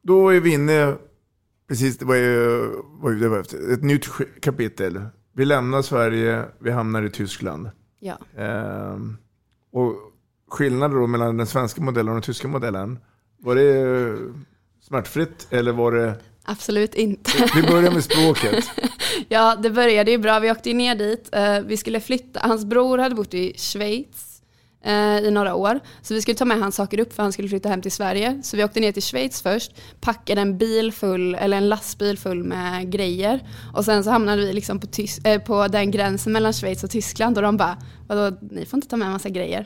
då 0.02 0.30
är 0.30 0.40
vi 0.40 0.54
inne, 0.54 0.96
precis, 1.68 1.98
det 1.98 2.06
var 2.06 2.16
ju, 2.16 2.60
det 3.20 3.28
var 3.28 3.40
ett 3.74 3.84
nytt 3.84 4.06
kapitel. 4.42 5.02
Vi 5.34 5.46
lämnar 5.46 5.82
Sverige, 5.82 6.46
vi 6.60 6.72
hamnar 6.72 7.04
i 7.04 7.10
Tyskland. 7.10 7.70
Ja. 8.04 8.18
Ehm, 8.38 9.18
och 9.72 9.96
skillnaden 10.48 10.98
då 10.98 11.08
mellan 11.08 11.38
den 11.38 11.48
svenska 11.48 11.82
modellen 11.82 12.10
och 12.10 12.16
den 12.16 12.22
tyska 12.22 12.48
modellen, 12.48 13.00
var 13.38 13.56
det 13.56 14.18
smärtfritt 14.82 15.48
eller 15.50 15.72
var 15.72 15.92
det? 15.92 16.16
Absolut 16.44 16.96
inte. 16.96 17.32
Vi 17.56 17.64
börjar 17.64 17.92
med 17.92 18.04
språket. 18.04 18.66
ja, 19.30 19.56
det 19.56 19.70
började 19.70 20.12
ju 20.12 20.18
bra. 20.18 20.40
Vi 20.40 20.52
åkte 20.52 20.70
ju 20.70 20.76
ner 20.76 20.96
dit. 20.96 21.30
Uh, 21.36 21.68
vi 21.68 21.78
skulle 21.78 22.00
flytta. 22.00 22.40
Hans 22.44 22.66
bror 22.66 22.98
hade 22.98 23.16
bott 23.16 23.34
i 23.34 23.54
Schweiz 23.58 24.06
eh, 24.06 24.31
i 25.28 25.32
några 25.32 25.56
år. 25.56 25.80
Så 26.02 26.14
vi 26.14 26.22
skulle 26.22 26.38
ta 26.38 26.46
med 26.46 26.60
hans 26.60 26.76
saker 26.76 27.00
upp 27.00 27.14
för 27.14 27.24
han 27.24 27.32
skulle 27.32 27.50
flytta 27.50 27.70
hem 27.70 27.82
till 27.82 27.92
Sverige. 27.92 28.40
Så 28.44 28.58
vi 28.58 28.64
åkte 28.64 28.80
ner 28.80 28.92
till 28.92 29.04
Schweiz 29.04 29.42
först, 29.42 29.72
packade 30.00 30.42
en 30.42 30.58
bil 30.58 30.92
full, 30.92 31.36
eller 31.36 31.58
en 31.58 31.70
lastbil 31.70 32.18
full 32.18 32.44
med 32.44 32.92
grejer. 32.92 33.48
Och 33.74 33.86
sen 33.86 34.04
så 34.04 34.10
hamnade 34.10 34.42
vi 34.42 34.54
liksom 34.54 34.80
på, 34.80 34.88
Tys- 34.88 35.28
eh, 35.28 35.42
på 35.42 35.68
den 35.68 35.92
gränsen 35.92 36.34
mellan 36.34 36.54
Schweiz 36.54 36.84
och 36.84 36.90
Tyskland 36.90 37.38
och 37.38 37.44
de 37.44 37.58
bara, 37.58 37.78
vadå, 38.08 38.38
ni 38.42 38.66
får 38.66 38.78
inte 38.78 38.88
ta 38.88 38.98
med 38.98 39.06
en 39.06 39.12
massa 39.12 39.30
grejer. 39.30 39.66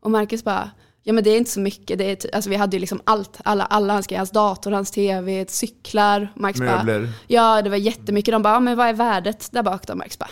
Och 0.00 0.10
Marcus 0.10 0.44
bara, 0.44 0.70
ja 1.02 1.12
men 1.12 1.24
det 1.24 1.30
är 1.30 1.36
inte 1.36 1.50
så 1.50 1.60
mycket, 1.60 1.98
det 1.98 2.24
är 2.24 2.34
alltså 2.34 2.50
vi 2.50 2.56
hade 2.56 2.76
ju 2.76 2.80
liksom 2.80 3.00
allt, 3.04 3.38
alla, 3.44 3.64
alla 3.64 3.92
hans 3.92 4.06
grejer, 4.06 4.18
hans 4.18 4.30
dator, 4.30 4.70
hans 4.72 4.90
tv, 4.90 5.46
cyklar. 5.48 6.32
Marcus 6.36 6.60
Möbler. 6.60 7.00
bara, 7.00 7.08
ja 7.26 7.62
det 7.62 7.70
var 7.70 7.76
jättemycket, 7.76 8.32
de 8.32 8.42
bara, 8.42 8.60
men 8.60 8.76
vad 8.76 8.86
är 8.86 8.92
värdet 8.92 9.48
där 9.52 9.62
bak 9.62 9.86
då? 9.86 9.94
Marcus 9.94 10.18
bara, 10.18 10.30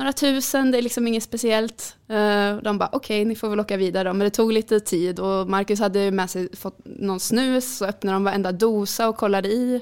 några 0.00 0.12
tusen, 0.12 0.70
det 0.70 0.78
är 0.78 0.82
liksom 0.82 1.06
inget 1.06 1.22
speciellt. 1.22 1.96
Eh, 2.08 2.56
de 2.56 2.78
bara, 2.78 2.88
okej, 2.92 3.24
ni 3.24 3.36
får 3.36 3.48
väl 3.48 3.60
åka 3.60 3.76
vidare 3.76 4.08
då. 4.08 4.12
Men 4.12 4.24
det 4.24 4.30
tog 4.30 4.52
lite 4.52 4.80
tid 4.80 5.20
och 5.20 5.48
Marcus 5.48 5.80
hade 5.80 6.10
med 6.10 6.30
sig 6.30 6.56
fått 6.56 6.78
någon 6.84 7.20
snus 7.20 7.78
så 7.78 7.84
öppnade 7.84 8.16
de 8.16 8.24
varenda 8.24 8.52
dosa 8.52 9.08
och 9.08 9.16
kollade 9.16 9.48
i. 9.48 9.80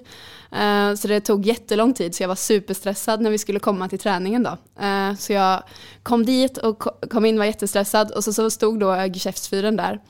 Eh, 0.53 0.95
så 0.95 1.09
det 1.09 1.21
tog 1.21 1.47
jättelång 1.47 1.95
tid 1.95 2.15
så 2.15 2.23
jag 2.23 2.29
var 2.29 2.35
superstressad 2.35 3.21
när 3.21 3.31
vi 3.31 3.39
skulle 3.39 3.59
komma 3.59 3.89
till 3.89 3.99
träningen 3.99 4.43
då. 4.43 4.83
Eh, 4.85 5.15
så 5.15 5.33
jag 5.33 5.63
kom 6.03 6.27
dit 6.27 6.59
och 6.59 6.79
kom 7.11 7.25
in 7.25 7.39
var 7.39 7.45
jättestressad 7.45 8.11
och 8.11 8.25
så, 8.25 8.33
så 8.33 8.51
stod 8.51 8.81
då 8.81 9.07
geschäftsfyren 9.15 9.77
där. 9.77 10.01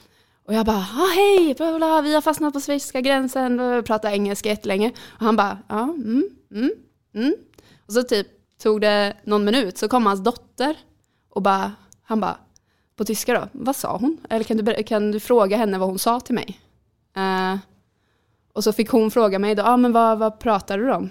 Och 0.46 0.54
jag 0.54 0.66
bara, 0.66 0.76
ah, 0.76 1.12
hej, 1.14 1.54
bla, 1.54 1.70
bla, 1.70 1.78
bla, 1.78 2.00
vi 2.02 2.14
har 2.14 2.20
fastnat 2.20 2.52
på 2.52 2.60
schweiziska 2.60 3.00
gränsen 3.00 3.60
och 3.60 3.84
pratade 3.84 4.14
engelska 4.14 4.48
jättelänge. 4.48 4.92
Och 5.08 5.24
han 5.24 5.36
bara, 5.36 5.58
ja, 5.68 5.82
mm, 5.82 6.28
mm, 6.54 6.70
mm. 7.14 7.34
Och 7.86 7.92
så 7.92 8.02
typ 8.02 8.37
tog 8.58 8.80
det 8.80 9.14
någon 9.24 9.44
minut 9.44 9.78
så 9.78 9.88
kom 9.88 10.06
hans 10.06 10.20
dotter 10.20 10.76
och 11.30 11.42
bara, 11.42 11.72
han 12.02 12.20
bara, 12.20 12.36
på 12.96 13.04
tyska 13.04 13.34
då, 13.34 13.48
vad 13.52 13.76
sa 13.76 13.96
hon? 13.96 14.18
Eller 14.30 14.44
kan 14.44 14.56
du, 14.56 14.82
kan 14.82 15.10
du 15.10 15.20
fråga 15.20 15.56
henne 15.56 15.78
vad 15.78 15.88
hon 15.88 15.98
sa 15.98 16.20
till 16.20 16.34
mig? 16.34 16.60
Eh, 17.16 17.56
och 18.52 18.64
så 18.64 18.72
fick 18.72 18.90
hon 18.90 19.10
fråga 19.10 19.38
mig 19.38 19.54
då, 19.54 19.62
ah, 19.62 19.76
men 19.76 19.92
vad, 19.92 20.18
vad 20.18 20.38
pratar 20.38 20.78
du 20.78 20.92
om? 20.92 21.10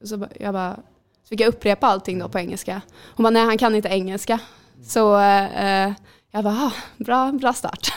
Och 0.00 0.08
så 0.08 0.26
jag 0.40 0.54
bara, 0.54 0.74
så 1.22 1.28
fick 1.28 1.40
jag 1.40 1.48
upprepa 1.48 1.86
allting 1.86 2.18
då 2.18 2.28
på 2.28 2.38
engelska. 2.38 2.80
Hon 3.16 3.24
bara, 3.24 3.30
nej 3.30 3.44
han 3.44 3.58
kan 3.58 3.74
inte 3.74 3.88
engelska. 3.88 4.40
Så 4.82 5.18
eh, 5.20 5.92
jag 6.30 6.44
bara, 6.44 6.54
ah, 6.54 6.72
bra, 6.96 7.32
bra 7.32 7.52
start. 7.52 7.88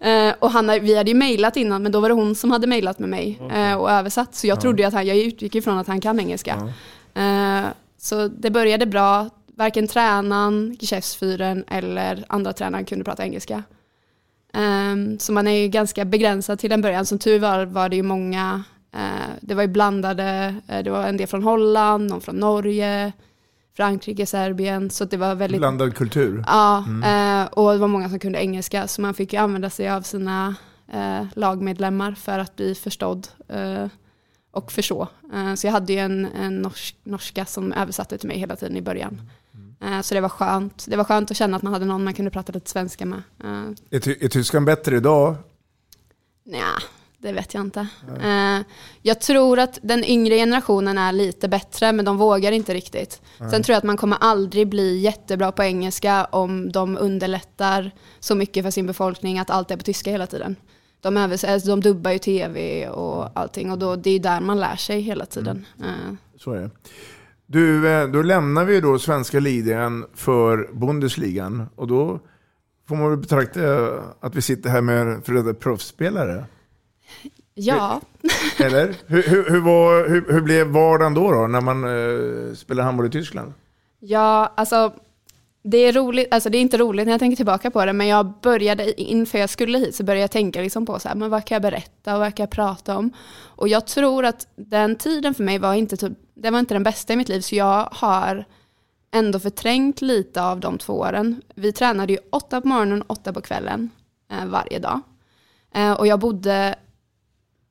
Eh, 0.00 0.34
och 0.38 0.50
han, 0.50 0.66
vi 0.66 0.96
hade 0.96 1.10
ju 1.10 1.16
mejlat 1.16 1.56
innan, 1.56 1.82
men 1.82 1.92
då 1.92 2.00
var 2.00 2.08
det 2.08 2.14
hon 2.14 2.34
som 2.34 2.50
hade 2.50 2.66
mejlat 2.66 2.98
med 2.98 3.08
mig 3.08 3.40
eh, 3.52 3.74
och 3.74 3.90
översatt. 3.90 4.34
Så 4.34 4.46
jag 4.46 4.60
trodde 4.60 4.82
ju 4.82 4.88
att 4.88 4.94
han, 4.94 5.06
jag 5.06 5.16
utgick 5.16 5.54
ifrån 5.54 5.78
att 5.78 5.86
han 5.86 6.00
kan 6.00 6.20
engelska. 6.20 6.72
Eh, 7.14 7.64
så 8.06 8.28
det 8.28 8.50
började 8.50 8.86
bra. 8.86 9.30
Varken 9.56 9.88
tränaren, 9.88 10.76
geschäftsfyren 10.80 11.64
eller 11.68 12.24
andra 12.28 12.52
tränaren 12.52 12.84
kunde 12.84 13.04
prata 13.04 13.24
engelska. 13.24 13.62
Ehm, 14.52 15.18
så 15.18 15.32
man 15.32 15.46
är 15.46 15.62
ju 15.62 15.68
ganska 15.68 16.04
begränsad 16.04 16.58
till 16.58 16.72
en 16.72 16.82
början. 16.82 17.06
Som 17.06 17.18
tur 17.18 17.38
var 17.38 17.66
var 17.66 17.88
det 17.88 17.96
ju 17.96 18.02
många, 18.02 18.62
eh, 18.94 19.30
det 19.40 19.54
var 19.54 19.62
ju 19.62 19.68
blandade, 19.68 20.54
eh, 20.68 20.82
det 20.82 20.90
var 20.90 21.06
en 21.06 21.16
del 21.16 21.26
från 21.26 21.42
Holland, 21.42 22.10
någon 22.10 22.20
från 22.20 22.36
Norge, 22.36 23.12
Frankrike, 23.76 24.26
Serbien. 24.26 24.90
Så 24.90 25.04
det 25.04 25.16
var 25.16 25.34
väldigt 25.34 25.60
Blandad 25.60 25.94
kultur. 25.94 26.44
Ja, 26.46 26.78
eh, 26.78 27.46
och 27.46 27.72
det 27.72 27.78
var 27.78 27.88
många 27.88 28.08
som 28.08 28.18
kunde 28.18 28.38
engelska 28.38 28.88
så 28.88 29.00
man 29.00 29.14
fick 29.14 29.32
ju 29.32 29.38
använda 29.38 29.70
sig 29.70 29.90
av 29.90 30.02
sina 30.02 30.54
lagmedlemmar 31.34 32.12
för 32.12 32.38
att 32.38 32.56
bli 32.56 32.74
förstådd 32.74 33.28
och 34.56 34.72
förstå. 34.72 35.08
Eh, 35.34 35.54
så 35.54 35.66
jag 35.66 35.72
hade 35.72 35.92
ju 35.92 35.98
en, 35.98 36.24
en 36.26 36.62
norsk, 36.62 36.96
norska 37.04 37.44
som 37.46 37.72
översatte 37.72 38.18
till 38.18 38.28
mig 38.28 38.38
hela 38.38 38.56
tiden 38.56 38.76
i 38.76 38.82
början. 38.82 39.30
Eh, 39.80 40.00
så 40.00 40.14
det 40.14 40.20
var 40.20 40.28
skönt. 40.28 40.86
Det 40.88 40.96
var 40.96 41.04
skönt 41.04 41.30
att 41.30 41.36
känna 41.36 41.56
att 41.56 41.62
man 41.62 41.72
hade 41.72 41.84
någon 41.84 42.04
man 42.04 42.14
kunde 42.14 42.30
prata 42.30 42.52
lite 42.52 42.70
svenska 42.70 43.06
med. 43.06 43.22
Eh, 43.44 43.70
Är, 43.90 44.00
ty- 44.00 44.16
är 44.20 44.28
tyskan 44.28 44.64
bättre 44.64 44.96
idag? 44.96 45.34
Nja, 46.44 46.72
det 47.18 47.32
vet 47.32 47.54
jag 47.54 47.60
inte. 47.60 47.86
Eh, 48.22 48.58
jag 49.02 49.20
tror 49.20 49.58
att 49.58 49.78
den 49.82 50.04
yngre 50.04 50.34
generationen 50.36 50.98
är 50.98 51.12
lite 51.12 51.48
bättre, 51.48 51.92
men 51.92 52.04
de 52.04 52.16
vågar 52.16 52.52
inte 52.52 52.74
riktigt. 52.74 53.22
Nej. 53.38 53.50
Sen 53.50 53.62
tror 53.62 53.72
jag 53.74 53.78
att 53.78 53.84
man 53.84 53.96
kommer 53.96 54.16
aldrig 54.20 54.68
bli 54.68 54.98
jättebra 54.98 55.52
på 55.52 55.62
engelska 55.62 56.24
om 56.24 56.72
de 56.72 56.96
underlättar 56.98 57.90
så 58.20 58.34
mycket 58.34 58.64
för 58.64 58.70
sin 58.70 58.86
befolkning 58.86 59.38
att 59.38 59.50
allt 59.50 59.70
är 59.70 59.76
på 59.76 59.82
tyska 59.82 60.10
hela 60.10 60.26
tiden. 60.26 60.56
De, 61.10 61.16
alltså, 61.16 61.70
de 61.70 61.80
dubbar 61.80 62.10
ju 62.10 62.18
tv 62.18 62.88
och 62.88 63.38
allting 63.40 63.70
och 63.70 63.78
då, 63.78 63.96
det 63.96 64.10
är 64.10 64.20
där 64.20 64.40
man 64.40 64.60
lär 64.60 64.76
sig 64.76 65.00
hela 65.00 65.26
tiden. 65.26 65.66
Eh, 65.80 66.14
Så 66.38 66.52
är 66.52 66.60
det. 66.60 66.70
Du, 67.46 67.88
eh, 67.88 68.08
då 68.08 68.22
lämnar 68.22 68.64
vi 68.64 68.80
då 68.80 68.98
svenska 68.98 69.40
ligan 69.40 70.06
för 70.14 70.68
Bundesligan. 70.72 71.66
Och 71.76 71.86
då 71.86 72.20
får 72.88 72.96
man 72.96 73.10
väl 73.10 73.18
betrakta 73.18 73.60
att 74.20 74.34
vi 74.34 74.42
sitter 74.42 74.70
här 74.70 74.80
med 74.80 75.24
för 75.24 75.32
detta 75.32 75.54
proffsspelare. 75.54 76.44
ja. 77.54 78.00
Eller? 78.58 78.94
Hur, 79.06 79.22
hur, 79.22 79.50
hur, 79.50 79.60
var, 79.60 80.08
hur, 80.32 80.40
blev 80.40 80.66
vardagen 80.66 81.14
då, 81.14 81.32
då 81.32 81.46
när 81.46 81.60
man 81.60 81.84
eh, 81.84 82.54
spelar 82.54 82.84
handboll 82.84 83.06
i 83.06 83.10
Tyskland? 83.10 83.52
Ja, 84.00 84.52
alltså 84.56 84.92
det 85.68 85.78
är 85.78 85.92
roligt, 85.92 86.28
alltså 86.30 86.50
det 86.50 86.58
är 86.58 86.60
inte 86.62 86.78
roligt 86.78 87.06
när 87.06 87.12
jag 87.12 87.20
tänker 87.20 87.36
tillbaka 87.36 87.70
på 87.70 87.84
det, 87.84 87.92
men 87.92 88.06
jag 88.06 88.34
började, 88.42 89.02
inför 89.02 89.38
jag 89.38 89.50
skulle 89.50 89.78
hit 89.78 89.94
så 89.94 90.04
började 90.04 90.20
jag 90.20 90.30
tänka 90.30 90.60
liksom 90.60 90.86
på 90.86 90.98
så 90.98 91.08
här, 91.08 91.14
men 91.14 91.30
vad 91.30 91.44
kan 91.44 91.54
jag 91.54 91.62
berätta 91.62 92.14
och 92.14 92.20
vad 92.20 92.34
kan 92.34 92.44
jag 92.44 92.50
prata 92.50 92.96
om? 92.96 93.12
Och 93.38 93.68
jag 93.68 93.86
tror 93.86 94.24
att 94.24 94.48
den 94.56 94.96
tiden 94.96 95.34
för 95.34 95.44
mig 95.44 95.58
var 95.58 95.74
inte, 95.74 95.96
typ, 95.96 96.12
det 96.34 96.50
var 96.50 96.58
inte 96.58 96.74
den 96.74 96.82
bästa 96.82 97.12
i 97.12 97.16
mitt 97.16 97.28
liv, 97.28 97.40
så 97.40 97.54
jag 97.54 97.88
har 97.92 98.44
ändå 99.14 99.40
förträngt 99.40 100.02
lite 100.02 100.42
av 100.42 100.60
de 100.60 100.78
två 100.78 100.92
åren. 100.92 101.42
Vi 101.54 101.72
tränade 101.72 102.12
ju 102.12 102.18
åtta 102.30 102.60
på 102.60 102.68
morgonen 102.68 103.02
och 103.02 103.10
åtta 103.10 103.32
på 103.32 103.40
kvällen 103.40 103.90
eh, 104.30 104.46
varje 104.46 104.78
dag. 104.78 105.00
Eh, 105.74 105.92
och 105.92 106.06
jag 106.06 106.20
bodde 106.20 106.74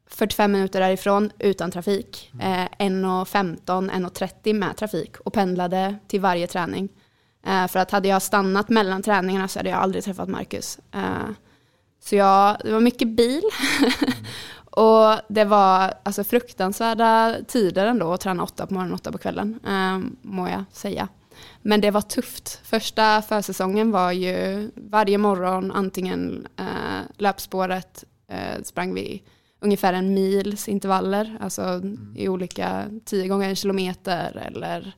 45 0.08 0.52
minuter 0.52 0.80
därifrån 0.80 1.32
utan 1.40 1.72
trafik. 1.72 2.32
Eh, 2.34 2.68
1.15, 2.80 3.92
1.30 3.92 4.54
med 4.54 4.78
trafik 4.78 5.18
och 5.18 5.34
pendlade 5.34 5.96
till 6.08 6.22
varje 6.22 6.48
träning. 6.48 6.90
Eh, 7.46 7.68
för 7.68 7.80
att 7.80 7.92
hade 7.92 8.08
jag 8.08 8.22
stannat 8.22 8.70
mellan 8.70 9.02
träningarna 9.02 9.48
så 9.48 9.60
hade 9.60 9.70
jag 9.70 9.80
aldrig 9.80 10.04
träffat 10.04 10.30
Marcus. 10.30 10.80
Eh, 10.92 11.30
så 12.04 12.16
jag, 12.16 12.58
det 12.64 12.72
var 12.72 12.80
mycket 12.80 13.08
bil. 13.08 13.44
och 14.66 15.20
det 15.30 15.46
var 15.46 15.94
alltså 16.04 16.24
fruktansvärda 16.24 17.36
tider 17.48 17.86
ändå 17.86 18.14
att 18.14 18.22
träna 18.22 18.44
åtta 18.44 18.68
på 18.68 18.74
morgonen 18.74 18.94
och 18.94 19.00
åtta 19.00 19.12
på 19.12 19.18
kvällen, 19.18 19.60
eh, 19.68 20.00
må 20.22 20.50
jag 20.50 20.64
säga. 20.72 21.08
Men 21.62 21.82
det 21.82 21.92
var 21.92 22.02
tufft. 22.02 22.62
Första 22.64 23.22
försäsongen 23.22 23.92
var 23.92 24.12
ju 24.12 24.72
varje 24.76 25.18
morgon 25.18 25.72
antingen 25.72 26.48
eh, 26.60 27.02
löpspåret 27.18 28.04
eh, 28.28 28.64
sprang 28.64 28.94
vi 28.94 29.24
ungefär 29.60 29.94
en 29.94 30.14
mils 30.14 30.68
intervaller, 30.68 31.38
alltså 31.42 31.82
i 32.16 32.30
olika 32.30 32.86
tio 33.06 33.28
gånger 33.28 33.50
en 33.50 33.56
kilometer 33.56 34.38
eller 34.48 34.96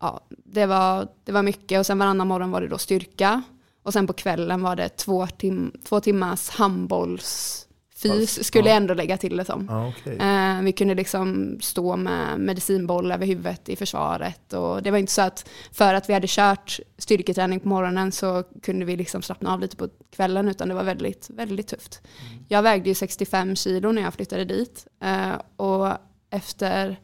ja, 0.00 0.20
det 0.28 0.66
var, 0.66 1.08
det 1.24 1.32
var 1.32 1.42
mycket 1.42 1.78
och 1.78 1.86
sen 1.86 1.98
varannan 1.98 2.28
morgon 2.28 2.50
var 2.50 2.60
det 2.60 2.68
då 2.68 2.78
styrka 2.78 3.42
och 3.82 3.92
sen 3.92 4.06
på 4.06 4.12
kvällen 4.12 4.62
var 4.62 4.76
det 4.76 4.88
två, 4.88 5.26
tim 5.26 5.72
två 5.84 6.00
timmars 6.00 6.50
handbollsfys 6.50 8.44
skulle 8.44 8.64
ja. 8.64 8.68
jag 8.68 8.76
ändå 8.76 8.94
lägga 8.94 9.16
till 9.16 9.36
det 9.36 9.44
som. 9.44 9.66
Ja, 9.70 9.88
okej. 9.88 10.16
Eh, 10.16 10.62
vi 10.62 10.72
kunde 10.72 10.94
liksom 10.94 11.58
stå 11.60 11.96
med 11.96 12.40
medicinboll 12.40 13.12
över 13.12 13.26
huvudet 13.26 13.68
i 13.68 13.76
försvaret 13.76 14.52
och 14.52 14.82
det 14.82 14.90
var 14.90 14.98
inte 14.98 15.12
så 15.12 15.22
att 15.22 15.48
för 15.72 15.94
att 15.94 16.08
vi 16.08 16.12
hade 16.12 16.26
kört 16.28 16.80
styrketräning 16.98 17.60
på 17.60 17.68
morgonen 17.68 18.12
så 18.12 18.44
kunde 18.62 18.84
vi 18.84 18.96
liksom 18.96 19.22
slappna 19.22 19.52
av 19.52 19.60
lite 19.60 19.76
på 19.76 19.88
kvällen 20.16 20.48
utan 20.48 20.68
det 20.68 20.74
var 20.74 20.84
väldigt, 20.84 21.30
väldigt 21.30 21.68
tufft. 21.68 22.02
Jag 22.48 22.62
vägde 22.62 22.88
ju 22.88 22.94
65 22.94 23.56
kilo 23.56 23.92
när 23.92 24.02
jag 24.02 24.14
flyttade 24.14 24.44
dit 24.44 24.86
eh, 25.02 25.32
och 25.56 25.88
efter, 26.30 27.00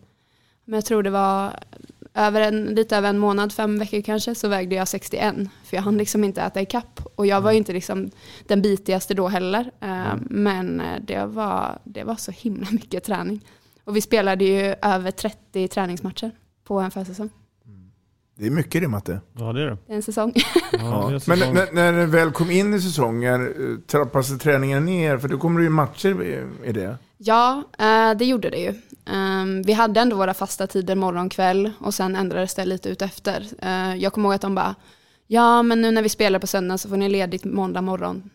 men 0.65 0.75
jag 0.75 0.85
tror 0.85 1.03
det 1.03 1.11
var 1.11 1.53
över 2.17 2.41
en, 2.41 2.65
lite 2.65 2.97
över 2.97 3.09
en 3.09 3.19
månad, 3.19 3.53
fem 3.53 3.79
veckor 3.79 4.01
kanske, 4.03 4.35
så 4.35 4.49
vägde 4.49 4.75
jag 4.75 4.89
61. 4.89 5.35
För 5.65 5.77
jag 5.77 5.83
hann 5.83 5.99
liksom 5.99 6.25
inte 6.25 6.43
äta 6.43 6.61
i 6.61 6.67
kapp. 6.67 7.01
Och 7.15 7.27
jag 7.27 7.41
var 7.41 7.51
ju 7.53 7.59
inte 7.59 7.73
liksom 7.73 8.11
den 8.47 8.63
bitigaste 8.63 9.15
då 9.15 9.29
heller. 9.29 9.71
Eh, 9.81 10.15
Men 10.21 10.81
eh, 10.81 11.01
det 11.07 11.27
var, 11.27 11.79
det 11.85 12.05
var 12.05 12.17
så 12.17 12.31
himla 12.33 12.67
mycket 12.71 13.05
träning. 13.05 13.45
Och 13.85 13.97
vi 13.97 14.01
spelade 14.01 14.45
ju 14.45 14.75
över 14.83 15.11
30 15.11 15.69
träningsmatcher 15.69 16.31
på 16.65 16.79
en 16.81 16.91
försäsong. 16.91 17.31
Det 18.39 18.47
är 18.47 18.51
mycket 18.51 18.83
det, 18.83 18.89
Matte. 18.89 19.21
Ja, 19.39 19.53
det 19.53 19.63
är 19.63 19.67
det. 19.67 19.79
Det 19.87 19.93
är 19.93 19.97
en 19.97 20.03
säsong. 20.03 20.33
Ja, 20.73 20.79
det 20.79 20.85
är 21.07 21.11
Men 21.11 21.21
säsong. 21.21 21.55
när, 21.55 21.73
när 21.73 21.93
det 21.93 22.07
väl 22.07 22.31
kom 22.31 22.51
in 22.51 22.75
i 22.75 22.81
säsongen, 22.81 23.47
eh, 23.47 23.81
trappas 23.87 24.39
träningen 24.39 24.85
ner? 24.85 25.19
För 25.19 25.29
då 25.29 25.39
kommer 25.39 25.61
det 25.61 25.65
ju 25.65 25.71
matcher 25.71 26.23
i- 26.67 26.73
det. 26.73 26.97
Ja, 27.19 27.63
det 28.19 28.25
gjorde 28.25 28.51
det 28.51 28.59
ju. 28.59 28.75
Ehm, 29.07 29.63
Vi 29.63 29.73
hade 29.73 30.01
ändå 30.01 30.17
våra 30.17 30.35
fasta 30.35 30.67
tider 30.67 30.95
morgon, 30.95 31.29
kväll 31.29 31.73
och 31.81 31.95
sen 31.95 32.17
ändrades 32.17 32.55
det 32.55 32.65
lite 32.65 32.89
ut 32.89 33.03
efter. 33.03 33.47
Eh, 33.63 33.95
Jag 33.95 34.13
kommer 34.13 34.29
ihåg 34.29 34.35
att 34.35 34.41
de 34.41 34.55
bara, 34.55 34.75
ja 35.27 35.63
men 35.63 35.83
nu 35.83 35.91
när 35.91 36.03
vi 36.03 36.09
spelar 36.09 36.39
på 36.39 36.47
söndag 36.47 36.79
så 36.79 36.89
får 36.89 36.97
ni 36.97 37.09
ledigt 37.09 37.45
måndag 37.45 37.81
morgon. 37.83 38.31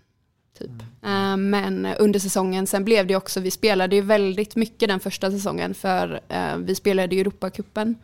Typ. 0.59 0.72
Eh, 1.03 1.38
Men 1.38 1.86
under 1.99 2.19
säsongen, 2.19 2.67
sen 2.67 2.86
blev 2.86 3.07
det 3.07 3.15
också, 3.15 3.39
vi 3.39 3.51
spelade 3.51 3.95
ju 3.95 4.01
väldigt 4.01 4.55
mycket 4.55 4.89
den 4.89 4.99
första 4.99 5.32
säsongen 5.32 5.74
för 5.74 6.19
eh, 6.28 6.57
vi 6.57 6.76
spelade 6.76 7.15
ju 7.15 7.22
Europacupen, 7.22 7.95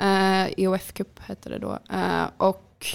eh, 0.00 0.44
EOF 0.56 0.92
Cup 0.92 1.18
hette 1.20 1.48
det 1.48 1.58
då. 1.58 1.78
Eh, 1.92 2.24
Och 2.36 2.86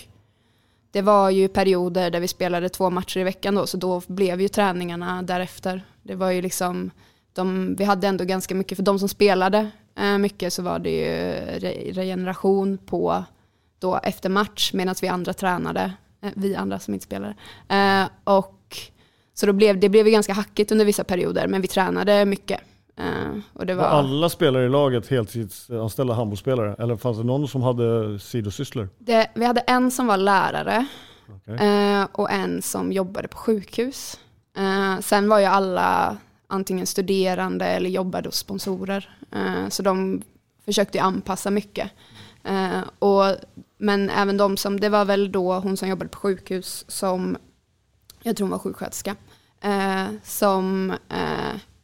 det 0.92 1.02
var 1.02 1.30
ju 1.30 1.48
perioder 1.48 2.12
där 2.12 2.20
vi 2.20 2.28
spelade 2.28 2.70
två 2.70 2.90
matcher 2.90 3.20
i 3.20 3.24
veckan 3.24 3.56
då, 3.56 3.68
så 3.68 3.78
då 3.78 4.02
blev 4.08 4.42
ju 4.42 4.48
träningarna 4.48 5.22
därefter. 5.22 5.82
Det 6.04 6.16
var 6.16 6.32
ju 6.32 6.42
liksom, 6.42 6.92
de, 7.40 7.76
vi 7.76 7.84
hade 7.84 8.08
ändå 8.08 8.24
ganska 8.24 8.56
mycket, 8.56 8.76
för 8.76 8.84
de 8.84 9.00
som 9.00 9.10
spelade 9.10 9.72
eh, 10.00 10.18
mycket 10.18 10.54
så 10.54 10.62
var 10.62 10.80
det 10.80 10.90
ju 10.90 11.36
re, 11.60 11.92
regeneration 11.92 12.78
på 12.78 13.24
då 13.80 14.00
efter 14.04 14.30
match 14.30 14.74
medan 14.74 14.96
vi 15.02 15.08
andra 15.08 15.34
tränade, 15.34 15.94
eh, 16.22 16.32
vi 16.36 16.56
andra 16.56 16.80
som 16.80 16.94
inte 16.94 17.06
spelade. 17.06 17.36
Eh, 17.70 18.10
och 18.24 18.78
så 19.34 19.46
då 19.46 19.54
blev, 19.54 19.80
det 19.80 19.90
blev 19.90 20.06
ju 20.06 20.12
ganska 20.12 20.34
hackigt 20.34 20.72
under 20.72 20.86
vissa 20.86 21.04
perioder, 21.04 21.48
men 21.48 21.62
vi 21.62 21.68
tränade 21.68 22.26
mycket. 22.26 22.62
Uh, 23.00 23.40
och 23.54 23.66
det 23.66 23.74
var... 23.74 23.84
var 23.84 23.90
alla 23.90 24.30
spelare 24.30 24.66
i 24.66 24.70
laget 24.70 25.08
heltidsanställda 25.08 26.14
handbollsspelare? 26.14 26.76
Eller 26.80 26.96
fanns 26.96 27.18
det 27.18 27.24
någon 27.24 27.48
som 27.48 27.62
hade 27.62 28.20
sidosysslor? 28.20 28.90
Det, 28.98 29.32
vi 29.36 29.46
hade 29.46 29.62
en 29.62 29.92
som 29.92 30.08
var 30.08 30.18
lärare 30.18 30.86
okay. 31.36 31.68
uh, 31.68 32.08
och 32.12 32.32
en 32.32 32.62
som 32.62 32.92
jobbade 32.92 33.28
på 33.28 33.38
sjukhus. 33.38 34.20
Uh, 34.58 35.00
sen 35.00 35.30
var 35.30 35.40
ju 35.40 35.46
alla 35.46 36.18
antingen 36.50 36.86
studerande 36.86 37.66
eller 37.66 37.90
jobbade 37.90 38.28
hos 38.28 38.36
sponsorer. 38.36 39.18
Eh, 39.32 39.70
så 39.70 39.84
de 39.84 40.22
försökte 40.66 40.98
ju 40.98 41.04
anpassa 41.04 41.52
mycket. 41.52 41.92
Eh, 42.44 42.82
och, 43.00 43.36
men 43.78 44.10
även 44.10 44.38
de 44.38 44.58
som, 44.58 44.80
det 44.80 44.90
var 44.90 45.06
väl 45.06 45.32
då 45.32 45.60
hon 45.60 45.78
som 45.78 45.90
jobbade 45.90 46.10
på 46.10 46.18
sjukhus 46.18 46.86
som, 46.88 47.38
jag 48.24 48.36
tror 48.36 48.46
hon 48.46 48.52
var 48.52 48.60
sjuksköterska, 48.60 49.16
eh, 49.62 50.08
som 50.24 50.94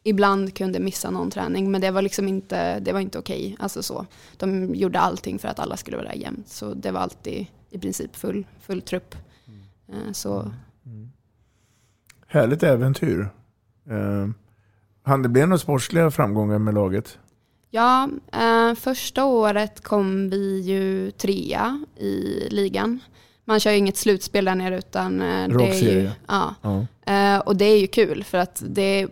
ibland 0.04 0.54
kunde 0.54 0.80
missa 0.80 1.10
någon 1.10 1.32
träning, 1.32 1.72
men 1.72 1.82
det 1.82 1.92
var 1.92 2.02
liksom 2.02 2.28
inte, 2.28 2.80
det 2.80 2.94
var 2.94 3.00
inte 3.00 3.20
okej. 3.20 3.56
Alltså 3.60 3.84
så. 3.84 4.06
De 4.38 4.76
gjorde 4.76 5.00
allting 5.00 5.40
för 5.40 5.48
att 5.48 5.60
alla 5.60 5.78
skulle 5.78 5.98
vara 5.98 6.08
där 6.08 6.16
jämt, 6.16 6.48
så 6.48 6.74
det 6.74 6.92
var 6.92 7.00
alltid 7.00 7.46
i 7.70 7.80
princip 7.80 8.16
full, 8.16 8.46
full 8.62 8.82
trupp. 8.82 9.16
Så. 10.14 10.40
Mm. 10.40 10.54
mm. 10.86 11.12
Härligt 12.28 12.64
äventyr. 12.64 13.30
Hann 15.06 15.22
det 15.22 15.30
bli 15.30 15.42
några 15.42 15.58
sportsliga 15.58 16.12
framgångar 16.12 16.60
med 16.60 16.74
laget? 16.74 17.18
Ja, 17.70 18.10
eh, 18.34 18.76
första 18.76 19.26
året 19.26 19.84
kom 19.84 20.30
vi 20.30 20.62
ju 20.62 21.12
trea 21.12 21.86
i 21.98 22.48
ligan. 22.50 23.00
Man 23.46 23.60
kör 23.60 23.72
ju 23.72 23.78
inget 23.78 23.98
slutspel 23.98 24.46
där 24.46 24.56
nere 24.56 24.78
utan 24.78 25.22
eh, 25.22 25.48
det 25.58 25.70
är 25.70 25.94
ju, 25.94 26.10
ja. 26.28 26.56
ja. 26.62 26.86
Eh, 27.14 27.40
och 27.40 27.56
det 27.56 27.66
är 27.66 27.80
ju 27.80 27.88
kul 27.88 28.24
för 28.24 28.38
att 28.38 28.64
det 28.68 29.08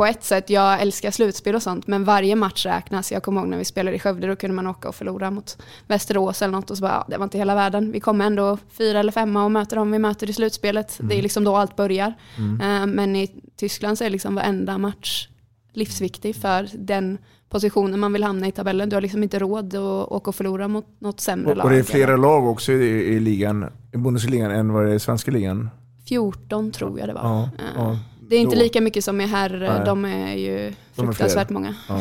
på 0.00 0.06
ett 0.06 0.24
sätt, 0.24 0.50
jag 0.50 0.80
älskar 0.80 1.10
slutspel 1.10 1.54
och 1.54 1.62
sånt, 1.62 1.86
men 1.86 2.04
varje 2.04 2.36
match 2.36 2.66
räknas. 2.66 3.12
Jag 3.12 3.22
kommer 3.22 3.40
ihåg 3.40 3.50
när 3.50 3.58
vi 3.58 3.64
spelade 3.64 3.96
i 3.96 4.00
Skövde, 4.00 4.26
då 4.26 4.36
kunde 4.36 4.54
man 4.54 4.66
åka 4.66 4.88
och 4.88 4.94
förlora 4.94 5.30
mot 5.30 5.62
Västerås 5.86 6.42
eller 6.42 6.52
något 6.52 6.70
och 6.70 6.76
så 6.76 6.82
bara, 6.82 6.92
ja, 6.92 7.04
det 7.08 7.16
var 7.16 7.24
inte 7.24 7.38
hela 7.38 7.54
världen. 7.54 7.92
Vi 7.92 8.00
kommer 8.00 8.26
ändå 8.26 8.58
fyra 8.70 8.98
eller 8.98 9.12
femma 9.12 9.44
och 9.44 9.50
möter 9.50 9.76
dem 9.76 9.92
vi 9.92 9.98
möter 9.98 10.30
i 10.30 10.32
slutspelet. 10.32 11.00
Mm. 11.00 11.08
Det 11.08 11.18
är 11.18 11.22
liksom 11.22 11.44
då 11.44 11.56
allt 11.56 11.76
börjar. 11.76 12.14
Mm. 12.38 12.60
Uh, 12.60 12.94
men 12.94 13.16
i 13.16 13.42
Tyskland 13.56 13.98
så 13.98 14.04
är 14.04 14.10
liksom 14.10 14.34
varenda 14.34 14.78
match 14.78 15.28
livsviktig 15.72 16.36
för 16.36 16.68
den 16.74 17.18
positionen 17.48 18.00
man 18.00 18.12
vill 18.12 18.24
hamna 18.24 18.48
i 18.48 18.52
tabellen. 18.52 18.88
Du 18.88 18.96
har 18.96 19.00
liksom 19.00 19.22
inte 19.22 19.38
råd 19.38 19.74
att 19.74 20.12
åka 20.12 20.30
och 20.30 20.34
förlora 20.34 20.68
mot 20.68 20.86
något 20.98 21.20
sämre 21.20 21.54
lag. 21.54 21.64
Och 21.64 21.70
det 21.70 21.78
är 21.78 21.82
flera 21.82 22.16
lag 22.16 22.46
också 22.46 22.72
i, 22.72 23.14
i 23.14 23.20
ligan, 23.20 23.66
i 23.92 23.96
Bundesliga 23.96 24.50
än 24.50 24.72
vad 24.72 24.84
det 24.84 24.90
är 24.90 24.94
i 24.94 25.00
svenska 25.00 25.30
ligan? 25.30 25.70
14 26.08 26.72
tror 26.72 26.98
jag 26.98 27.08
det 27.08 27.14
var. 27.14 27.22
Ja, 27.22 27.50
uh, 27.58 27.64
ja. 27.76 27.98
Det 28.30 28.36
är 28.36 28.40
inte 28.40 28.56
då. 28.56 28.62
lika 28.62 28.80
mycket 28.80 29.04
som 29.04 29.20
i 29.20 29.26
herr, 29.26 29.84
de 29.84 30.04
är 30.04 30.34
ju 30.34 30.72
fruktansvärt 30.92 31.50
är 31.50 31.54
många. 31.54 31.74
Ja. 31.88 32.00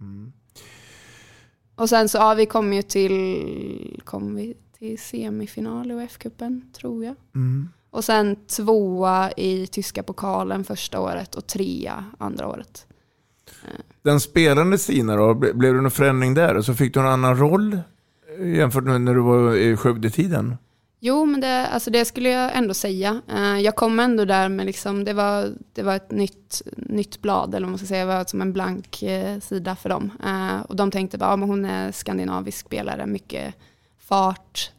Mm. 0.00 0.32
Och 1.74 1.88
sen 1.88 2.08
så, 2.08 2.18
ja 2.18 2.34
vi 2.34 2.46
kom 2.46 2.72
ju 2.72 2.82
till, 2.82 4.00
kom 4.04 4.34
vi 4.34 4.54
till 4.78 4.98
semifinal 4.98 5.90
i 5.90 5.94
UF-cupen 5.94 6.72
tror 6.72 7.04
jag. 7.04 7.14
Mm. 7.34 7.68
Och 7.90 8.04
sen 8.04 8.36
tvåa 8.46 9.30
i 9.36 9.66
tyska 9.66 10.02
pokalen 10.02 10.64
första 10.64 11.00
året 11.00 11.34
och 11.34 11.46
trea 11.46 12.04
andra 12.18 12.48
året. 12.48 12.86
Den 14.02 14.20
spelande 14.20 14.78
Stina 14.78 15.16
då, 15.16 15.34
blev 15.34 15.74
det 15.74 15.80
någon 15.80 15.90
förändring 15.90 16.34
där? 16.34 16.62
Så 16.62 16.74
fick 16.74 16.94
du 16.94 17.00
en 17.00 17.06
annan 17.06 17.38
roll 17.38 17.80
jämfört 18.38 18.84
med 18.84 19.00
när 19.00 19.14
du 19.14 19.20
var 19.20 19.56
i 19.56 19.76
Skövde-tiden? 19.76 20.56
Jo, 21.00 21.24
men 21.24 21.40
det, 21.40 21.66
alltså 21.66 21.90
det 21.90 22.04
skulle 22.04 22.28
jag 22.28 22.56
ändå 22.56 22.74
säga. 22.74 23.22
Eh, 23.28 23.58
jag 23.58 23.76
kom 23.76 24.00
ändå 24.00 24.24
där 24.24 24.48
med, 24.48 24.66
liksom, 24.66 25.04
det, 25.04 25.12
var, 25.12 25.52
det 25.72 25.82
var 25.82 25.96
ett 25.96 26.10
nytt, 26.10 26.62
nytt 26.76 27.22
blad, 27.22 27.54
eller 27.54 27.66
vad 27.66 27.70
man 27.70 27.78
ska 27.78 27.86
säga, 27.86 28.06
det 28.06 28.14
var 28.14 28.24
som 28.24 28.40
en 28.40 28.52
blank 28.52 29.02
eh, 29.02 29.40
sida 29.40 29.76
för 29.76 29.88
dem. 29.88 30.10
Eh, 30.24 30.60
och 30.60 30.76
de 30.76 30.90
tänkte 30.90 31.18
bara, 31.18 31.30
ja, 31.30 31.36
men 31.36 31.48
hon 31.48 31.64
är 31.64 31.92
skandinavisk 31.92 32.66
spelare, 32.66 33.06
mycket 33.06 33.54
fart. 33.98 34.70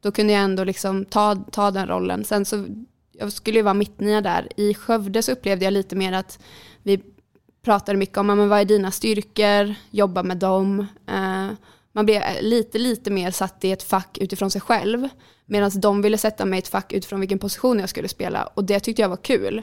då 0.00 0.12
kunde 0.12 0.32
jag 0.32 0.42
ändå 0.42 0.64
liksom 0.64 1.04
ta, 1.04 1.36
ta 1.36 1.70
den 1.70 1.86
rollen. 1.86 2.24
Sen 2.24 2.44
så, 2.44 2.66
jag 3.12 3.32
skulle 3.32 3.58
ju 3.58 3.62
vara 3.62 3.74
mittnia 3.74 4.20
där. 4.20 4.48
I 4.56 4.74
Skövde 4.74 5.22
så 5.22 5.32
upplevde 5.32 5.64
jag 5.64 5.72
lite 5.72 5.96
mer 5.96 6.12
att 6.12 6.38
vi 6.82 7.02
pratade 7.62 7.98
mycket 7.98 8.18
om, 8.18 8.26
men 8.26 8.48
vad 8.48 8.60
är 8.60 8.64
dina 8.64 8.90
styrkor, 8.90 9.74
jobba 9.90 10.22
med 10.22 10.36
dem 10.36 10.86
man 11.92 12.06
blev 12.06 12.22
lite, 12.40 12.78
lite 12.78 13.10
mer 13.10 13.30
satt 13.30 13.64
i 13.64 13.72
ett 13.72 13.82
fack 13.82 14.18
utifrån 14.20 14.50
sig 14.50 14.60
själv. 14.60 15.08
Medan 15.46 15.70
de 15.74 16.02
ville 16.02 16.18
sätta 16.18 16.44
mig 16.44 16.56
i 16.56 16.62
ett 16.62 16.68
fack 16.68 16.92
utifrån 16.92 17.20
vilken 17.20 17.38
position 17.38 17.78
jag 17.78 17.88
skulle 17.88 18.08
spela. 18.08 18.44
Och 18.44 18.64
det 18.64 18.80
tyckte 18.80 19.02
jag 19.02 19.08
var 19.08 19.16
kul. 19.16 19.62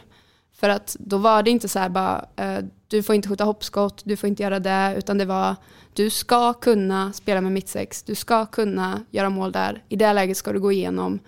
För 0.60 0.70
att 0.70 0.96
då 1.00 1.18
var 1.18 1.44
det 1.44 1.52
inte 1.52 1.68
så 1.68 1.80
här 1.80 1.90
bara, 1.90 2.26
uh, 2.42 2.66
du 2.88 3.04
får 3.04 3.16
inte 3.16 3.30
skjuta 3.30 3.44
hoppskott, 3.44 4.02
du 4.06 4.18
får 4.18 4.30
inte 4.30 4.44
göra 4.44 4.60
det, 4.60 4.96
utan 4.98 5.18
det 5.18 5.26
var, 5.26 5.56
du 5.94 6.10
ska 6.10 6.54
kunna 6.54 7.14
spela 7.14 7.42
med 7.42 7.52
mittsex, 7.52 8.04
du 8.04 8.16
ska 8.16 8.46
kunna 8.46 9.06
göra 9.12 9.30
mål 9.30 9.52
där, 9.52 9.84
i 9.90 9.96
det 9.96 10.14
läget 10.14 10.38
ska 10.38 10.54
du 10.54 10.60
gå 10.60 10.72
igenom. 10.72 11.20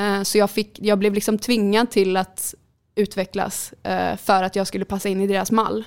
Uh, 0.00 0.22
så 0.22 0.38
jag, 0.38 0.50
fick, 0.50 0.78
jag 0.80 0.98
blev 0.98 1.14
liksom 1.14 1.38
tvingad 1.38 1.90
till 1.90 2.16
att 2.16 2.54
utvecklas 2.94 3.72
uh, 3.88 4.16
för 4.16 4.42
att 4.42 4.56
jag 4.56 4.66
skulle 4.66 4.84
passa 4.84 5.08
in 5.08 5.20
i 5.20 5.26
deras 5.26 5.50
mall. 5.50 5.84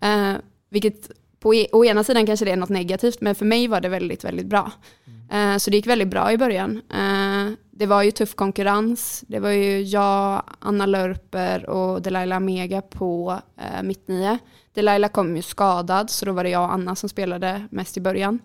Mm. 0.00 0.40
vilket 0.70 1.10
på 1.40 1.54
e 1.54 1.66
å 1.72 1.84
ena 1.84 2.04
sidan 2.04 2.26
kanske 2.26 2.44
det 2.44 2.52
är 2.52 2.56
något 2.56 2.68
negativt, 2.68 3.20
men 3.20 3.34
för 3.34 3.44
mig 3.44 3.68
var 3.68 3.80
det 3.80 3.88
väldigt, 3.88 4.24
väldigt 4.24 4.46
bra. 4.46 4.72
Mm. 5.06 5.54
Uh, 5.54 5.58
så 5.58 5.70
det 5.70 5.76
gick 5.76 5.86
väldigt 5.86 6.08
bra 6.08 6.32
i 6.32 6.38
början. 6.38 6.70
Uh, 6.76 7.52
det 7.70 7.86
var 7.86 8.02
ju 8.02 8.10
tuff 8.10 8.34
konkurrens. 8.34 9.24
Det 9.26 9.38
var 9.38 9.50
ju 9.50 9.82
jag, 9.82 10.42
Anna 10.58 10.86
Lörper 10.86 11.70
och 11.70 12.02
Delilah 12.02 12.40
Mega 12.40 12.82
på 12.82 13.40
uh, 13.58 13.82
mittnio. 13.82 14.38
Delilah 14.72 15.10
kom 15.10 15.36
ju 15.36 15.42
skadad, 15.42 16.10
så 16.10 16.26
då 16.26 16.32
var 16.32 16.44
det 16.44 16.50
jag 16.50 16.62
och 16.62 16.72
Anna 16.72 16.94
som 16.94 17.08
spelade 17.08 17.68
mest 17.70 17.96
i 17.96 18.00
början. 18.00 18.38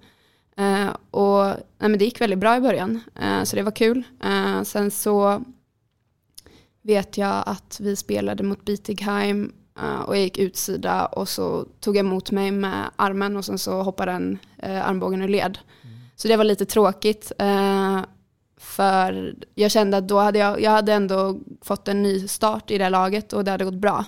Uh, 0.59 0.89
och 1.11 1.45
nej, 1.77 1.89
men 1.89 1.97
det 1.97 2.05
gick 2.05 2.21
väldigt 2.21 2.39
bra 2.39 2.57
i 2.57 2.61
början, 2.61 2.99
så 3.43 3.55
det 3.55 3.61
var 3.61 3.71
kul. 3.71 4.03
sen 4.63 4.91
så 4.91 5.43
vet 6.81 7.17
jag 7.17 7.43
att 7.45 7.79
vi 7.81 7.95
spelade 7.95 8.43
mot 8.43 8.65
Bietigheim 8.65 9.51
och 10.05 10.15
jag 10.15 10.23
gick 10.23 10.37
utsida 10.37 11.05
och 11.05 11.29
så 11.29 11.65
tog 11.79 11.95
jag 11.95 11.99
emot 11.99 12.31
mig 12.31 12.51
med 12.51 12.89
armen 12.95 13.37
och 13.37 13.45
sen 13.45 13.57
så 13.57 13.81
hoppade 13.81 14.11
den 14.11 14.39
uh, 14.65 14.87
armbågen 14.89 15.21
ur 15.21 15.27
led. 15.27 15.57
Mm. 15.83 15.95
Så 16.15 16.27
det 16.27 16.37
var 16.37 16.43
lite 16.43 16.65
tråkigt. 16.65 17.31
Uh, 17.41 18.01
för 18.57 19.35
jag 19.55 19.71
kände 19.71 19.97
att 19.97 20.07
då 20.07 20.19
hade 20.19 20.39
jag, 20.39 20.61
jag 20.61 20.71
hade 20.71 20.93
ändå 20.93 21.39
fått 21.61 21.87
en 21.87 22.03
ny 22.03 22.27
start 22.27 22.71
i 22.71 22.77
det 22.77 22.89
laget 22.89 23.33
och 23.33 23.43
det 23.43 23.51
hade 23.51 23.65
gått 23.65 23.73
bra. 23.73 24.05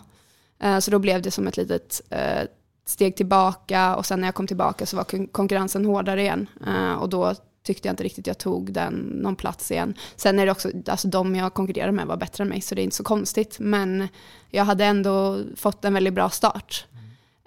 så 0.82 0.92
då 0.92 1.00
blev 1.00 1.22
det 1.22 1.32
som 1.32 1.48
ett 1.48 1.58
litet 1.58 2.02
steg 2.86 3.16
tillbaka 3.16 3.96
och 3.96 4.06
sen 4.06 4.22
när 4.22 4.28
jag 4.28 4.36
kom 4.36 4.48
tillbaka 4.48 4.86
så 4.86 4.98
var 4.98 5.28
konkurrensen 5.32 5.86
hårdare 5.86 6.22
igen. 6.22 6.48
och 7.00 7.10
då 7.10 7.36
tyckte 7.66 7.88
jag 7.88 7.94
inte 7.94 8.04
riktigt 8.04 8.28
jag 8.28 8.38
tog 8.38 8.74
den 8.74 8.94
någon 8.94 9.36
plats 9.36 9.72
igen. 9.72 9.94
Sen 10.16 10.40
är 10.40 10.46
det 10.46 10.52
också, 10.52 10.70
alltså 10.88 11.08
de 11.08 11.36
jag 11.36 11.54
konkurrerade 11.54 11.92
med 11.92 12.08
var 12.08 12.18
bättre 12.18 12.42
än 12.42 12.48
mig 12.48 12.62
så 12.62 12.76
det 12.76 12.82
är 12.82 12.84
inte 12.84 12.96
så 12.96 13.04
konstigt. 13.04 13.60
Men 13.60 14.08
jag 14.50 14.66
hade 14.66 14.86
ändå 14.86 15.44
fått 15.56 15.86
en 15.86 15.94
väldigt 15.94 16.14
bra 16.14 16.30
start. 16.30 16.86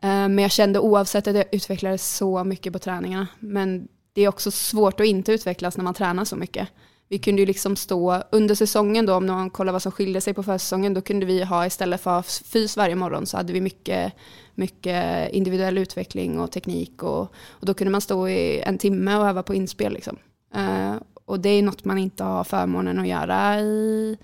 Mm. 0.02 0.34
Men 0.34 0.42
jag 0.42 0.50
kände 0.50 0.78
oavsett 0.78 1.26
att 1.26 1.36
jag 1.36 1.44
utvecklades 1.52 2.16
så 2.16 2.44
mycket 2.44 2.72
på 2.72 2.78
träningarna. 2.78 3.26
Men 3.38 3.88
det 4.12 4.22
är 4.22 4.28
också 4.28 4.50
svårt 4.50 5.00
att 5.00 5.06
inte 5.06 5.32
utvecklas 5.32 5.76
när 5.76 5.84
man 5.84 5.94
tränar 5.94 6.24
så 6.24 6.36
mycket. 6.36 6.68
Vi 7.08 7.18
kunde 7.18 7.42
ju 7.42 7.46
liksom 7.46 7.76
stå 7.76 8.22
under 8.32 8.54
säsongen 8.54 9.06
då, 9.06 9.14
om 9.14 9.26
man 9.26 9.50
kollar 9.50 9.72
vad 9.72 9.82
som 9.82 9.92
skilde 9.92 10.20
sig 10.20 10.34
på 10.34 10.42
försäsongen, 10.42 10.94
då 10.94 11.00
kunde 11.00 11.26
vi 11.26 11.44
ha 11.44 11.66
istället 11.66 12.00
för 12.00 12.22
fys 12.22 12.76
varje 12.76 12.94
morgon 12.94 13.26
så 13.26 13.36
hade 13.36 13.52
vi 13.52 13.60
mycket, 13.60 14.12
mycket 14.58 15.32
individuell 15.32 15.78
utveckling 15.78 16.40
och 16.40 16.52
teknik 16.52 17.02
och, 17.02 17.20
och 17.48 17.66
då 17.66 17.74
kunde 17.74 17.90
man 17.90 18.00
stå 18.00 18.28
i 18.28 18.60
en 18.60 18.78
timme 18.78 19.16
och 19.16 19.28
öva 19.28 19.42
på 19.42 19.54
inspel. 19.54 19.92
Liksom. 19.92 20.16
Uh, 20.56 20.96
och 21.24 21.40
det 21.40 21.48
är 21.48 21.62
något 21.62 21.84
man 21.84 21.98
inte 21.98 22.24
har 22.24 22.44
förmånen 22.44 22.98
att 22.98 23.08
göra 23.08 23.60
i, 23.60 24.18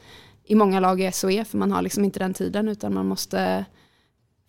i 0.45 0.55
många 0.55 0.81
lag 0.81 1.01
i 1.01 1.13
SOE, 1.13 1.45
för 1.45 1.59
man 1.59 1.73
har 1.73 1.83
liksom 1.83 2.05
inte 2.05 2.19
den 2.19 2.35
tiden 2.35 2.69
utan 2.69 2.95
man 2.95 3.07
måste 3.07 3.65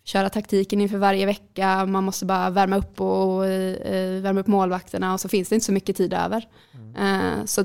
köra 0.04 0.28
taktiken 0.28 0.80
inför 0.80 0.98
varje 0.98 1.26
vecka, 1.26 1.86
man 1.86 2.04
måste 2.04 2.26
bara 2.26 2.50
värma 2.50 2.76
upp 2.76 3.00
och 3.00 3.42
uh, 3.42 4.22
värma 4.22 4.40
upp 4.40 4.46
målvakterna 4.46 5.12
och 5.12 5.20
så 5.20 5.28
finns 5.28 5.48
det 5.48 5.54
inte 5.54 5.66
så 5.66 5.72
mycket 5.72 5.96
tid 5.96 6.14
över. 6.14 6.48
Mm. 6.74 7.38
Uh, 7.38 7.44
så 7.44 7.64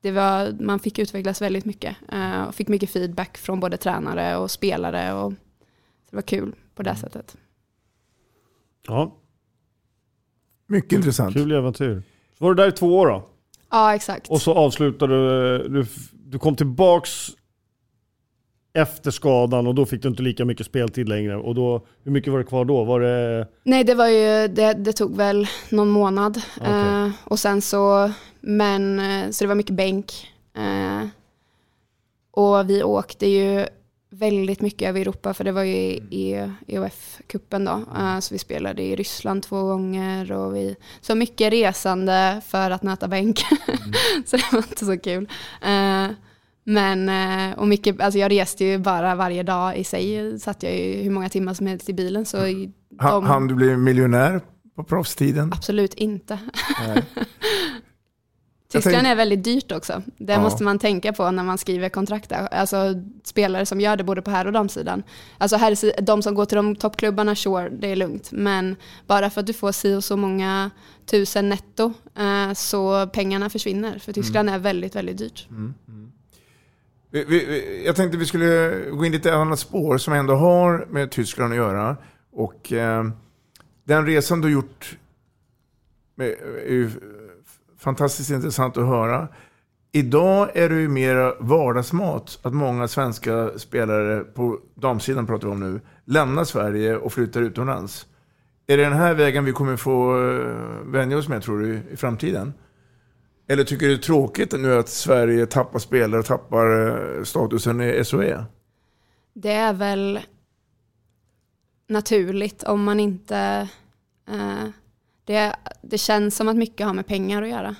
det 0.00 0.10
var, 0.10 0.56
man 0.60 0.78
fick 0.78 0.98
utvecklas 0.98 1.42
väldigt 1.42 1.64
mycket 1.64 1.96
uh, 2.12 2.42
och 2.42 2.54
fick 2.54 2.68
mycket 2.68 2.90
feedback 2.90 3.38
från 3.38 3.60
både 3.60 3.76
tränare 3.76 4.36
och 4.36 4.50
spelare. 4.50 5.14
Och, 5.14 5.32
det 6.10 6.16
var 6.16 6.22
kul 6.22 6.54
på 6.74 6.82
det 6.82 6.90
mm. 6.90 7.00
sättet. 7.00 7.36
Ja. 8.86 9.16
Mycket 10.66 10.92
intressant. 10.92 11.34
Kul 11.34 11.52
äventyr. 11.52 12.02
Så 12.38 12.44
var 12.44 12.54
du 12.54 12.62
där 12.62 12.68
i 12.68 12.72
två 12.72 12.98
år 12.98 13.06
då? 13.06 13.28
Ja, 13.70 13.94
exakt. 13.94 14.30
Och 14.30 14.42
så 14.42 14.54
avslutade 14.54 15.14
du, 15.14 15.68
du, 15.68 15.86
du 16.12 16.38
kom 16.38 16.56
tillbaks 16.56 17.28
efter 18.72 19.10
skadan 19.10 19.66
och 19.66 19.74
då 19.74 19.86
fick 19.86 20.02
du 20.02 20.08
inte 20.08 20.22
lika 20.22 20.44
mycket 20.44 20.66
speltid 20.66 21.08
längre. 21.08 21.36
Och 21.36 21.54
då, 21.54 21.86
hur 22.02 22.12
mycket 22.12 22.32
var 22.32 22.38
det 22.38 22.44
kvar 22.44 22.64
då? 22.64 22.84
Var 22.84 23.00
det... 23.00 23.48
Nej, 23.62 23.84
det 23.84 23.94
var 23.94 24.08
ju, 24.08 24.48
det, 24.48 24.72
det 24.72 24.92
tog 24.92 25.16
väl 25.16 25.46
någon 25.70 25.88
månad. 25.88 26.42
Okej. 26.60 26.72
Eh, 26.72 27.10
och 27.24 27.38
sen 27.38 27.62
så, 27.62 28.12
men, 28.40 28.98
eh, 28.98 29.30
så 29.30 29.44
det 29.44 29.48
var 29.48 29.54
mycket 29.54 29.76
bänk. 29.76 30.12
Eh, 30.54 31.06
och 32.30 32.70
vi 32.70 32.82
åkte 32.82 33.26
ju 33.26 33.66
väldigt 34.12 34.60
mycket 34.60 34.88
över 34.88 35.00
Europa, 35.00 35.34
för 35.34 35.44
det 35.44 35.52
var 35.52 35.62
ju 35.62 35.74
i 35.74 36.48
EOF-cupen 36.66 37.64
då. 37.66 38.00
Eh, 38.00 38.18
så 38.20 38.34
vi 38.34 38.38
spelade 38.38 38.82
i 38.82 38.96
Ryssland 38.96 39.42
två 39.42 39.62
gånger 39.62 40.32
och 40.32 40.56
vi, 40.56 40.76
så 41.00 41.14
mycket 41.14 41.52
resande 41.52 42.40
för 42.46 42.70
att 42.70 42.82
nöta 42.82 43.08
bänk. 43.08 43.38
så 44.26 44.36
det 44.36 44.52
var 44.52 44.58
inte 44.58 44.84
så 44.84 44.98
kul. 44.98 45.28
Eh, 45.62 46.06
men, 46.64 47.08
eh, 47.08 47.58
och 47.58 47.68
mycket, 47.68 48.00
alltså 48.00 48.18
jag 48.18 48.30
reste 48.30 48.64
ju 48.64 48.78
bara 48.78 49.14
varje 49.14 49.42
dag 49.42 49.76
i 49.76 49.84
sig, 49.84 50.40
satt 50.40 50.62
jag 50.62 50.76
ju 50.78 51.02
hur 51.02 51.10
många 51.10 51.28
timmar 51.28 51.54
som 51.54 51.66
helst 51.66 51.88
i 51.88 51.92
bilen. 51.92 52.24
Så 52.26 52.38
Han, 52.98 53.12
de- 53.12 53.24
han 53.26 53.46
du 53.48 53.54
bli 53.54 53.76
miljonär 53.76 54.40
på 54.76 54.84
proffstiden? 54.84 55.52
Absolut 55.52 55.94
inte. 55.94 56.38
Tyskland 58.72 58.94
tänkte- 58.94 59.10
är 59.10 59.16
väldigt 59.16 59.44
dyrt 59.44 59.72
också. 59.72 60.02
Det 60.18 60.32
Ja. 60.32 60.40
måste 60.40 60.64
man 60.64 60.78
tänka 60.78 61.12
på 61.12 61.30
när 61.30 61.42
man 61.44 61.58
skriver 61.58 61.88
kontrakt 61.88 62.28
där. 62.28 62.46
Alltså 62.46 62.76
spelare 63.24 63.66
som 63.66 63.80
gör 63.80 63.96
det 63.96 64.04
både 64.04 64.22
på 64.22 64.30
här 64.30 64.46
och 64.46 64.52
damsidan. 64.52 65.02
Alltså 65.38 65.56
här, 65.56 66.00
de 66.02 66.22
som 66.22 66.34
går 66.34 66.44
till 66.44 66.56
de 66.56 66.76
toppklubbarna, 66.76 67.34
sure, 67.34 67.68
det 67.68 67.86
är 67.92 67.96
lugnt. 67.96 68.32
Men 68.32 68.76
bara 69.06 69.30
för 69.30 69.40
att 69.40 69.46
du 69.46 69.52
får 69.52 69.72
si 69.72 69.94
och 69.94 70.04
så 70.04 70.16
många 70.16 70.70
tusen 71.06 71.48
netto 71.48 71.92
eh, 72.18 72.52
så 72.54 73.06
pengarna 73.06 73.50
försvinner. 73.50 73.98
För 73.98 74.12
Tyskland 74.12 74.50
är 74.50 74.58
väldigt, 74.58 74.96
väldigt 74.96 75.18
dyrt. 75.18 75.48
Vi, 77.10 77.24
vi, 77.24 77.44
vi- 77.46 77.82
jag 77.86 77.96
tänkte 77.96 78.18
vi 78.18 78.26
skulle 78.26 78.80
gå 78.90 79.04
in 79.04 79.12
lite 79.12 79.28
i 79.28 79.32
ett 79.32 79.36
annat 79.38 79.58
spår 79.58 79.98
som 79.98 80.12
ändå 80.14 80.34
har 80.34 80.86
med 80.90 81.10
Tyskland 81.10 81.52
att 81.52 81.56
göra. 81.56 81.96
Och 82.32 82.72
eh, 82.72 83.04
den 83.84 84.06
resan 84.06 84.40
du 84.40 84.50
gjort 84.52 84.96
med, 86.14 86.28
är 86.66 86.72
ju 86.72 86.90
fantastiskt 87.82 88.30
intressant 88.30 88.76
att 88.76 88.86
höra. 88.86 89.28
Idag 89.92 90.56
är 90.56 90.68
det 90.68 90.80
ju 90.80 90.88
mera 90.88 91.34
vardagsmat 91.40 92.38
att 92.42 92.54
många 92.54 92.88
svenska 92.88 93.58
spelare, 93.58 94.24
på 94.24 94.58
damsidan 94.74 95.26
pratar 95.26 95.48
vi 95.48 95.52
om 95.52 95.60
nu, 95.60 95.80
lämnar 96.04 96.44
Sverige 96.44 96.96
och 96.96 97.12
flyttar 97.12 97.42
utomlands. 97.42 98.06
Är 98.66 98.76
det 98.76 98.84
den 98.84 98.92
här 98.92 99.14
vägen 99.14 99.44
vi 99.44 99.52
kommer 99.52 99.76
få 99.76 100.18
eh, 100.30 100.46
vänja 100.84 101.18
oss 101.18 101.28
med 101.28 101.42
tror 101.42 101.58
du 101.58 101.82
i 101.92 101.96
framtiden? 101.96 102.52
Eller 103.48 103.64
tycker 103.64 103.86
du 103.86 103.94
det 103.94 104.00
är 104.00 104.02
tråkigt 104.02 104.52
nu 104.52 104.74
att 104.74 104.88
Sverige 104.88 105.46
tappar 105.46 105.78
spelare 105.78 106.20
och 106.20 106.26
tappar 106.26 106.88
eh, 106.88 107.24
statusen 107.24 107.80
i 107.80 108.04
SOE? 108.04 108.44
Det 109.34 109.52
är 109.52 109.72
väl 109.72 110.20
naturligt 111.88 112.62
om 112.62 112.84
man 112.84 113.00
inte... 113.00 113.68
Eh, 114.28 114.68
det, 115.24 115.56
det 115.82 115.98
känns 115.98 116.36
som 116.36 116.48
att 116.48 116.56
mycket 116.56 116.86
har 116.86 116.94
med 116.94 117.06
pengar 117.06 117.42
att 117.42 117.48
göra. 117.48 117.76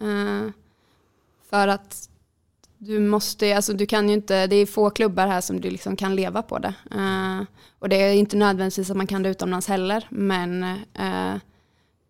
Eh, 0.00 0.52
för 1.50 1.68
att 1.68 2.08
du 2.78 3.00
måste, 3.00 3.56
alltså 3.56 3.72
du 3.72 3.86
kan 3.86 4.08
ju 4.08 4.14
inte, 4.14 4.46
det 4.46 4.56
är 4.56 4.66
få 4.66 4.90
klubbar 4.90 5.26
här 5.26 5.40
som 5.40 5.60
du 5.60 5.70
liksom 5.70 5.96
kan 5.96 6.16
leva 6.16 6.42
på 6.42 6.58
det. 6.58 6.74
Eh, 6.90 7.42
och 7.78 7.88
det 7.88 7.96
är 7.96 8.12
inte 8.12 8.36
nödvändigtvis 8.36 8.90
att 8.90 8.96
man 8.96 9.06
kan 9.06 9.22
det 9.22 9.28
utomlands 9.28 9.68
heller, 9.68 10.06
men 10.10 10.62
eh, 10.94 11.34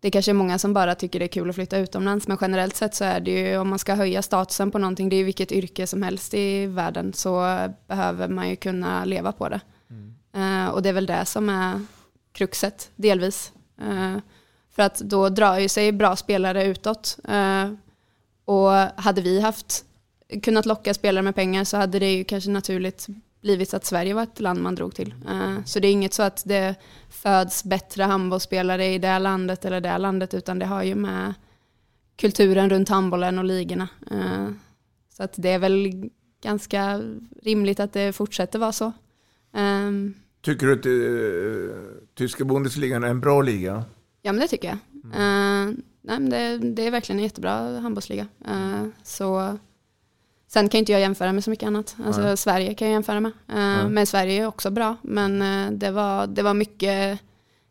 det 0.01 0.11
kanske 0.11 0.33
är 0.33 0.35
många 0.35 0.59
som 0.59 0.75
bara 0.75 0.95
tycker 0.95 1.19
det 1.19 1.25
är 1.25 1.29
kul 1.29 1.51
att 1.51 1.55
flytta 1.55 1.79
utomlands, 1.79 2.29
men 2.29 2.39
generellt 2.41 2.77
sett 2.77 2.95
så 2.95 3.05
är 3.05 3.21
det 3.21 3.31
ju, 3.31 3.59
om 3.59 3.69
man 3.69 3.79
ska 3.79 3.95
höja 3.95 4.23
statusen 4.23 4.71
på 4.71 4.79
någonting, 4.79 5.09
det 5.09 5.17
är 5.17 5.19
ju 5.19 5.25
vilket 5.25 5.53
yrke 5.53 5.87
som 5.87 6.03
helst 6.03 6.35
i 6.35 6.67
världen, 6.67 7.13
så 7.13 7.59
behöver 7.89 8.29
man 8.29 8.51
ju 8.51 8.57
kunna 8.57 9.05
leva 9.05 9.33
på 9.33 9.49
det. 9.49 9.61
Eh, 10.35 10.69
och 10.69 10.83
det 10.83 10.89
är 10.89 10.93
väl 10.93 11.07
det 11.07 11.25
som 11.25 11.49
är 11.49 11.81
kruxet, 12.33 12.91
delvis. 12.97 13.53
För 14.77 14.83
att 14.83 14.99
då 14.99 15.29
drar 15.29 15.59
ju 15.59 15.69
sig 15.69 15.93
bra 15.93 16.17
spelare 16.17 16.65
utåt. 16.65 17.19
Eh, 17.29 17.71
och 18.45 18.71
hade 19.03 19.21
vi 19.21 19.41
haft 19.41 19.85
kunnat 20.43 20.67
locka 20.67 20.95
spelare 20.95 21.23
med 21.23 21.35
pengar 21.35 21.65
så 21.65 21.77
hade 21.77 21.99
det 21.99 22.13
ju 22.13 22.25
kanske 22.25 22.51
naturligt 22.51 23.07
blivit 23.43 23.75
att 23.75 23.85
Sverige 23.85 24.15
var 24.15 24.23
ett 24.23 24.41
land 24.41 24.63
man 24.63 24.75
drog 24.75 24.95
till. 24.95 25.15
Eh, 25.29 25.65
så 25.65 25.81
det 25.81 25.89
är 25.89 25.93
inget 25.93 26.15
så 26.15 26.23
att 26.23 26.43
det 26.47 26.75
föds 27.11 27.65
bättre 27.65 28.03
handbollsspelare 28.03 28.87
i 28.87 28.99
det 28.99 29.19
landet 29.19 29.65
eller 29.65 29.81
det 29.81 29.99
landet 29.99 30.35
utan 30.35 30.59
det 30.59 30.67
har 30.67 30.83
ju 30.83 30.95
med 30.95 31.35
kulturen 32.17 32.71
runt 32.71 32.89
handbollen 32.89 33.39
och 33.39 33.45
ligorna. 33.45 33.89
Eh, 34.11 34.49
så 35.17 35.23
att 35.23 35.33
det 35.37 35.49
är 35.49 35.59
väl 35.59 36.11
ganska 36.43 37.03
rimligt 37.43 37.81
att 37.81 37.93
det 37.93 38.13
fortsätter 38.13 38.59
vara 38.59 38.73
så. 38.73 38.93
Tycker 40.43 40.67
du 40.67 40.73
att 40.73 40.87
uh, 40.87 41.71
tyska 42.15 42.45
Bundesligan 42.45 43.05
är 43.05 43.09
en 43.09 43.21
bra 43.21 43.43
liga? 43.43 43.85
Ja 44.27 44.33
men 44.33 44.41
det 44.41 44.49
tycker 44.49 44.69
jag. 44.69 44.79
Eh, 45.15 45.67
nej, 46.03 46.21
men 46.21 46.31
det, 46.31 46.59
det 46.59 46.87
är 46.87 46.91
verkligen 46.91 47.19
en 47.19 47.25
jättebra 47.25 47.79
handbollsliga. 47.79 48.27
Eh, 48.49 48.87
så, 49.03 49.59
sen 50.49 50.69
kan 50.69 50.79
inte 50.79 50.93
jag 50.93 51.01
jämföra 51.01 51.33
med 51.33 51.45
så 51.45 51.51
mycket 51.51 51.67
annat. 51.67 51.97
Alltså, 52.05 52.21
Nej. 52.21 52.37
Sverige 52.37 52.75
kan 52.75 52.89
jag 52.89 52.93
jämföra 52.93 53.21
med. 53.21 53.33
Eh, 53.49 53.89
men 53.89 54.07
Sverige 54.07 54.43
är 54.43 54.47
också 54.47 54.71
bra. 54.71 54.97
Men 55.03 55.39
det, 55.79 55.91
var, 55.91 56.27
det 56.27 56.43
var 56.43 56.55
mycket, 56.55 57.21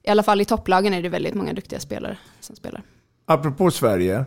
i 0.04 0.10
alla 0.10 0.24
fall 0.24 0.42
i 0.42 0.46
topplagen 0.46 0.94
är 0.94 1.02
det 1.02 1.10
väldigt 1.10 1.34
många 1.34 1.54
duktiga 1.54 1.80
spelare 1.80 2.18
som 2.40 2.56
spelar. 2.56 2.84
Apropå 3.26 3.72
Sverige, 3.72 4.26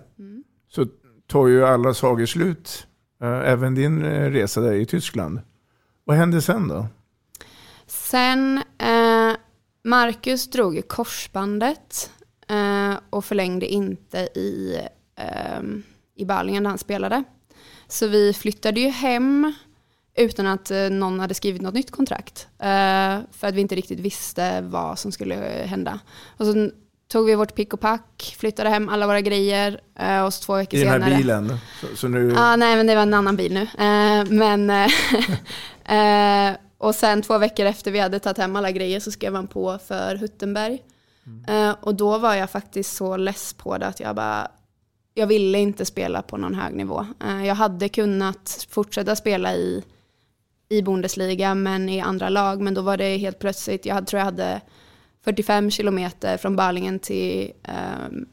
så 0.71 0.87
tar 1.27 1.47
ju 1.47 1.65
alla 1.65 1.95
sagor 1.95 2.27
slut. 2.27 2.87
Även 3.45 3.75
din 3.75 4.03
resa 4.05 4.61
där 4.61 4.73
i 4.73 4.87
Tyskland. 4.87 5.41
Vad 6.05 6.17
hände 6.17 6.43
sen 6.43 6.69
då? 6.69 6.87
Sen, 7.87 8.63
eh, 8.79 9.37
Marcus 9.85 10.51
drog 10.51 10.89
korsbandet 10.89 12.11
och 13.11 13.25
förlängde 13.25 13.67
inte 13.67 14.19
i, 14.19 14.81
eh, 15.17 15.63
i 16.17 16.25
Balingen 16.25 16.63
där 16.63 16.71
han 16.71 16.79
spelade. 16.79 17.25
Så 17.89 18.07
vi 18.07 18.33
flyttade 18.33 18.81
ju 18.81 18.89
hem 18.89 19.53
utan 20.19 20.47
att 20.47 20.71
eh, 20.71 20.91
någon 20.91 21.21
hade 21.21 21.35
skrivit 21.35 21.63
något 21.63 21.75
nytt 21.75 21.91
kontrakt. 21.91 22.49
Eh, 22.59 23.19
för 23.33 23.47
att 23.47 23.55
vi 23.55 23.61
inte 23.61 23.75
riktigt 23.75 24.01
visste 24.01 24.61
vad 24.61 24.99
som 24.99 25.13
skulle 25.13 25.35
hända. 25.67 26.01
Och 26.37 26.47
så 26.47 26.71
tog 27.09 27.27
vi 27.27 27.35
vårt 27.35 27.55
pick 27.55 27.75
och 27.75 27.81
pack, 27.81 28.37
flyttade 28.39 28.69
hem 28.69 28.89
alla 28.89 29.07
våra 29.07 29.21
grejer 29.21 29.81
eh, 29.99 30.23
och 30.23 30.35
så 30.35 30.45
två 30.45 30.55
veckor 30.55 30.81
I 30.81 30.83
den 30.83 30.93
senare. 30.93 31.11
här 31.11 31.19
bilen? 31.19 31.59
Så, 31.81 31.97
så 31.97 32.09
nu... 32.09 32.35
Ah, 32.37 32.57
nej, 32.57 32.77
men 32.77 32.87
det 32.87 32.95
var 32.95 33.03
en 33.03 33.15
annan 33.15 33.37
bil 33.37 33.55
nu. 33.55 33.63
Eh, 33.63 34.25
men, 34.29 34.71
eh, 34.71 34.91
eh, 36.51 36.57
och 36.79 36.95
sen 36.95 37.23
två 37.23 37.39
veckor 37.39 37.67
efter 37.67 37.91
vi 37.91 37.99
hade 37.99 38.19
tagit 38.19 38.39
hem 38.39 38.57
alla 38.57 38.71
grejer 38.71 39.01
så 39.01 39.11
skrev 39.11 39.35
han 39.35 39.47
på 39.47 39.79
för 39.89 40.17
Huttenberg. 40.17 40.83
Eh, 41.49 41.77
och 41.81 41.95
då 41.95 42.19
var 42.19 42.35
jag 42.35 42.51
faktiskt 42.51 42.97
så 42.97 43.17
less 43.17 43.53
på 43.53 43.79
det 43.79 43.87
att 43.87 44.01
jag 44.01 44.17
bara, 44.17 44.49
jag 45.15 45.27
ville 45.27 45.59
inte 45.59 45.85
spela 45.85 46.23
på 46.23 46.37
någon 46.37 46.55
hög 46.55 46.75
nivå. 46.75 47.07
Eh, 47.25 47.47
jag 47.47 47.55
hade 47.55 47.89
kunnat 47.89 48.67
fortsätta 48.71 49.17
spela 49.17 49.55
i, 49.55 49.85
i 50.69 50.83
Bundesliga 50.83 51.55
men 51.55 51.89
i 51.89 52.01
andra 52.01 52.29
lag, 52.29 52.61
men 52.61 52.75
då 52.75 52.83
var 52.83 52.97
det 52.97 53.17
helt 53.17 53.39
plötsligt, 53.39 53.87
jag 53.87 53.95
hade, 53.95 54.07
tror 54.07 54.19
jag 54.19 54.25
hade 54.25 54.61
45 55.25 55.71
kilometer 55.71 56.37
från 56.37 56.57
Balingen 56.57 56.99
till, 56.99 57.53
ehm, 57.63 58.27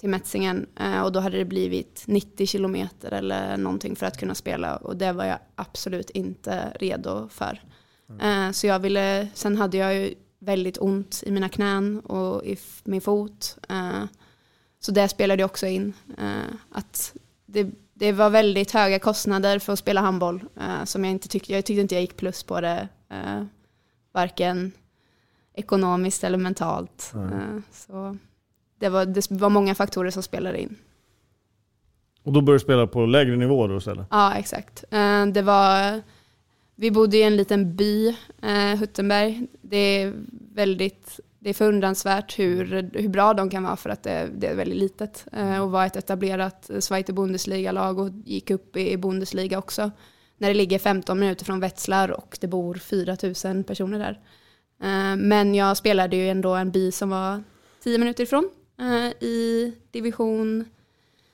till 0.00 0.08
Metzingen 0.08 0.66
eh, 0.80 1.02
och 1.02 1.12
då 1.12 1.20
hade 1.20 1.38
det 1.38 1.44
blivit 1.44 2.04
90 2.06 2.46
kilometer 2.46 3.12
eller 3.12 3.56
någonting 3.56 3.96
för 3.96 4.06
att 4.06 4.18
kunna 4.18 4.34
spela 4.34 4.76
och 4.76 4.96
det 4.96 5.12
var 5.12 5.24
jag 5.24 5.38
absolut 5.54 6.10
inte 6.10 6.72
redo 6.80 7.28
för. 7.28 7.62
Eh, 8.22 8.50
så 8.50 8.66
jag 8.66 8.78
ville, 8.78 9.28
sen 9.34 9.56
hade 9.56 9.76
jag 9.76 9.94
ju 9.94 10.14
väldigt 10.40 10.78
ont 10.78 11.22
i 11.26 11.30
mina 11.30 11.48
knän 11.48 12.00
och 12.00 12.44
i 12.44 12.56
min 12.84 13.00
fot. 13.00 13.58
Eh, 13.68 14.04
så 14.80 14.92
det 14.92 15.08
spelade 15.08 15.44
också 15.44 15.66
in. 15.66 15.92
Eh, 16.18 16.54
att 16.72 17.16
det, 17.46 17.70
det 17.94 18.12
var 18.12 18.30
väldigt 18.30 18.70
höga 18.70 18.98
kostnader 18.98 19.58
för 19.58 19.72
att 19.72 19.78
spela 19.78 20.00
handboll 20.00 20.44
eh, 20.60 20.84
som 20.84 21.04
jag 21.04 21.10
inte 21.10 21.28
tyckte, 21.28 21.52
jag 21.52 21.64
tyckte 21.64 21.80
inte 21.80 21.94
jag 21.94 22.02
gick 22.02 22.16
plus 22.16 22.42
på 22.42 22.60
det. 22.60 22.88
Varken 24.12 24.72
ekonomiskt 25.54 26.24
eller 26.24 26.38
mentalt. 26.38 27.12
Eh, 27.14 27.60
så 27.72 28.16
det 28.78 28.88
var, 28.88 29.06
det 29.06 29.30
var 29.30 29.50
många 29.50 29.74
faktorer 29.74 30.10
som 30.10 30.22
spelade 30.22 30.60
in. 30.60 30.76
Och 32.22 32.32
då 32.32 32.40
började 32.40 32.58
du 32.58 32.64
spela 32.64 32.86
på 32.86 33.06
lägre 33.06 33.36
nivå 33.36 33.66
då 33.66 33.76
istället? 33.76 34.06
Ja, 34.10 34.34
exakt. 34.34 34.84
Det 35.32 35.42
var, 35.42 36.02
vi 36.80 36.90
bodde 36.90 37.16
i 37.16 37.22
en 37.22 37.36
liten 37.36 37.76
by, 37.76 38.08
eh, 38.42 38.78
Huttenberg. 38.78 39.46
Det 39.62 39.76
är 39.76 40.12
väldigt 40.54 41.20
det 41.38 41.50
är 41.50 41.54
förundransvärt 41.54 42.38
hur, 42.38 42.90
hur 42.94 43.08
bra 43.08 43.34
de 43.34 43.50
kan 43.50 43.62
vara 43.62 43.76
för 43.76 43.90
att 43.90 44.02
det, 44.02 44.28
det 44.34 44.46
är 44.46 44.54
väldigt 44.54 44.78
litet. 44.78 45.26
Eh, 45.32 45.62
och 45.62 45.70
var 45.70 45.86
ett 45.86 45.96
etablerat 45.96 46.70
Zweite 46.80 47.12
Bundesliga-lag 47.12 47.98
och 47.98 48.10
gick 48.24 48.50
upp 48.50 48.76
i 48.76 48.96
Bundesliga 48.96 49.58
också. 49.58 49.90
När 50.38 50.48
det 50.48 50.54
ligger 50.54 50.78
15 50.78 51.20
minuter 51.20 51.44
från 51.44 51.60
Wetzlar 51.60 52.10
och 52.10 52.38
det 52.40 52.46
bor 52.46 52.74
4 52.74 53.16
000 53.44 53.64
personer 53.64 53.98
där. 53.98 54.20
Eh, 54.82 55.16
men 55.16 55.54
jag 55.54 55.76
spelade 55.76 56.16
ju 56.16 56.28
ändå 56.28 56.54
en 56.54 56.70
by 56.70 56.92
som 56.92 57.10
var 57.10 57.42
10 57.82 57.98
minuter 57.98 58.24
ifrån 58.24 58.50
eh, 58.80 59.26
i 59.28 59.72
division 59.90 60.64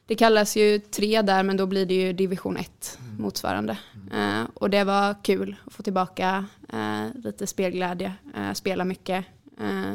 det 0.07 0.14
kallas 0.14 0.57
ju 0.57 0.78
tre 0.78 1.22
där 1.22 1.42
men 1.42 1.57
då 1.57 1.66
blir 1.66 1.86
det 1.86 1.94
ju 1.94 2.12
division 2.12 2.57
1 2.57 2.98
motsvarande. 3.18 3.78
Eh, 4.12 4.42
och 4.54 4.70
det 4.70 4.84
var 4.84 5.16
kul 5.22 5.57
att 5.66 5.72
få 5.72 5.82
tillbaka 5.82 6.46
eh, 6.72 7.04
lite 7.14 7.46
spelglädje, 7.46 8.12
eh, 8.36 8.52
spela 8.52 8.84
mycket. 8.84 9.24
Eh, 9.61 9.94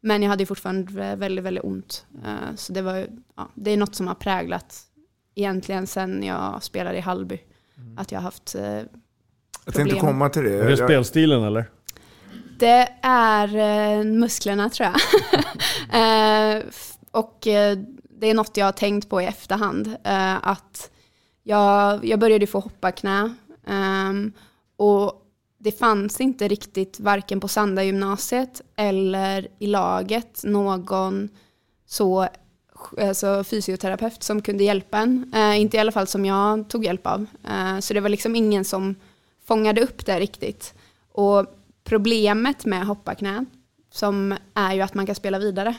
men 0.00 0.22
jag 0.22 0.30
hade 0.30 0.42
ju 0.42 0.46
fortfarande 0.46 1.16
väldigt, 1.16 1.44
väldigt 1.44 1.64
ont. 1.64 2.06
Eh, 2.24 2.54
så 2.56 2.72
det, 2.72 2.82
var, 2.82 3.06
ja, 3.36 3.48
det 3.54 3.70
är 3.70 3.76
något 3.76 3.94
som 3.94 4.06
har 4.06 4.14
präglat 4.14 4.82
egentligen 5.34 5.86
sen 5.86 6.22
jag 6.22 6.62
spelade 6.62 6.98
i 6.98 7.00
Hallby. 7.00 7.40
Att 7.96 8.12
jag 8.12 8.18
har 8.18 8.24
haft 8.24 8.54
eh, 8.54 8.62
Jag 8.64 8.84
problem. 9.64 9.88
tänkte 9.88 10.00
komma 10.00 10.28
till 10.28 10.42
det. 10.44 10.54
Är 10.54 10.68
det 10.68 10.76
spelstilen 10.76 11.42
eller? 11.42 11.64
Det 12.58 12.88
är 13.02 13.56
eh, 13.56 14.04
musklerna 14.04 14.70
tror 14.70 14.88
jag. 14.88 14.96
eh, 16.58 16.62
och 17.10 17.46
eh, 17.46 17.78
det 18.18 18.26
är 18.26 18.34
något 18.34 18.56
jag 18.56 18.64
har 18.64 18.72
tänkt 18.72 19.08
på 19.08 19.22
i 19.22 19.24
efterhand. 19.24 19.96
Eh, 20.04 20.48
att 20.48 20.90
jag, 21.42 22.04
jag 22.04 22.18
började 22.18 22.46
få 22.46 22.60
hoppa-knä. 22.60 23.34
Ehm, 23.66 24.32
och 24.76 25.22
det 25.58 25.72
fanns 25.72 26.20
inte 26.20 26.48
riktigt, 26.48 27.00
varken 27.00 27.40
på 27.40 27.48
Sanda 27.48 27.84
gymnasiet 27.84 28.60
eller 28.76 29.48
i 29.58 29.66
laget, 29.66 30.40
någon 30.44 31.28
så 31.86 32.28
alltså 33.00 33.44
fysioterapeut 33.44 34.22
som 34.22 34.42
kunde 34.42 34.64
hjälpa 34.64 34.98
en. 34.98 35.32
Eh, 35.34 35.60
inte 35.60 35.76
i 35.76 35.80
alla 35.80 35.92
fall 35.92 36.06
som 36.06 36.24
jag 36.24 36.68
tog 36.68 36.84
hjälp 36.84 37.06
av. 37.06 37.26
Eh, 37.48 37.78
så 37.78 37.94
det 37.94 38.00
var 38.00 38.08
liksom 38.08 38.36
ingen 38.36 38.64
som 38.64 38.94
fångade 39.44 39.80
upp 39.80 40.06
det 40.06 40.20
riktigt. 40.20 40.74
Och 41.12 41.46
problemet 41.84 42.64
med 42.64 42.86
hopparknä, 42.86 43.44
som 43.92 44.36
är 44.54 44.74
ju 44.74 44.80
att 44.80 44.94
man 44.94 45.06
kan 45.06 45.14
spela 45.14 45.38
vidare. 45.38 45.74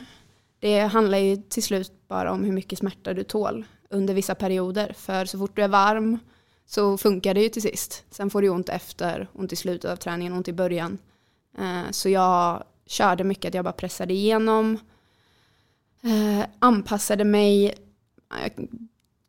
Det 0.59 0.79
handlar 0.79 1.17
ju 1.17 1.35
till 1.35 1.63
slut 1.63 1.91
bara 2.07 2.31
om 2.31 2.43
hur 2.43 2.51
mycket 2.51 2.79
smärta 2.79 3.13
du 3.13 3.23
tål 3.23 3.65
under 3.89 4.13
vissa 4.13 4.35
perioder. 4.35 4.93
För 4.93 5.25
så 5.25 5.37
fort 5.37 5.55
du 5.55 5.61
är 5.61 5.67
varm 5.67 6.19
så 6.65 6.97
funkar 6.97 7.33
det 7.33 7.41
ju 7.41 7.49
till 7.49 7.61
sist. 7.61 8.05
Sen 8.09 8.29
får 8.29 8.41
du 8.41 8.49
ont 8.49 8.69
efter, 8.69 9.27
ont 9.33 9.53
i 9.53 9.55
slutet 9.55 9.91
av 9.91 9.95
träningen, 9.95 10.33
ont 10.33 10.47
i 10.47 10.53
början. 10.53 10.97
Eh, 11.57 11.91
så 11.91 12.09
jag 12.09 12.63
körde 12.85 13.23
mycket 13.23 13.49
att 13.49 13.53
jag 13.53 13.65
bara 13.65 13.73
pressade 13.73 14.13
igenom. 14.13 14.79
Eh, 16.01 16.45
anpassade 16.59 17.23
mig. 17.23 17.73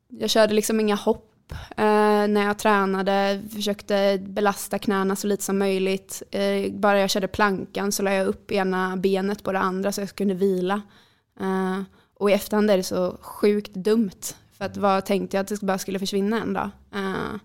Jag, 0.09 0.31
körde 0.31 0.55
liksom 0.55 0.81
inga 0.81 0.95
hopp 0.95 1.53
eh, 1.53 2.27
när 2.29 2.45
jag 2.45 2.59
tränade. 2.59 3.43
Försökte 3.55 4.19
belasta 4.23 4.79
knäna 4.79 5.17
så 5.17 5.27
lite 5.27 5.45
som 5.45 5.59
möjligt. 5.59 6.23
Bara 6.71 7.01
jag 7.01 7.11
körde 7.11 7.29
plankan 7.29 7.93
så 7.93 8.03
la 8.03 8.13
jag 8.13 8.27
upp 8.27 8.53
ena 8.53 8.97
benet 8.97 9.43
på 9.43 9.53
det 9.53 9.59
andra 9.59 9.93
så 9.93 10.01
jag 10.01 10.15
kunde 10.15 10.35
vila. 10.35 10.83
Uh, 11.41 11.83
och 12.15 12.31
i 12.31 12.33
efterhand 12.33 12.71
är 12.71 12.77
det 12.77 12.83
så 12.83 13.19
sjukt 13.21 13.75
dumt. 13.75 14.35
För 14.53 14.65
att 14.65 14.77
vad 14.77 15.05
tänkte 15.05 15.37
jag 15.37 15.43
att 15.43 15.49
det 15.49 15.61
bara 15.63 15.79
skulle 15.79 15.99
försvinna 15.99 16.43
en 16.43 16.53
dag. 16.53 16.71
Uh, 16.95 17.37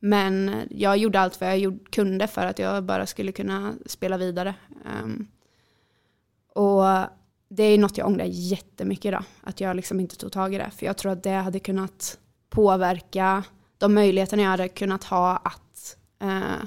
men 0.00 0.62
jag 0.70 0.96
gjorde 0.96 1.20
allt 1.20 1.40
vad 1.40 1.58
jag 1.58 1.78
kunde 1.90 2.26
för 2.26 2.46
att 2.46 2.58
jag 2.58 2.84
bara 2.84 3.06
skulle 3.06 3.32
kunna 3.32 3.74
spela 3.86 4.16
vidare. 4.16 4.54
Um, 5.02 5.28
och 6.54 6.84
det 7.48 7.62
är 7.62 7.78
något 7.78 7.98
jag 7.98 8.06
ångrar 8.06 8.24
jättemycket 8.24 9.04
idag. 9.04 9.24
Att 9.40 9.60
jag 9.60 9.76
liksom 9.76 10.00
inte 10.00 10.16
tog 10.16 10.32
tag 10.32 10.54
i 10.54 10.58
det. 10.58 10.70
För 10.70 10.86
jag 10.86 10.96
tror 10.96 11.12
att 11.12 11.22
det 11.22 11.30
hade 11.30 11.58
kunnat 11.58 12.18
påverka 12.50 13.44
de 13.78 13.94
möjligheterna 13.94 14.42
jag 14.42 14.50
hade 14.50 14.68
kunnat 14.68 15.04
ha 15.04 15.36
att 15.36 15.96
uh, 16.22 16.64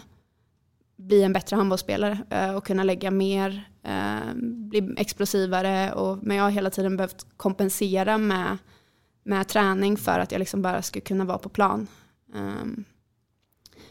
bli 0.95 1.23
en 1.23 1.33
bättre 1.33 1.55
handbollsspelare 1.55 2.17
uh, 2.33 2.55
och 2.55 2.65
kunna 2.65 2.83
lägga 2.83 3.11
mer, 3.11 3.69
eh, 3.83 4.33
bli 4.35 4.93
explosivare. 4.97 5.93
Och, 5.93 6.19
men 6.21 6.37
jag 6.37 6.43
har 6.43 6.51
hela 6.51 6.69
tiden 6.69 6.97
behövt 6.97 7.25
kompensera 7.37 8.17
med, 8.17 8.57
med 9.23 9.47
träning 9.47 9.97
för 9.97 10.19
att 10.19 10.31
jag 10.31 10.39
liksom 10.39 10.61
bara 10.61 10.81
skulle 10.81 11.01
kunna 11.01 11.25
vara 11.25 11.37
på 11.37 11.49
plan. 11.49 11.87
Um, 12.35 12.85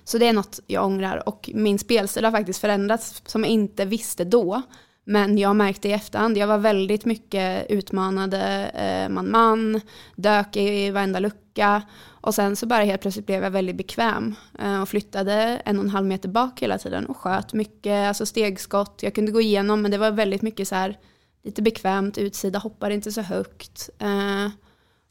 så 0.04 0.18
det 0.18 0.26
är 0.26 0.32
något 0.32 0.60
jag 0.66 0.84
ångrar 0.86 1.28
och 1.28 1.50
min 1.54 1.78
spelstil 1.78 2.24
har 2.24 2.32
faktiskt 2.32 2.60
förändrats 2.60 3.22
som 3.26 3.42
jag 3.44 3.50
inte 3.50 3.84
visste 3.84 4.24
då. 4.24 4.62
Men 5.04 5.38
jag 5.38 5.56
märkte 5.56 5.88
i 5.88 5.92
efterhand, 5.92 6.38
jag 6.38 6.46
var 6.46 6.58
väldigt 6.58 7.04
mycket 7.04 7.70
utmanade 7.70 8.70
eh, 8.74 9.08
man-man, 9.08 9.80
dök 10.16 10.56
i 10.56 10.90
varenda 10.90 11.18
lucka 11.18 11.82
och 12.22 12.34
sen 12.34 12.56
så 12.56 12.66
bara 12.66 12.82
helt 12.82 13.00
plötsligt 13.00 13.26
blev 13.26 13.42
jag 13.42 13.50
väldigt 13.50 13.76
bekväm 13.76 14.34
eh, 14.58 14.82
och 14.82 14.88
flyttade 14.88 15.62
en 15.64 15.78
och 15.78 15.84
en 15.84 15.90
halv 15.90 16.06
meter 16.06 16.28
bak 16.28 16.62
hela 16.62 16.78
tiden 16.78 17.06
och 17.06 17.16
sköt 17.16 17.52
mycket, 17.52 18.08
alltså 18.08 18.26
stegskott, 18.26 18.98
jag 19.02 19.14
kunde 19.14 19.32
gå 19.32 19.40
igenom 19.40 19.82
men 19.82 19.90
det 19.90 19.98
var 19.98 20.10
väldigt 20.10 20.42
mycket 20.42 20.68
så 20.68 20.74
här 20.74 20.98
lite 21.42 21.62
bekvämt, 21.62 22.18
utsida, 22.18 22.58
hoppar 22.58 22.90
inte 22.90 23.12
så 23.12 23.20
högt. 23.20 23.90
Eh, 23.98 24.48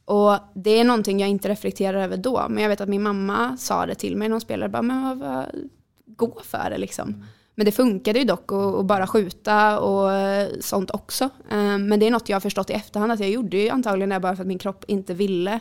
och 0.05 0.38
det 0.55 0.80
är 0.80 0.84
någonting 0.84 1.20
jag 1.20 1.30
inte 1.30 1.49
reflekterar 1.49 2.03
över 2.03 2.18
då, 2.18 2.45
men 2.49 2.64
jag 2.64 2.70
vet 2.70 2.82
att 2.82 2.89
min 2.89 3.03
mamma 3.03 3.57
sa 3.57 3.86
det 3.86 3.95
till 3.95 4.18
mig 4.18 4.30
när 4.30 4.34
hon 4.34 4.41
spelade, 4.41 4.70
bara, 4.70 4.82
men 4.82 5.03
vad, 5.03 5.18
vad, 5.18 5.45
gå 6.05 6.41
för 6.43 6.70
det 6.70 6.78
liksom. 6.78 7.26
Men 7.55 7.66
det 7.66 7.72
funkade 7.72 8.20
ju 8.20 8.26
dock 8.26 8.51
att 8.51 8.86
bara 8.86 9.07
skjuta 9.07 9.80
och 9.80 10.14
eh, 10.14 10.49
sånt 10.59 10.91
också. 10.91 11.30
Men 11.80 11.99
det 11.99 12.07
är 12.07 12.12
något 12.12 12.30
jag 12.30 12.36
har 12.36 12.41
förstått 12.41 12.70
i 12.70 12.74
efterhand 12.74 13.12
att 13.12 13.20
jag 13.20 13.30
gjorde 13.30 13.57
ju 13.57 13.70
antagligen 13.70 14.09
det 14.09 14.20
bara 14.20 14.36
för 14.36 14.43
att 14.43 14.47
min 14.47 14.59
kropp 14.59 14.86
inte 14.88 15.14
ville 15.14 15.59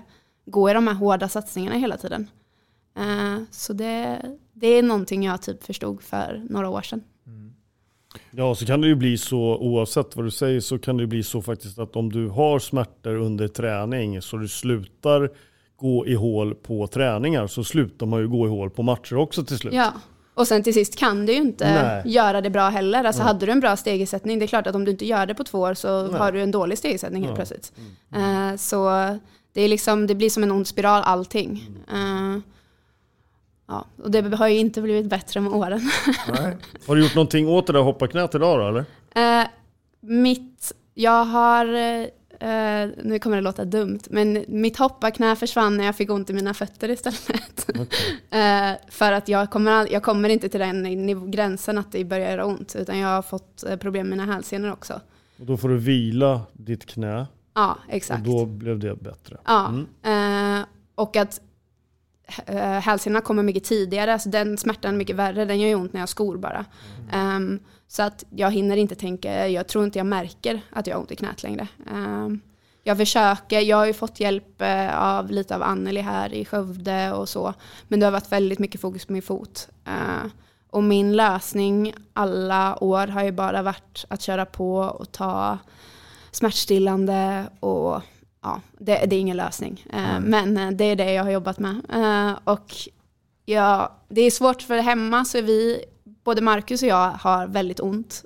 gå 0.50 0.70
i 0.70 0.72
de 0.72 0.86
här 0.86 0.94
hårda 0.94 1.28
satsningarna 1.28 1.76
hela 1.76 1.96
tiden. 1.96 2.30
Eh, 2.98 3.42
Så 3.50 3.72
det, 3.72 4.22
det 4.52 4.66
är 4.66 4.82
någonting 4.82 5.24
jag 5.24 5.42
typ 5.42 5.64
förstod 5.64 6.02
för 6.02 6.42
några 6.50 6.68
år 6.68 6.82
sedan. 6.82 7.02
Ja, 8.30 8.54
så 8.54 8.66
kan 8.66 8.80
det 8.80 8.86
ju 8.86 8.94
bli 8.94 9.18
så 9.18 9.56
oavsett 9.56 10.16
vad 10.16 10.24
du 10.24 10.30
säger 10.30 10.60
så 10.60 10.78
kan 10.78 10.96
det 10.96 11.00
ju 11.00 11.06
bli 11.06 11.22
så 11.22 11.42
faktiskt 11.42 11.78
att 11.78 11.96
om 11.96 12.12
du 12.12 12.28
har 12.28 12.58
smärtor 12.58 13.14
under 13.14 13.48
träning 13.48 14.22
så 14.22 14.36
du 14.36 14.48
slutar 14.48 15.30
gå 15.76 16.06
i 16.06 16.14
hål 16.14 16.54
på 16.54 16.86
träningar 16.86 17.46
så 17.46 17.64
slutar 17.64 18.06
man 18.06 18.20
ju 18.20 18.28
gå 18.28 18.46
i 18.46 18.50
hål 18.50 18.70
på 18.70 18.82
matcher 18.82 19.16
också 19.16 19.44
till 19.44 19.58
slut. 19.58 19.74
Ja, 19.74 19.92
och 20.34 20.46
sen 20.46 20.62
till 20.62 20.74
sist 20.74 20.96
kan 20.98 21.26
du 21.26 21.32
ju 21.32 21.38
inte 21.38 21.82
Nej. 21.82 22.02
göra 22.14 22.40
det 22.40 22.50
bra 22.50 22.68
heller. 22.68 23.04
Alltså 23.04 23.22
Nej. 23.22 23.28
hade 23.32 23.46
du 23.46 23.52
en 23.52 23.60
bra 23.60 23.76
stegersättning, 23.76 24.38
det 24.38 24.44
är 24.44 24.46
klart 24.46 24.66
att 24.66 24.74
om 24.74 24.84
du 24.84 24.90
inte 24.90 25.06
gör 25.06 25.26
det 25.26 25.34
på 25.34 25.44
två 25.44 25.58
år 25.58 25.74
så 25.74 26.06
Nej. 26.06 26.20
har 26.20 26.32
du 26.32 26.42
en 26.42 26.50
dålig 26.50 26.78
stegersättning 26.78 27.22
helt 27.22 27.34
plötsligt. 27.34 27.72
Eh, 28.14 28.56
så 28.56 28.88
det, 29.52 29.60
är 29.62 29.68
liksom, 29.68 30.06
det 30.06 30.14
blir 30.14 30.30
som 30.30 30.42
en 30.42 30.50
ond 30.50 30.66
spiral 30.66 31.02
allting. 31.02 31.68
Eh, 31.92 32.38
ja, 33.68 33.84
och 34.02 34.10
det 34.10 34.36
har 34.36 34.48
ju 34.48 34.58
inte 34.58 34.82
blivit 34.82 35.06
bättre 35.06 35.40
med 35.40 35.52
åren. 35.52 35.90
Har 36.86 36.96
du 36.96 37.02
gjort 37.02 37.14
någonting 37.14 37.48
åt 37.48 37.66
det 37.66 37.72
där 37.72 37.80
hopparknät 37.80 38.34
idag 38.34 38.58
då 38.60 38.68
eller? 38.68 38.84
Eh, 39.42 39.46
mitt, 40.00 40.72
jag 40.94 41.24
har, 41.24 41.66
eh, 41.66 42.88
nu 43.02 43.18
kommer 43.20 43.36
det 43.36 43.42
låta 43.42 43.64
dumt, 43.64 44.00
men 44.10 44.44
mitt 44.48 44.76
hopparknä 44.78 45.36
försvann 45.36 45.76
när 45.76 45.84
jag 45.84 45.96
fick 45.96 46.10
ont 46.10 46.30
i 46.30 46.32
mina 46.32 46.54
fötter 46.54 46.90
istället. 46.90 47.68
eh, 48.30 48.72
för 48.88 49.12
att 49.12 49.28
jag 49.28 49.50
kommer, 49.50 49.70
all- 49.72 49.88
jag 49.90 50.02
kommer 50.02 50.28
inte 50.28 50.48
till 50.48 50.60
den 50.60 51.30
gränsen 51.30 51.78
att 51.78 51.92
det 51.92 52.04
börjar 52.04 52.30
göra 52.30 52.44
ont, 52.44 52.76
utan 52.78 52.98
jag 52.98 53.08
har 53.08 53.22
fått 53.22 53.64
problem 53.80 54.08
med 54.08 54.18
mina 54.18 54.32
hälsenor 54.32 54.72
också. 54.72 55.00
Och 55.40 55.46
då 55.46 55.56
får 55.56 55.68
du 55.68 55.78
vila 55.78 56.40
ditt 56.52 56.86
knä. 56.86 57.26
Ja, 57.60 57.78
exakt. 57.88 58.20
Och 58.20 58.34
då 58.34 58.46
blev 58.46 58.78
det 58.78 58.94
bättre. 58.94 59.36
Ja, 59.44 59.68
Mm. 60.02 60.58
eh, 60.60 60.66
och 60.94 61.16
att 61.16 61.40
eh, 62.46 62.56
hälsenorna 62.58 63.20
kommer 63.20 63.42
mycket 63.42 63.64
tidigare, 63.64 64.12
alltså 64.12 64.28
den 64.28 64.58
smärtan 64.58 64.94
är 64.94 64.98
mycket 64.98 65.16
värre, 65.16 65.44
den 65.44 65.60
gör 65.60 65.68
ju 65.68 65.74
ont 65.74 65.92
när 65.92 66.00
jag 66.00 66.08
skor 66.08 66.36
bara. 66.36 66.64
Ehm, 67.12 67.58
så 67.88 68.02
att 68.02 68.24
jag 68.30 68.50
hinner 68.50 68.76
inte 68.76 68.94
tänka, 68.94 69.48
jag 69.48 69.68
tror 69.68 69.84
inte 69.84 69.98
jag 69.98 70.06
märker 70.06 70.60
att 70.70 70.86
jag 70.86 70.94
har 70.96 71.00
ont 71.00 71.10
i 71.12 71.16
knät 71.16 71.42
längre. 71.42 71.68
Ehm, 71.90 72.40
jag 72.84 72.96
försöker, 72.96 73.60
jag 73.60 73.76
har 73.76 73.86
ju 73.86 73.92
fått 73.92 74.20
hjälp 74.20 74.62
eh, 74.62 74.98
av 75.02 75.30
lite 75.30 75.56
av 75.56 75.62
Anneli 75.62 76.00
här 76.00 76.34
i 76.34 76.44
Skövde 76.44 77.12
och 77.12 77.28
så, 77.28 77.54
men 77.88 78.00
det 78.00 78.06
har 78.06 78.10
varit 78.12 78.32
väldigt 78.32 78.58
mycket 78.58 78.80
fokus 78.80 79.04
på 79.06 79.12
min 79.12 79.22
fot. 79.22 79.68
Eh, 79.86 80.30
och 80.70 80.82
min 80.82 81.16
lösning 81.16 81.94
alla 82.12 82.84
år 82.84 83.06
har 83.06 83.24
ju 83.24 83.32
bara 83.32 83.62
varit 83.62 84.04
att 84.08 84.22
köra 84.22 84.44
på 84.46 84.76
och 84.76 85.12
ta 85.12 85.58
smärtstillande 86.30 87.50
och 87.60 88.02
ja, 88.42 88.60
det, 88.78 89.06
det 89.06 89.16
är 89.16 89.20
ingen 89.20 89.36
lösning. 89.36 89.86
Eh, 89.92 90.20
Men 90.20 90.56
eh, 90.56 90.70
det 90.70 90.84
är 90.84 90.96
det 90.96 91.12
jag 91.12 91.24
har 91.24 91.30
jobbat 91.30 91.58
med. 91.58 91.80
Eh, 91.92 92.38
och 92.44 92.74
ja, 93.44 93.96
det 94.08 94.20
är 94.20 94.30
svårt 94.30 94.62
för 94.62 94.78
hemma 94.78 95.24
så 95.24 95.38
är 95.38 95.42
vi, 95.42 95.84
både 96.04 96.40
Marcus 96.42 96.82
och 96.82 96.88
jag 96.88 97.10
har 97.10 97.46
väldigt 97.46 97.80
ont. 97.80 98.24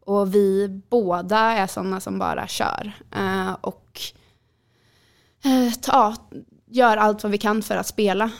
Och 0.00 0.34
vi 0.34 0.68
båda 0.88 1.38
är 1.38 1.66
sådana 1.66 2.00
som 2.00 2.18
bara 2.18 2.46
kör. 2.46 2.92
Och 3.60 4.00
ja, 5.86 6.14
gör 6.66 6.96
allt 6.96 7.22
vad 7.22 7.32
vi 7.32 7.38
kan 7.38 7.62
för 7.62 7.76
att 7.76 7.86
spela. 7.86 8.30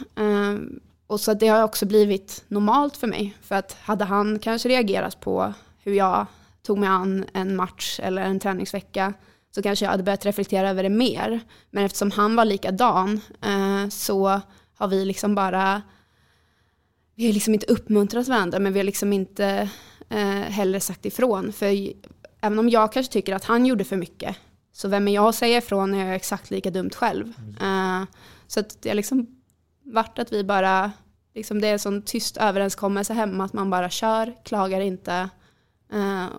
Och 1.06 1.20
så 1.20 1.34
det 1.34 1.48
har 1.48 1.62
också 1.62 1.86
blivit 1.86 2.44
normalt 2.48 2.96
för 2.96 3.06
mig. 3.06 3.36
För 3.42 3.54
att 3.54 3.76
hade 3.80 4.04
han 4.04 4.38
kanske 4.38 4.68
reagerat 4.68 5.20
på 5.20 5.54
hur 5.78 5.94
jag 5.94 6.26
tog 6.66 6.78
mig 6.78 6.88
an 6.88 7.24
en 7.34 7.56
match 7.56 8.00
eller 8.02 8.22
en 8.22 8.40
träningsvecka 8.40 9.14
så 9.54 9.62
kanske 9.62 9.84
jag 9.84 9.90
hade 9.90 10.02
börjat 10.02 10.26
reflektera 10.26 10.70
över 10.70 10.82
det 10.82 10.88
mer. 10.88 11.40
Men 11.70 11.84
eftersom 11.84 12.10
han 12.10 12.36
var 12.36 12.44
likadan 12.44 13.20
eh, 13.42 13.88
så 13.88 14.40
har 14.74 14.88
vi 14.88 15.04
liksom 15.04 15.34
bara, 15.34 15.82
vi 17.14 17.26
har 17.26 17.32
liksom 17.32 17.54
inte 17.54 17.66
uppmuntrat 17.66 18.28
varandra 18.28 18.58
men 18.58 18.72
vi 18.72 18.78
har 18.78 18.84
liksom 18.84 19.12
inte 19.12 19.68
eh, 20.08 20.28
heller 20.28 20.78
sagt 20.78 21.06
ifrån. 21.06 21.52
För 21.52 21.92
även 22.40 22.58
om 22.58 22.68
jag 22.68 22.92
kanske 22.92 23.12
tycker 23.12 23.34
att 23.34 23.44
han 23.44 23.66
gjorde 23.66 23.84
för 23.84 23.96
mycket 23.96 24.36
Så 24.72 24.88
vem 24.88 25.08
är 25.08 25.14
jag 25.14 25.28
att 25.28 25.34
säga 25.34 25.58
ifrån 25.58 25.90
när 25.90 25.98
jag 25.98 26.08
är 26.08 26.14
exakt 26.14 26.50
lika 26.50 26.70
dumt 26.70 26.90
själv? 26.94 27.26
Uh, 27.62 28.04
så 28.46 28.60
att 28.60 28.82
det 28.82 28.88
har 28.88 28.96
liksom 28.96 29.26
varit 29.84 30.18
att 30.18 30.32
vi 30.32 30.44
bara, 30.44 30.92
liksom 31.34 31.60
det 31.60 31.68
är 31.68 31.72
en 31.72 31.78
sån 31.78 32.02
tyst 32.02 32.36
överenskommelse 32.36 33.12
hemma 33.14 33.44
att 33.44 33.52
man 33.52 33.70
bara 33.70 33.90
kör, 33.90 34.34
klagar 34.44 34.80
inte 34.80 35.28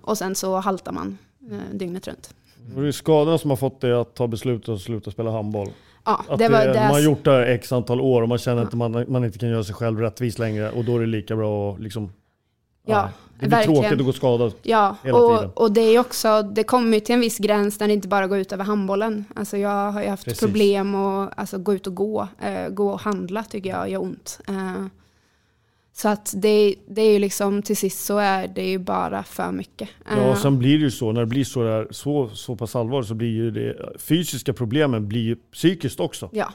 och 0.01 0.17
sen 0.17 0.35
så 0.35 0.55
haltar 0.55 0.91
man 0.91 1.17
uh, 1.51 1.59
dygnet 1.73 2.07
runt. 2.07 2.33
Och 2.75 2.81
det 2.81 2.87
är 2.87 2.91
skadorna 2.91 3.37
som 3.37 3.49
har 3.49 3.57
fått 3.57 3.81
dig 3.81 3.93
att 3.93 4.15
ta 4.15 4.27
beslutet 4.27 4.69
att 4.69 4.81
sluta 4.81 5.11
spela 5.11 5.31
handboll. 5.31 5.69
Ja, 6.05 6.21
Att 6.29 6.39
det 6.39 6.49
var 6.49 6.59
det, 6.59 6.73
det. 6.73 6.79
man 6.79 6.91
har 6.91 6.99
gjort 6.99 7.23
det 7.23 7.31
här 7.31 7.41
x 7.41 7.71
antal 7.71 8.01
år 8.01 8.21
och 8.21 8.29
man 8.29 8.37
känner 8.37 8.63
att 8.63 8.73
man, 8.73 9.05
man 9.07 9.25
inte 9.25 9.39
kan 9.39 9.49
göra 9.49 9.63
sig 9.63 9.75
själv 9.75 9.99
rättvis 9.99 10.39
längre 10.39 10.71
och 10.71 10.85
då 10.85 10.95
är 10.95 10.99
det 10.99 11.05
lika 11.05 11.35
bra 11.35 11.73
att 11.73 11.79
liksom... 11.79 12.11
Ja, 12.85 13.09
det 13.33 13.39
blir 13.39 13.49
verkligen. 13.49 13.81
tråkigt 13.81 13.99
att 13.99 14.05
gå 14.05 14.13
skadad 14.13 14.53
Ja, 14.63 14.95
hela 15.03 15.17
tiden. 15.17 15.49
och, 15.49 15.61
och 15.61 15.71
det 15.71 15.81
är 15.81 15.99
också, 15.99 16.41
det 16.41 16.63
kommer 16.63 16.99
till 16.99 17.15
en 17.15 17.21
viss 17.21 17.37
gräns 17.37 17.79
när 17.79 17.87
det 17.87 17.93
inte 17.93 18.07
bara 18.07 18.27
går 18.27 18.37
ut 18.37 18.51
över 18.53 18.63
handbollen. 18.63 19.25
Alltså 19.35 19.57
jag 19.57 19.91
har 19.91 20.01
ju 20.01 20.09
haft 20.09 20.25
Precis. 20.25 20.39
problem 20.39 20.95
att 20.95 21.39
alltså, 21.39 21.57
gå 21.57 21.73
ut 21.73 21.87
och 21.87 21.95
gå. 21.95 22.27
Eh, 22.41 22.69
gå 22.69 22.89
och 22.89 22.99
handla 22.99 23.43
tycker 23.43 23.69
jag 23.69 23.89
gör 23.89 24.01
ont. 24.01 24.39
Eh, 24.47 24.85
så 25.97 26.07
att 26.07 26.33
det, 26.35 26.75
det 26.87 27.01
är 27.01 27.11
ju 27.11 27.19
liksom, 27.19 27.61
till 27.61 27.77
sist 27.77 28.05
så 28.05 28.17
är 28.17 28.47
det 28.47 28.69
ju 28.69 28.77
bara 28.77 29.23
för 29.23 29.51
mycket. 29.51 29.89
Ja, 30.05 30.17
Eh, 30.17 30.29
och 30.29 30.37
sen 30.37 30.59
blir 30.59 30.77
det 30.77 30.83
ju 30.83 30.91
så, 30.91 31.11
när 31.11 31.19
det 31.21 31.27
blir 31.27 31.43
så, 31.43 31.63
där, 31.63 31.87
så, 31.91 32.29
så 32.29 32.55
pass 32.55 32.75
allvarligt 32.75 33.07
så 33.07 33.15
blir 33.15 33.29
ju 33.29 33.51
det 33.51 33.99
fysiska 33.99 34.53
problemen 34.53 35.07
blir 35.07 35.21
ju 35.21 35.35
psykiskt 35.35 35.99
också. 35.99 36.29
Ja. 36.33 36.53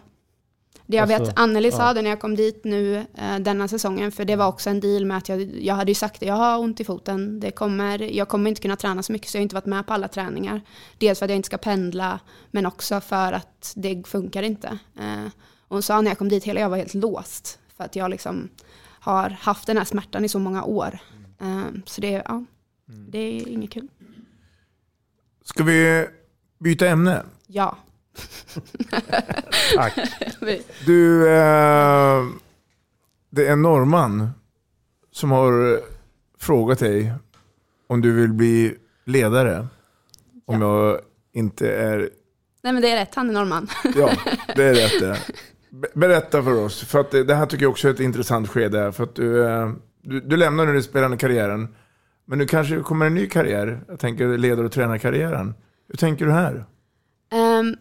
Det 0.86 0.96
jag 0.96 1.12
Alltså, 1.12 1.24
vet, 1.24 1.38
Anneli 1.38 1.72
sa 1.72 1.86
ja. 1.86 1.94
det 1.94 2.02
när 2.02 2.10
jag 2.10 2.20
kom 2.20 2.36
dit 2.36 2.64
nu 2.64 2.96
eh, 2.96 3.38
denna 3.40 3.68
säsongen, 3.68 4.12
för 4.12 4.24
det 4.24 4.36
var 4.36 4.46
också 4.46 4.70
en 4.70 4.80
deal 4.80 5.04
med 5.04 5.16
att 5.16 5.28
jag, 5.28 5.42
jag 5.42 5.74
hade 5.74 5.90
ju 5.90 5.94
sagt 5.94 6.20
det, 6.20 6.26
jag 6.26 6.34
har 6.34 6.58
ont 6.58 6.80
i 6.80 6.84
foten, 6.84 7.40
det 7.40 7.50
kommer, 7.50 7.98
jag 7.98 8.28
kommer 8.28 8.48
inte 8.48 8.62
kunna 8.62 8.76
träna 8.76 9.02
så 9.02 9.12
mycket 9.12 9.28
så 9.28 9.36
jag 9.36 9.40
har 9.40 9.42
inte 9.42 9.54
varit 9.54 9.66
med 9.66 9.86
på 9.86 9.92
alla 9.92 10.08
träningar. 10.08 10.60
Dels 10.98 11.18
för 11.18 11.26
att 11.26 11.30
jag 11.30 11.36
inte 11.36 11.46
ska 11.46 11.58
pendla, 11.58 12.20
men 12.50 12.66
också 12.66 13.00
för 13.00 13.32
att 13.32 13.72
det 13.76 14.02
funkar 14.06 14.42
inte. 14.42 14.78
Eh, 14.98 15.26
och 15.68 15.76
hon 15.76 15.82
sa 15.82 16.00
när 16.00 16.10
jag 16.10 16.18
kom 16.18 16.28
dit, 16.28 16.44
hela 16.44 16.60
jag 16.60 16.70
var 16.70 16.76
helt 16.76 16.94
låst, 16.94 17.58
för 17.76 17.84
att 17.84 17.96
jag 17.96 18.10
liksom 18.10 18.48
har 19.02 19.30
haft 19.30 19.66
den 19.66 19.76
här 19.76 19.84
smärtan 19.84 20.24
i 20.24 20.28
så 20.28 20.38
många 20.38 20.64
år. 20.64 20.98
Eh, 21.40 21.64
så 21.86 22.00
det, 22.00 22.22
ja, 22.26 22.44
det 22.86 23.18
är 23.18 23.48
inget 23.48 23.70
kul. 23.70 23.88
Ska 25.44 25.64
vi 25.64 26.06
byta 26.58 26.88
ämne? 26.88 27.22
Ja. 27.46 27.76
Tack. 29.74 29.94
Du, 30.86 31.28
eh, 31.28 32.24
det 33.30 33.46
är 33.46 33.52
en 33.52 33.62
norrman 33.62 34.30
som 35.12 35.30
har 35.30 35.80
frågat 36.38 36.78
dig 36.78 37.12
om 37.86 38.00
du 38.00 38.12
vill 38.12 38.32
bli 38.32 38.74
ledare. 39.04 39.66
Om 40.46 40.60
jag 40.60 41.00
inte 41.32 41.72
är... 41.72 42.10
Nej 42.62 42.72
men 42.72 42.82
det 42.82 42.90
är 42.90 42.96
rätt, 42.96 43.14
han 43.14 43.28
är 43.28 43.32
norrman. 43.32 43.68
Ja, 43.96 44.10
det 44.56 44.64
är 44.64 44.74
rätt 44.74 45.00
det. 45.00 45.18
Berätta 45.94 46.42
för 46.42 46.64
oss, 46.64 46.84
för 46.84 47.00
att 47.00 47.10
det 47.10 47.34
här 47.34 47.46
tycker 47.46 47.64
jag 47.64 47.70
också 47.70 47.88
är 47.88 47.92
ett 47.92 48.00
intressant 48.00 48.48
skede. 48.48 48.92
För 48.92 49.04
att 49.04 49.14
du, 49.14 49.46
eh, 49.46 49.72
du, 50.02 50.20
du 50.20 50.36
lämnar 50.36 50.66
nu 50.66 50.72
den 50.72 50.82
spelande 50.82 51.16
karriären. 51.16 51.74
Men 52.24 52.38
nu 52.38 52.46
kanske 52.46 52.74
det 52.74 52.82
kommer 52.82 53.06
en 53.06 53.14
ny 53.14 53.26
karriär. 53.26 53.84
Jag 53.88 54.00
tänker 54.00 54.38
ledare 54.38 54.66
och 54.66 54.72
tränarkarriären. 54.72 55.54
Hur 55.88 55.96
tänker 55.96 56.26
du 56.26 56.32
här? 56.32 56.64
Um, 57.32 57.76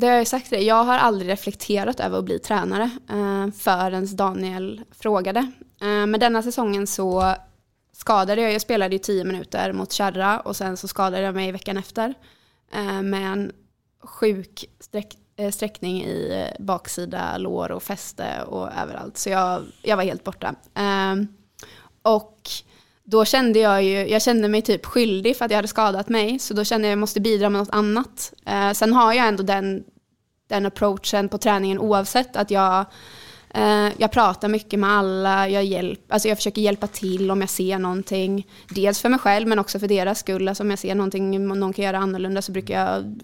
det 0.00 0.06
har 0.06 0.16
jag 0.16 0.26
sagt 0.26 0.50
det, 0.50 0.60
jag 0.60 0.84
har 0.84 0.98
aldrig 0.98 1.30
reflekterat 1.30 2.00
över 2.00 2.18
att 2.18 2.24
bli 2.24 2.38
tränare 2.38 2.90
uh, 3.12 3.50
förrän 3.50 4.16
Daniel 4.16 4.80
frågade. 4.90 5.40
Uh, 5.82 6.06
men 6.06 6.20
denna 6.20 6.42
säsongen 6.42 6.86
så 6.86 7.34
skadade 7.92 8.42
jag, 8.42 8.52
jag 8.52 8.60
spelade 8.60 8.96
i 8.96 8.98
tio 8.98 9.24
minuter 9.24 9.72
mot 9.72 9.92
Kärra 9.92 10.40
och 10.40 10.56
sen 10.56 10.76
så 10.76 10.88
skadade 10.88 11.22
jag 11.22 11.34
mig 11.34 11.52
veckan 11.52 11.76
efter 11.76 12.14
uh, 12.76 13.02
med 13.02 13.32
en 13.32 13.52
sjuk 14.02 14.64
sträck, 14.80 15.16
Eh, 15.36 15.50
sträckning 15.50 16.04
i 16.04 16.46
eh, 16.58 16.64
baksida 16.64 17.38
lår 17.38 17.72
och 17.72 17.82
fäste 17.82 18.42
och 18.42 18.72
överallt. 18.72 19.18
Så 19.18 19.30
jag, 19.30 19.62
jag 19.82 19.96
var 19.96 20.04
helt 20.04 20.24
borta. 20.24 20.54
Ehm, 20.74 21.28
och 22.02 22.38
då 23.04 23.24
kände 23.24 23.58
jag 23.58 23.82
ju, 23.82 24.08
jag 24.08 24.22
kände 24.22 24.48
mig 24.48 24.62
typ 24.62 24.86
skyldig 24.86 25.36
för 25.36 25.44
att 25.44 25.50
jag 25.50 25.58
hade 25.58 25.68
skadat 25.68 26.08
mig, 26.08 26.38
så 26.38 26.54
då 26.54 26.64
kände 26.64 26.86
jag 26.86 26.90
att 26.90 26.92
jag 26.92 26.98
måste 26.98 27.20
bidra 27.20 27.50
med 27.50 27.58
något 27.60 27.74
annat. 27.74 28.32
Eh, 28.46 28.72
sen 28.72 28.92
har 28.92 29.12
jag 29.12 29.28
ändå 29.28 29.42
den, 29.42 29.84
den 30.48 30.66
approachen 30.66 31.28
på 31.28 31.38
träningen 31.38 31.78
oavsett 31.78 32.36
att 32.36 32.50
jag, 32.50 32.84
jag 33.96 34.10
pratar 34.12 34.48
mycket 34.48 34.80
med 34.80 34.90
alla, 34.90 35.48
jag, 35.48 35.64
hjälp, 35.64 36.12
alltså 36.12 36.28
jag 36.28 36.38
försöker 36.38 36.62
hjälpa 36.62 36.86
till 36.86 37.30
om 37.30 37.40
jag 37.40 37.50
ser 37.50 37.78
någonting, 37.78 38.46
dels 38.68 39.00
för 39.00 39.08
mig 39.08 39.18
själv 39.18 39.48
men 39.48 39.58
också 39.58 39.78
för 39.78 39.88
deras 39.88 40.18
skull. 40.18 40.48
Alltså 40.48 40.62
om 40.62 40.70
jag 40.70 40.78
ser 40.78 40.94
någonting 40.94 41.48
någon 41.48 41.72
kan 41.72 41.84
göra 41.84 41.98
annorlunda 41.98 42.42
så 42.42 42.52
brukar 42.52 42.86
jag 42.86 43.20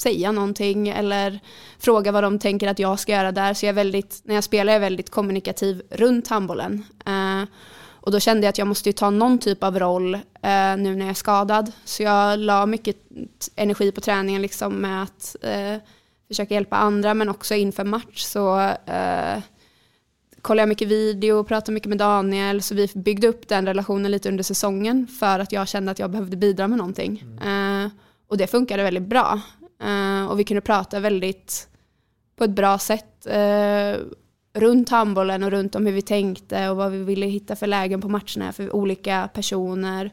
säga 0.00 0.32
någonting 0.32 0.88
eller 0.88 1.40
fråga 1.78 2.12
vad 2.12 2.24
de 2.24 2.38
tänker 2.38 2.68
att 2.68 2.78
jag 2.78 3.00
ska 3.00 3.12
göra 3.12 3.32
där. 3.32 3.54
Så 3.54 3.66
jag 3.66 3.70
är 3.70 3.74
väldigt, 3.74 4.20
när 4.24 4.34
jag 4.34 4.44
spelar 4.44 4.72
är 4.72 4.74
jag 4.74 4.80
väldigt 4.80 5.10
kommunikativ 5.10 5.82
runt 5.90 6.28
handbollen. 6.28 6.84
Eh, 7.06 7.48
och 8.00 8.12
då 8.12 8.20
kände 8.20 8.44
jag 8.44 8.48
att 8.48 8.58
jag 8.58 8.68
måste 8.68 8.88
ju 8.88 8.92
ta 8.92 9.10
någon 9.10 9.38
typ 9.38 9.64
av 9.64 9.78
roll 9.78 10.14
eh, 10.14 10.20
nu 10.76 10.96
när 10.96 11.00
jag 11.00 11.08
är 11.08 11.14
skadad. 11.14 11.72
Så 11.84 12.02
jag 12.02 12.38
la 12.38 12.66
mycket 12.66 12.96
energi 13.56 13.92
på 13.92 14.00
träningen 14.00 14.42
liksom 14.42 14.74
med 14.74 15.02
att 15.02 15.36
eh, 15.42 15.76
försöka 16.28 16.54
hjälpa 16.54 16.76
andra 16.76 17.14
men 17.14 17.28
också 17.28 17.54
inför 17.54 17.84
match 17.84 18.22
så 18.22 18.60
eh, 18.86 19.42
kollade 20.42 20.62
jag 20.62 20.68
mycket 20.68 20.88
video 20.88 21.34
och 21.36 21.48
pratade 21.48 21.72
mycket 21.72 21.88
med 21.88 21.98
Daniel. 21.98 22.62
Så 22.62 22.74
vi 22.74 22.88
byggde 22.94 23.28
upp 23.28 23.48
den 23.48 23.66
relationen 23.66 24.10
lite 24.10 24.28
under 24.28 24.44
säsongen 24.44 25.06
för 25.06 25.38
att 25.38 25.52
jag 25.52 25.68
kände 25.68 25.92
att 25.92 25.98
jag 25.98 26.10
behövde 26.10 26.36
bidra 26.36 26.68
med 26.68 26.78
någonting. 26.78 27.24
Eh, 27.44 27.88
och 28.28 28.36
det 28.36 28.46
funkade 28.46 28.82
väldigt 28.82 29.08
bra. 29.08 29.40
Eh, 29.82 30.30
och 30.30 30.38
vi 30.38 30.44
kunde 30.44 30.60
prata 30.60 31.00
väldigt 31.00 31.68
på 32.36 32.44
ett 32.44 32.50
bra 32.50 32.78
sätt 32.78 33.26
eh, 33.26 33.96
runt 34.54 34.88
handbollen 34.88 35.42
och 35.42 35.50
runt 35.50 35.74
om 35.74 35.86
hur 35.86 35.92
vi 35.92 36.02
tänkte 36.02 36.68
och 36.68 36.76
vad 36.76 36.92
vi 36.92 36.98
ville 36.98 37.26
hitta 37.26 37.56
för 37.56 37.66
lägen 37.66 38.00
på 38.00 38.08
matcherna 38.08 38.52
för 38.52 38.76
olika 38.76 39.28
personer. 39.34 40.10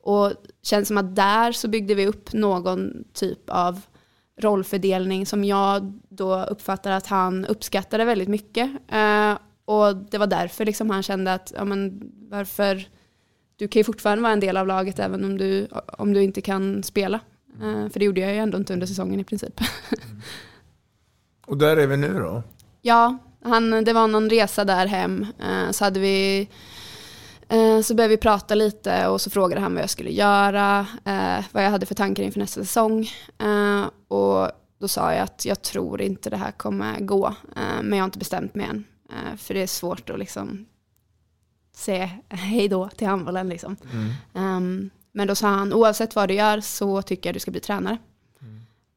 Och 0.00 0.32
känns 0.62 0.88
som 0.88 0.98
att 0.98 1.16
där 1.16 1.52
så 1.52 1.68
byggde 1.68 1.94
vi 1.94 2.06
upp 2.06 2.32
någon 2.32 3.04
typ 3.12 3.50
av 3.50 3.80
rollfördelning 4.40 5.26
som 5.26 5.44
jag 5.44 6.00
då 6.08 6.44
uppfattar 6.44 6.90
att 6.90 7.06
han 7.06 7.46
uppskattade 7.46 8.04
väldigt 8.04 8.28
mycket. 8.28 8.70
Eh, 8.88 9.38
och 9.64 9.96
det 9.96 10.18
var 10.18 10.26
därför 10.26 10.64
liksom 10.64 10.90
han 10.90 11.02
kände 11.02 11.34
att, 11.34 11.52
ja 11.56 11.64
men 11.64 12.10
varför, 12.30 12.88
du 13.56 13.68
kan 13.68 13.80
ju 13.80 13.84
fortfarande 13.84 14.22
vara 14.22 14.32
en 14.32 14.40
del 14.40 14.56
av 14.56 14.66
laget 14.66 14.98
även 14.98 15.24
om 15.24 15.38
du, 15.38 15.68
om 15.98 16.12
du 16.12 16.22
inte 16.22 16.40
kan 16.40 16.82
spela. 16.82 17.20
Eh, 17.60 17.88
för 17.88 17.98
det 17.98 18.04
gjorde 18.04 18.20
jag 18.20 18.32
ju 18.32 18.38
ändå 18.38 18.58
inte 18.58 18.72
under 18.72 18.86
säsongen 18.86 19.20
i 19.20 19.24
princip. 19.24 19.60
Och 21.46 21.56
där 21.56 21.76
är 21.76 21.86
vi 21.86 21.96
nu 21.96 22.18
då? 22.18 22.42
Ja, 22.82 23.18
han, 23.44 23.84
det 23.84 23.92
var 23.92 24.08
någon 24.08 24.30
resa 24.30 24.64
där 24.64 24.86
hem. 24.86 25.26
Eh, 25.40 25.70
så 25.70 25.84
hade 25.84 26.00
vi 26.00 26.48
eh, 27.48 27.80
så 27.80 27.94
började 27.94 28.14
vi 28.14 28.16
prata 28.16 28.54
lite 28.54 29.06
och 29.08 29.20
så 29.20 29.30
frågade 29.30 29.60
han 29.60 29.74
vad 29.74 29.82
jag 29.82 29.90
skulle 29.90 30.10
göra, 30.10 30.86
vad 31.52 31.64
jag 31.64 31.70
hade 31.70 31.86
för 31.86 31.94
tankar 31.94 32.22
inför 32.22 32.40
nästa 32.40 32.60
säsong. 32.60 33.08
Och 34.08 34.50
då 34.78 34.88
sa 34.88 35.12
jag 35.12 35.22
att 35.22 35.44
jag 35.44 35.62
tror 35.62 36.02
inte 36.02 36.30
det 36.30 36.36
här 36.36 36.50
kommer 36.52 37.00
gå, 37.00 37.34
men 37.82 37.92
jag 37.92 37.98
har 37.98 38.04
inte 38.04 38.18
bestämt 38.18 38.54
mig 38.54 38.66
än. 38.66 38.84
För 39.36 39.54
det 39.54 39.62
är 39.62 39.66
svårt 39.66 40.10
att 40.10 40.18
liksom 40.18 40.66
säga 41.76 42.10
hej 42.28 42.68
då 42.68 42.88
till 42.88 43.06
handbollen. 43.06 43.48
Liksom. 43.48 43.76
Ehm, 44.34 44.90
men 45.12 45.28
då 45.28 45.34
sa 45.34 45.48
han, 45.48 45.72
oavsett 45.72 46.16
vad 46.16 46.28
du 46.28 46.34
gör 46.34 46.60
så 46.60 47.02
tycker 47.02 47.28
jag 47.28 47.34
du 47.34 47.40
ska 47.40 47.50
bli 47.50 47.60
tränare. 47.60 47.98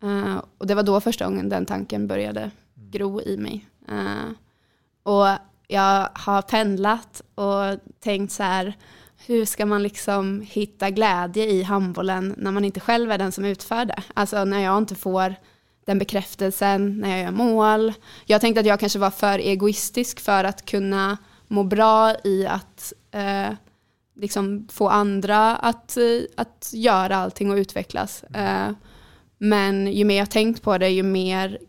Eh, 0.03 0.41
och 0.57 0.67
det 0.67 0.75
var 0.75 0.83
då 0.83 1.01
första 1.01 1.25
gången 1.25 1.49
den 1.49 1.65
tanken 1.65 2.07
började 2.07 2.51
gro 2.75 3.21
i 3.21 3.37
mig. 3.37 3.67
Eh, 3.87 4.31
och 5.03 5.27
jag 5.67 6.09
har 6.13 6.41
pendlat 6.41 7.21
och 7.35 7.79
tänkt 7.99 8.31
så 8.31 8.43
här, 8.43 8.73
hur 9.25 9.45
ska 9.45 9.65
man 9.65 9.83
liksom 9.83 10.41
hitta 10.41 10.89
glädje 10.89 11.45
i 11.45 11.63
handbollen 11.63 12.35
när 12.37 12.51
man 12.51 12.65
inte 12.65 12.79
själv 12.79 13.11
är 13.11 13.17
den 13.17 13.31
som 13.31 13.45
utför 13.45 13.85
det? 13.85 14.03
Alltså 14.13 14.45
när 14.45 14.59
jag 14.59 14.77
inte 14.77 14.95
får 14.95 15.35
den 15.85 15.99
bekräftelsen 15.99 16.99
när 16.99 17.09
jag 17.09 17.19
gör 17.19 17.31
mål. 17.31 17.93
Jag 18.25 18.41
tänkte 18.41 18.59
att 18.59 18.65
jag 18.65 18.79
kanske 18.79 18.99
var 18.99 19.11
för 19.11 19.39
egoistisk 19.39 20.19
för 20.19 20.43
att 20.43 20.65
kunna 20.65 21.17
må 21.47 21.63
bra 21.63 22.15
i 22.23 22.47
att 22.47 22.93
eh, 23.11 23.49
liksom 24.15 24.67
få 24.71 24.89
andra 24.89 25.55
att, 25.55 25.97
eh, 25.97 26.21
att 26.37 26.71
göra 26.73 27.15
allting 27.15 27.51
och 27.51 27.55
utvecklas. 27.55 28.23
Eh, 28.23 28.71
men 29.37 29.93
ju 29.93 30.05
mer 30.05 30.17
jag 30.17 30.31
tänkt 30.31 30.61
på 30.61 30.77
det, 30.77 30.89
ju 30.89 31.03
mer 31.03 31.59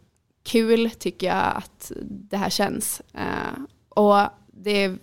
kul 0.44 0.90
tycker 0.90 1.26
jag 1.26 1.56
att 1.56 1.92
det 2.02 2.36
här 2.36 2.50
känns. 2.50 3.02
Eh, 3.14 3.62
och 3.88 4.20
det 4.46 4.96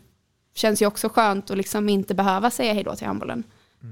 känns 0.56 0.82
ju 0.82 0.86
också 0.86 1.10
skönt 1.10 1.52
att 1.52 1.58
liksom 1.58 1.90
inte 1.90 2.16
behöva 2.16 2.52
säga 2.52 2.74
hej 2.74 2.84
då 2.84 2.96
till 2.96 3.08
handbollen. 3.08 3.44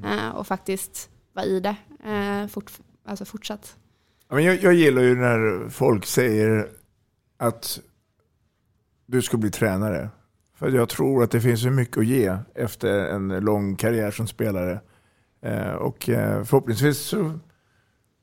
Eh, 0.06 0.30
och 0.30 0.47
faktiskt 0.47 1.10
vara 1.34 1.45
i 1.45 1.60
det 1.60 1.76
fort, 2.49 2.72
alltså 3.06 3.26
fortsatt. 3.26 3.76
Jag, 4.30 4.64
jag 4.64 4.74
gillar 4.74 5.02
ju 5.02 5.16
när 5.16 5.70
folk 5.70 6.06
säger 6.06 6.70
att 7.38 7.80
du 9.06 9.22
ska 9.22 9.38
bli 9.38 9.52
tränare. 9.52 10.10
För 10.62 10.72
jag 10.72 10.89
tror 10.89 11.24
att 11.24 11.32
det 11.32 11.41
finns 11.41 11.62
så 11.62 11.70
mycket 11.70 11.97
att 11.97 12.05
ge 12.05 12.38
efter 12.55 12.89
en 12.89 13.28
lång 13.28 13.76
karriär 13.76 14.12
som 14.12 14.28
spelare. 14.28 14.80
Eh, 15.45 15.72
och 15.72 16.09
eh, 16.09 16.43
förhoppningsvis 16.43 16.97
så, 16.97 17.39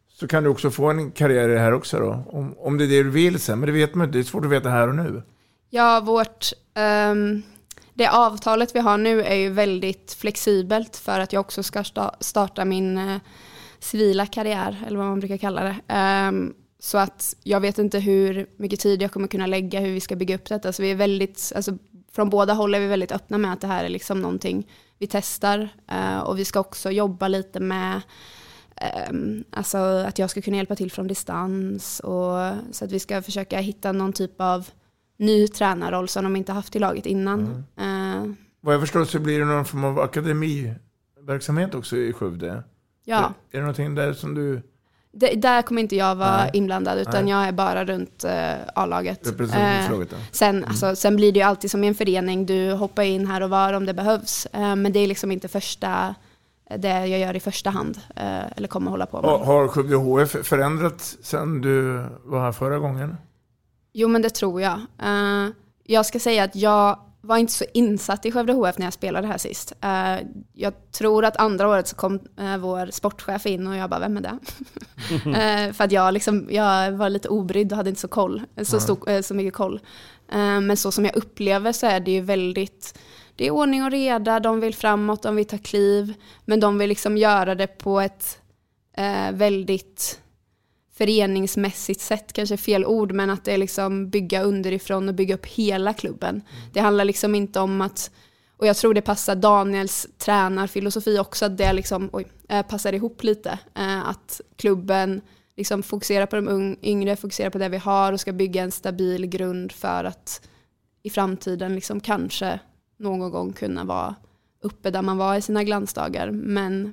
så 0.08 0.28
kan 0.28 0.42
du 0.42 0.50
också 0.50 0.70
få 0.70 0.90
en 0.90 1.10
karriär 1.10 1.48
i 1.48 1.52
det 1.52 1.60
här 1.60 1.72
också 1.72 1.98
då. 1.98 2.24
Om, 2.26 2.54
om 2.58 2.78
det 2.78 2.84
är 2.84 2.88
det 2.88 3.02
du 3.02 3.10
vill 3.10 3.38
sen, 3.38 3.60
men 3.60 3.66
det 3.66 3.72
vet 3.72 3.94
man 3.94 4.06
inte. 4.06 4.18
Det 4.18 4.22
är 4.22 4.24
svårt 4.24 4.44
att 4.44 4.50
veta 4.50 4.68
här 4.68 4.88
och 4.88 4.94
nu. 4.94 5.22
Ja, 5.70 6.00
vårt, 6.00 6.52
Um 6.74 7.42
det 7.98 8.10
avtalet 8.10 8.74
vi 8.74 8.80
har 8.80 8.98
nu 8.98 9.22
är 9.22 9.34
ju 9.34 9.50
väldigt 9.50 10.12
flexibelt 10.12 10.96
för 10.96 11.20
att 11.20 11.32
jag 11.32 11.40
också 11.40 11.62
ska 11.62 11.84
starta 12.20 12.64
min 12.64 12.98
eh, 12.98 13.16
civila 13.78 14.26
karriär, 14.26 14.84
eller 14.86 14.98
vad 14.98 15.06
man 15.06 15.20
brukar 15.20 15.36
kalla 15.36 15.62
det. 15.62 15.76
Ehm, 15.88 16.54
så 16.80 16.98
att 16.98 17.36
jag 17.42 17.60
vet 17.60 17.78
inte 17.78 17.98
hur 17.98 18.46
mycket 18.56 18.80
tid 18.80 19.02
jag 19.02 19.12
kommer 19.12 19.28
kunna 19.28 19.46
lägga, 19.46 19.80
hur 19.80 19.92
vi 19.92 20.00
ska 20.00 20.16
bygga 20.16 20.34
upp 20.34 20.48
detta. 20.48 20.72
Så 20.72 20.82
vi 20.82 20.90
är 20.90 20.94
väldigt, 20.94 21.52
alltså, 21.56 21.72
från 22.18 22.30
båda 22.30 22.52
håll 22.52 22.74
är 22.74 22.80
vi 22.80 22.86
väldigt 22.86 23.12
öppna 23.12 23.38
med 23.38 23.52
att 23.52 23.60
det 23.60 23.66
här 23.66 23.84
är 23.84 23.88
liksom 23.88 24.20
någonting 24.22 24.70
vi 24.98 25.06
testar. 25.06 25.68
Eh, 25.90 26.18
och 26.18 26.38
vi 26.38 26.44
ska 26.44 26.60
också 26.60 26.90
jobba 26.90 27.28
lite 27.28 27.60
med 27.60 28.00
ehm, 28.76 29.44
alltså 29.50 29.78
att 29.78 30.18
jag 30.18 30.30
ska 30.30 30.42
kunna 30.42 30.56
hjälpa 30.56 30.76
till 30.76 30.90
från 30.90 31.06
distans. 31.06 32.00
Och, 32.00 32.54
så 32.72 32.84
att 32.84 32.92
vi 32.92 32.98
ska 33.00 33.22
försöka 33.22 33.58
hitta 33.58 33.92
någon 33.92 34.12
typ 34.12 34.40
av 34.40 34.68
ny 35.18 35.48
tränarroll 35.48 36.08
som 36.08 36.24
de 36.24 36.36
inte 36.36 36.52
haft 36.52 36.76
i 36.76 36.78
laget 36.78 37.06
innan. 37.06 37.64
Eh, 37.76 38.32
Vad 38.60 38.74
jag 38.74 38.80
förstår 38.80 39.04
så 39.04 39.18
blir 39.18 39.38
det 39.38 39.44
någon 39.44 39.64
form 39.64 39.84
av 39.84 40.00
akademiverksamhet 40.00 41.74
också 41.74 41.96
i 41.96 42.12
Skövde. 42.12 42.62
ja. 43.04 43.18
Är, 43.18 43.22
är 43.22 43.32
det 43.50 43.60
någonting 43.60 43.94
där 43.94 44.12
som 44.12 44.34
du... 44.34 44.62
Det, 45.18 45.34
där 45.34 45.62
kommer 45.62 45.82
inte 45.82 45.96
jag 45.96 46.14
vara 46.14 46.36
Nej. 46.36 46.50
inblandad 46.52 46.98
utan 46.98 47.24
Nej. 47.24 47.32
jag 47.32 47.48
är 47.48 47.52
bara 47.52 47.84
runt 47.84 48.24
eh, 48.24 48.52
A-laget. 48.74 49.28
Representationslaget, 49.28 50.08
ja. 50.10 50.16
Mm. 50.16 50.28
sen, 50.32 50.64
alltså, 50.64 50.96
sen 50.96 51.16
blir 51.16 51.32
det 51.32 51.38
ju 51.38 51.44
alltid 51.44 51.70
som 51.70 51.84
i 51.84 51.88
en 51.88 51.94
förening, 51.94 52.46
du 52.46 52.72
hoppar 52.72 53.02
in 53.02 53.26
här 53.26 53.40
och 53.40 53.50
var 53.50 53.72
om 53.72 53.86
det 53.86 53.94
behövs. 53.94 54.46
Eh, 54.46 54.76
men 54.76 54.92
det 54.92 54.98
är 54.98 55.06
liksom 55.06 55.32
inte 55.32 55.48
första, 55.48 56.14
det 56.78 57.06
jag 57.06 57.20
gör 57.20 57.36
i 57.36 57.40
första 57.40 57.70
hand, 57.70 58.00
eller 58.56 58.68
kommer 58.68 58.90
hålla 58.90 59.06
på 59.06 59.22
med. 59.22 59.30
Har, 59.30 59.44
har 59.44 59.68
Skövde 59.68 59.96
HF 59.96 60.46
förändrats 60.46 61.16
sen 61.22 61.60
du 61.60 62.04
var 62.24 62.40
här 62.40 62.52
förra 62.52 62.78
gången? 62.78 63.16
Jo 63.92 64.08
men 64.08 64.22
det 64.22 64.30
tror 64.30 64.62
jag. 64.62 64.80
Jag 65.84 66.06
ska 66.06 66.18
säga 66.18 66.44
att 66.44 66.56
jag 66.56 66.98
var 67.20 67.36
inte 67.36 67.52
så 67.52 67.64
insatt 67.74 68.26
i 68.26 68.32
Skövde 68.32 68.52
HF 68.52 68.78
när 68.78 68.86
jag 68.86 68.92
spelade 68.92 69.26
här 69.26 69.38
sist. 69.38 69.72
Eh, 69.80 70.26
jag 70.52 70.92
tror 70.92 71.24
att 71.24 71.36
andra 71.36 71.68
året 71.68 71.88
så 71.88 71.96
kom 71.96 72.20
eh, 72.38 72.56
vår 72.56 72.90
sportchef 72.90 73.46
in 73.46 73.66
och 73.66 73.76
jag 73.76 73.90
bara, 73.90 74.00
vem 74.00 74.16
är 74.16 74.20
det? 74.20 74.38
Eh, 75.28 75.72
för 75.72 75.84
att 75.84 75.92
jag, 75.92 76.14
liksom, 76.14 76.48
jag 76.50 76.92
var 76.92 77.10
lite 77.10 77.28
obrydd 77.28 77.72
och 77.72 77.76
hade 77.76 77.90
inte 77.90 78.00
så, 78.00 78.08
koll, 78.08 78.42
så, 78.62 78.80
stor, 78.80 79.22
så 79.22 79.34
mycket 79.34 79.54
koll. 79.54 79.80
Men 80.62 80.76
så 80.76 80.92
som 80.92 81.04
jag 81.04 81.16
upplever 81.16 81.72
så 81.72 81.86
är 81.86 82.00
det 82.00 82.10
ju 82.10 82.20
väldigt, 82.20 82.98
det 83.36 83.46
är 83.46 83.50
ordning 83.50 83.84
och 83.84 83.90
reda, 83.90 84.40
de 84.40 84.60
vill 84.60 84.74
framåt, 84.74 85.22
de 85.22 85.36
vill 85.36 85.46
ta 85.46 85.58
kliv, 85.58 86.14
men 86.44 86.60
de 86.60 86.78
vill 86.78 86.88
liksom 86.88 87.16
göra 87.16 87.54
det 87.54 87.66
på 87.66 88.00
ett 88.00 88.40
väldigt 89.32 90.20
föreningsmässigt 90.98 92.00
sätt, 92.00 92.32
kanske 92.32 92.56
fel 92.56 92.84
ord, 92.84 93.12
men 93.12 93.30
att 93.30 93.44
det 93.44 93.52
är 93.52 93.58
liksom 93.58 94.10
bygga 94.10 94.42
underifrån 94.42 95.08
och 95.08 95.14
bygga 95.14 95.34
upp 95.34 95.46
hela 95.46 95.94
klubben. 95.94 96.42
Det 96.72 96.80
handlar 96.80 97.04
liksom 97.04 97.34
inte 97.34 97.60
om 97.60 97.80
att, 97.80 98.10
och 98.56 98.66
jag 98.66 98.76
tror 98.76 98.94
det 98.94 99.02
passar 99.02 99.34
Daniels 99.34 100.06
tränarfilosofi 100.18 101.18
också, 101.18 101.44
att 101.46 101.56
det 101.58 101.72
liksom, 101.72 102.10
oj, 102.12 102.26
eh, 102.48 102.66
passar 102.66 102.92
ihop 102.92 103.22
lite. 103.22 103.58
Eh, 103.74 104.08
Att 104.08 104.40
klubben 104.56 105.20
liksom 105.56 105.82
fokuserar 105.82 106.26
på 106.26 106.36
de 106.36 106.76
yngre, 106.82 107.16
fokuserar 107.16 107.50
på 107.50 107.58
det 107.58 107.68
vi 107.68 107.76
har 107.76 108.12
och 108.12 108.20
ska 108.20 108.32
bygga 108.32 108.62
en 108.62 108.70
stabil 108.70 109.26
grund 109.26 109.72
för 109.72 110.04
att 110.04 110.48
i 111.02 111.10
framtiden 111.10 111.74
liksom 111.74 112.00
kanske 112.00 112.60
någon 112.96 113.30
gång 113.30 113.52
kunna 113.52 113.84
vara 113.84 114.14
uppe 114.62 114.90
där 114.90 115.02
man 115.02 115.18
var 115.18 115.36
i 115.36 115.42
sina 115.42 115.64
glansdagar, 115.64 116.30
men 116.30 116.92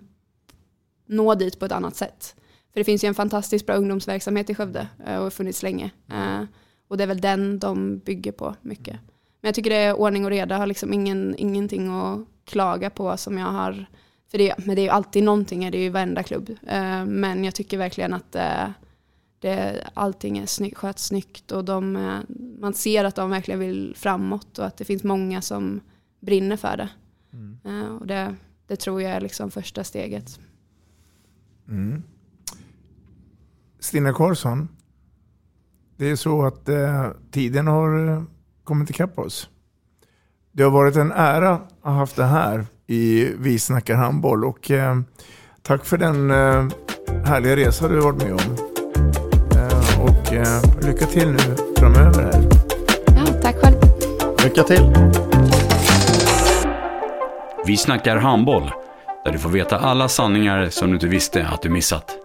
nå 1.05 1.35
dit 1.35 1.59
på 1.59 1.65
ett 1.65 1.71
annat 1.71 1.95
sätt. 1.95 2.35
För 2.75 2.79
det 2.79 2.83
finns 2.83 3.03
ju 3.03 3.07
en 3.07 3.15
fantastiskt 3.15 3.65
bra 3.65 3.75
ungdomsverksamhet 3.75 4.49
i 4.49 4.55
Skövde 4.55 4.87
eh, 5.05 5.17
och 5.17 5.23
har 5.23 5.29
funnits 5.29 5.63
länge. 5.63 5.91
Eh, 6.11 6.43
Och 6.87 6.97
det 6.97 7.03
är 7.03 7.07
väl 7.07 7.21
den 7.21 7.59
de 7.59 7.97
bygger 7.97 8.31
på 8.31 8.55
mycket. 8.61 8.99
Men 9.41 9.47
jag 9.47 9.55
tycker 9.55 9.69
det 9.69 9.75
är 9.75 9.93
ordning 9.93 10.23
och 10.25 10.29
reda, 10.31 10.57
har 10.57 10.67
liksom 10.67 10.93
ingen, 10.93 11.35
ingenting 11.37 11.89
att 11.89 12.19
klaga 12.45 12.89
på 12.89 13.17
som 13.17 13.37
jag 13.37 13.47
har. 13.47 13.85
För 14.31 14.37
det, 14.37 14.55
men 14.65 14.75
det 14.75 14.81
är 14.81 14.83
ju 14.83 14.89
alltid 14.89 15.23
någonting, 15.23 15.71
det 15.71 15.77
är 15.77 15.81
ju 15.81 15.89
varenda 15.89 16.23
klubb. 16.23 16.49
Eh, 16.67 17.05
Men 17.05 17.43
jag 17.43 17.55
tycker 17.55 17.77
verkligen 17.77 18.13
att 18.13 18.31
det, 19.39 19.87
allting 19.93 20.37
är 20.37 20.45
sny, 20.45 20.71
sköts 20.75 21.05
snyggt 21.05 21.51
och 21.51 21.65
de, 21.65 21.91
man 22.59 22.73
ser 22.73 23.03
att 23.05 23.15
de 23.15 23.29
verkligen 23.29 23.59
vill 23.59 23.93
framåt 23.95 24.59
och 24.59 24.65
att 24.65 24.77
det 24.77 24.85
finns 24.85 25.03
många 25.03 25.41
som 25.41 25.81
brinner 26.19 26.57
för 26.57 26.77
det. 26.77 26.89
Eh, 27.65 27.95
Och 27.95 28.07
det, 28.07 28.35
det 28.67 28.75
tror 28.75 29.01
jag 29.01 29.11
är 29.11 29.21
liksom 29.21 29.51
första 29.51 29.83
steget. 29.83 30.39
Mm. 31.67 32.03
Stina 33.85 34.13
Karlsson, 34.13 34.67
det 35.97 36.09
är 36.09 36.15
så 36.15 36.45
att 36.45 36.69
eh, 36.69 37.07
tiden 37.31 37.67
har 37.67 38.07
eh, 38.07 38.23
kommit 38.63 38.89
ikapp 38.89 39.19
oss. 39.19 39.49
Det 40.51 40.63
har 40.63 40.71
varit 40.71 40.95
en 40.95 41.11
ära 41.11 41.51
att 41.51 41.69
ha 41.83 41.91
haft 41.91 42.15
det 42.15 42.25
här 42.25 42.65
i 42.87 43.33
Vi 43.39 43.59
snackar 43.59 43.95
handboll 43.95 44.45
och 44.45 44.71
eh, 44.71 44.99
tack 45.61 45.85
för 45.85 45.97
den 45.97 46.31
eh, 46.31 46.67
härliga 47.25 47.55
resa 47.55 47.87
du 47.87 47.95
har 47.95 48.11
varit 48.11 48.23
med 48.23 48.33
om. 48.33 48.57
Eh, 49.55 50.01
och 50.01 50.33
eh, 50.33 50.87
lycka 50.87 51.05
till 51.05 51.31
nu 51.31 51.55
framöver 51.77 52.23
här. 52.23 52.49
Ja, 53.07 53.41
tack 53.41 53.55
själv. 53.55 53.75
Lycka 54.43 54.63
till! 54.63 54.93
Vi 57.65 57.77
snackar 57.77 58.17
handboll, 58.17 58.71
där 59.25 59.31
du 59.31 59.39
får 59.39 59.49
veta 59.49 59.77
alla 59.77 60.07
sanningar 60.07 60.69
som 60.69 60.87
du 60.87 60.93
inte 60.93 61.07
visste 61.07 61.47
att 61.47 61.61
du 61.61 61.69
missat. 61.69 62.24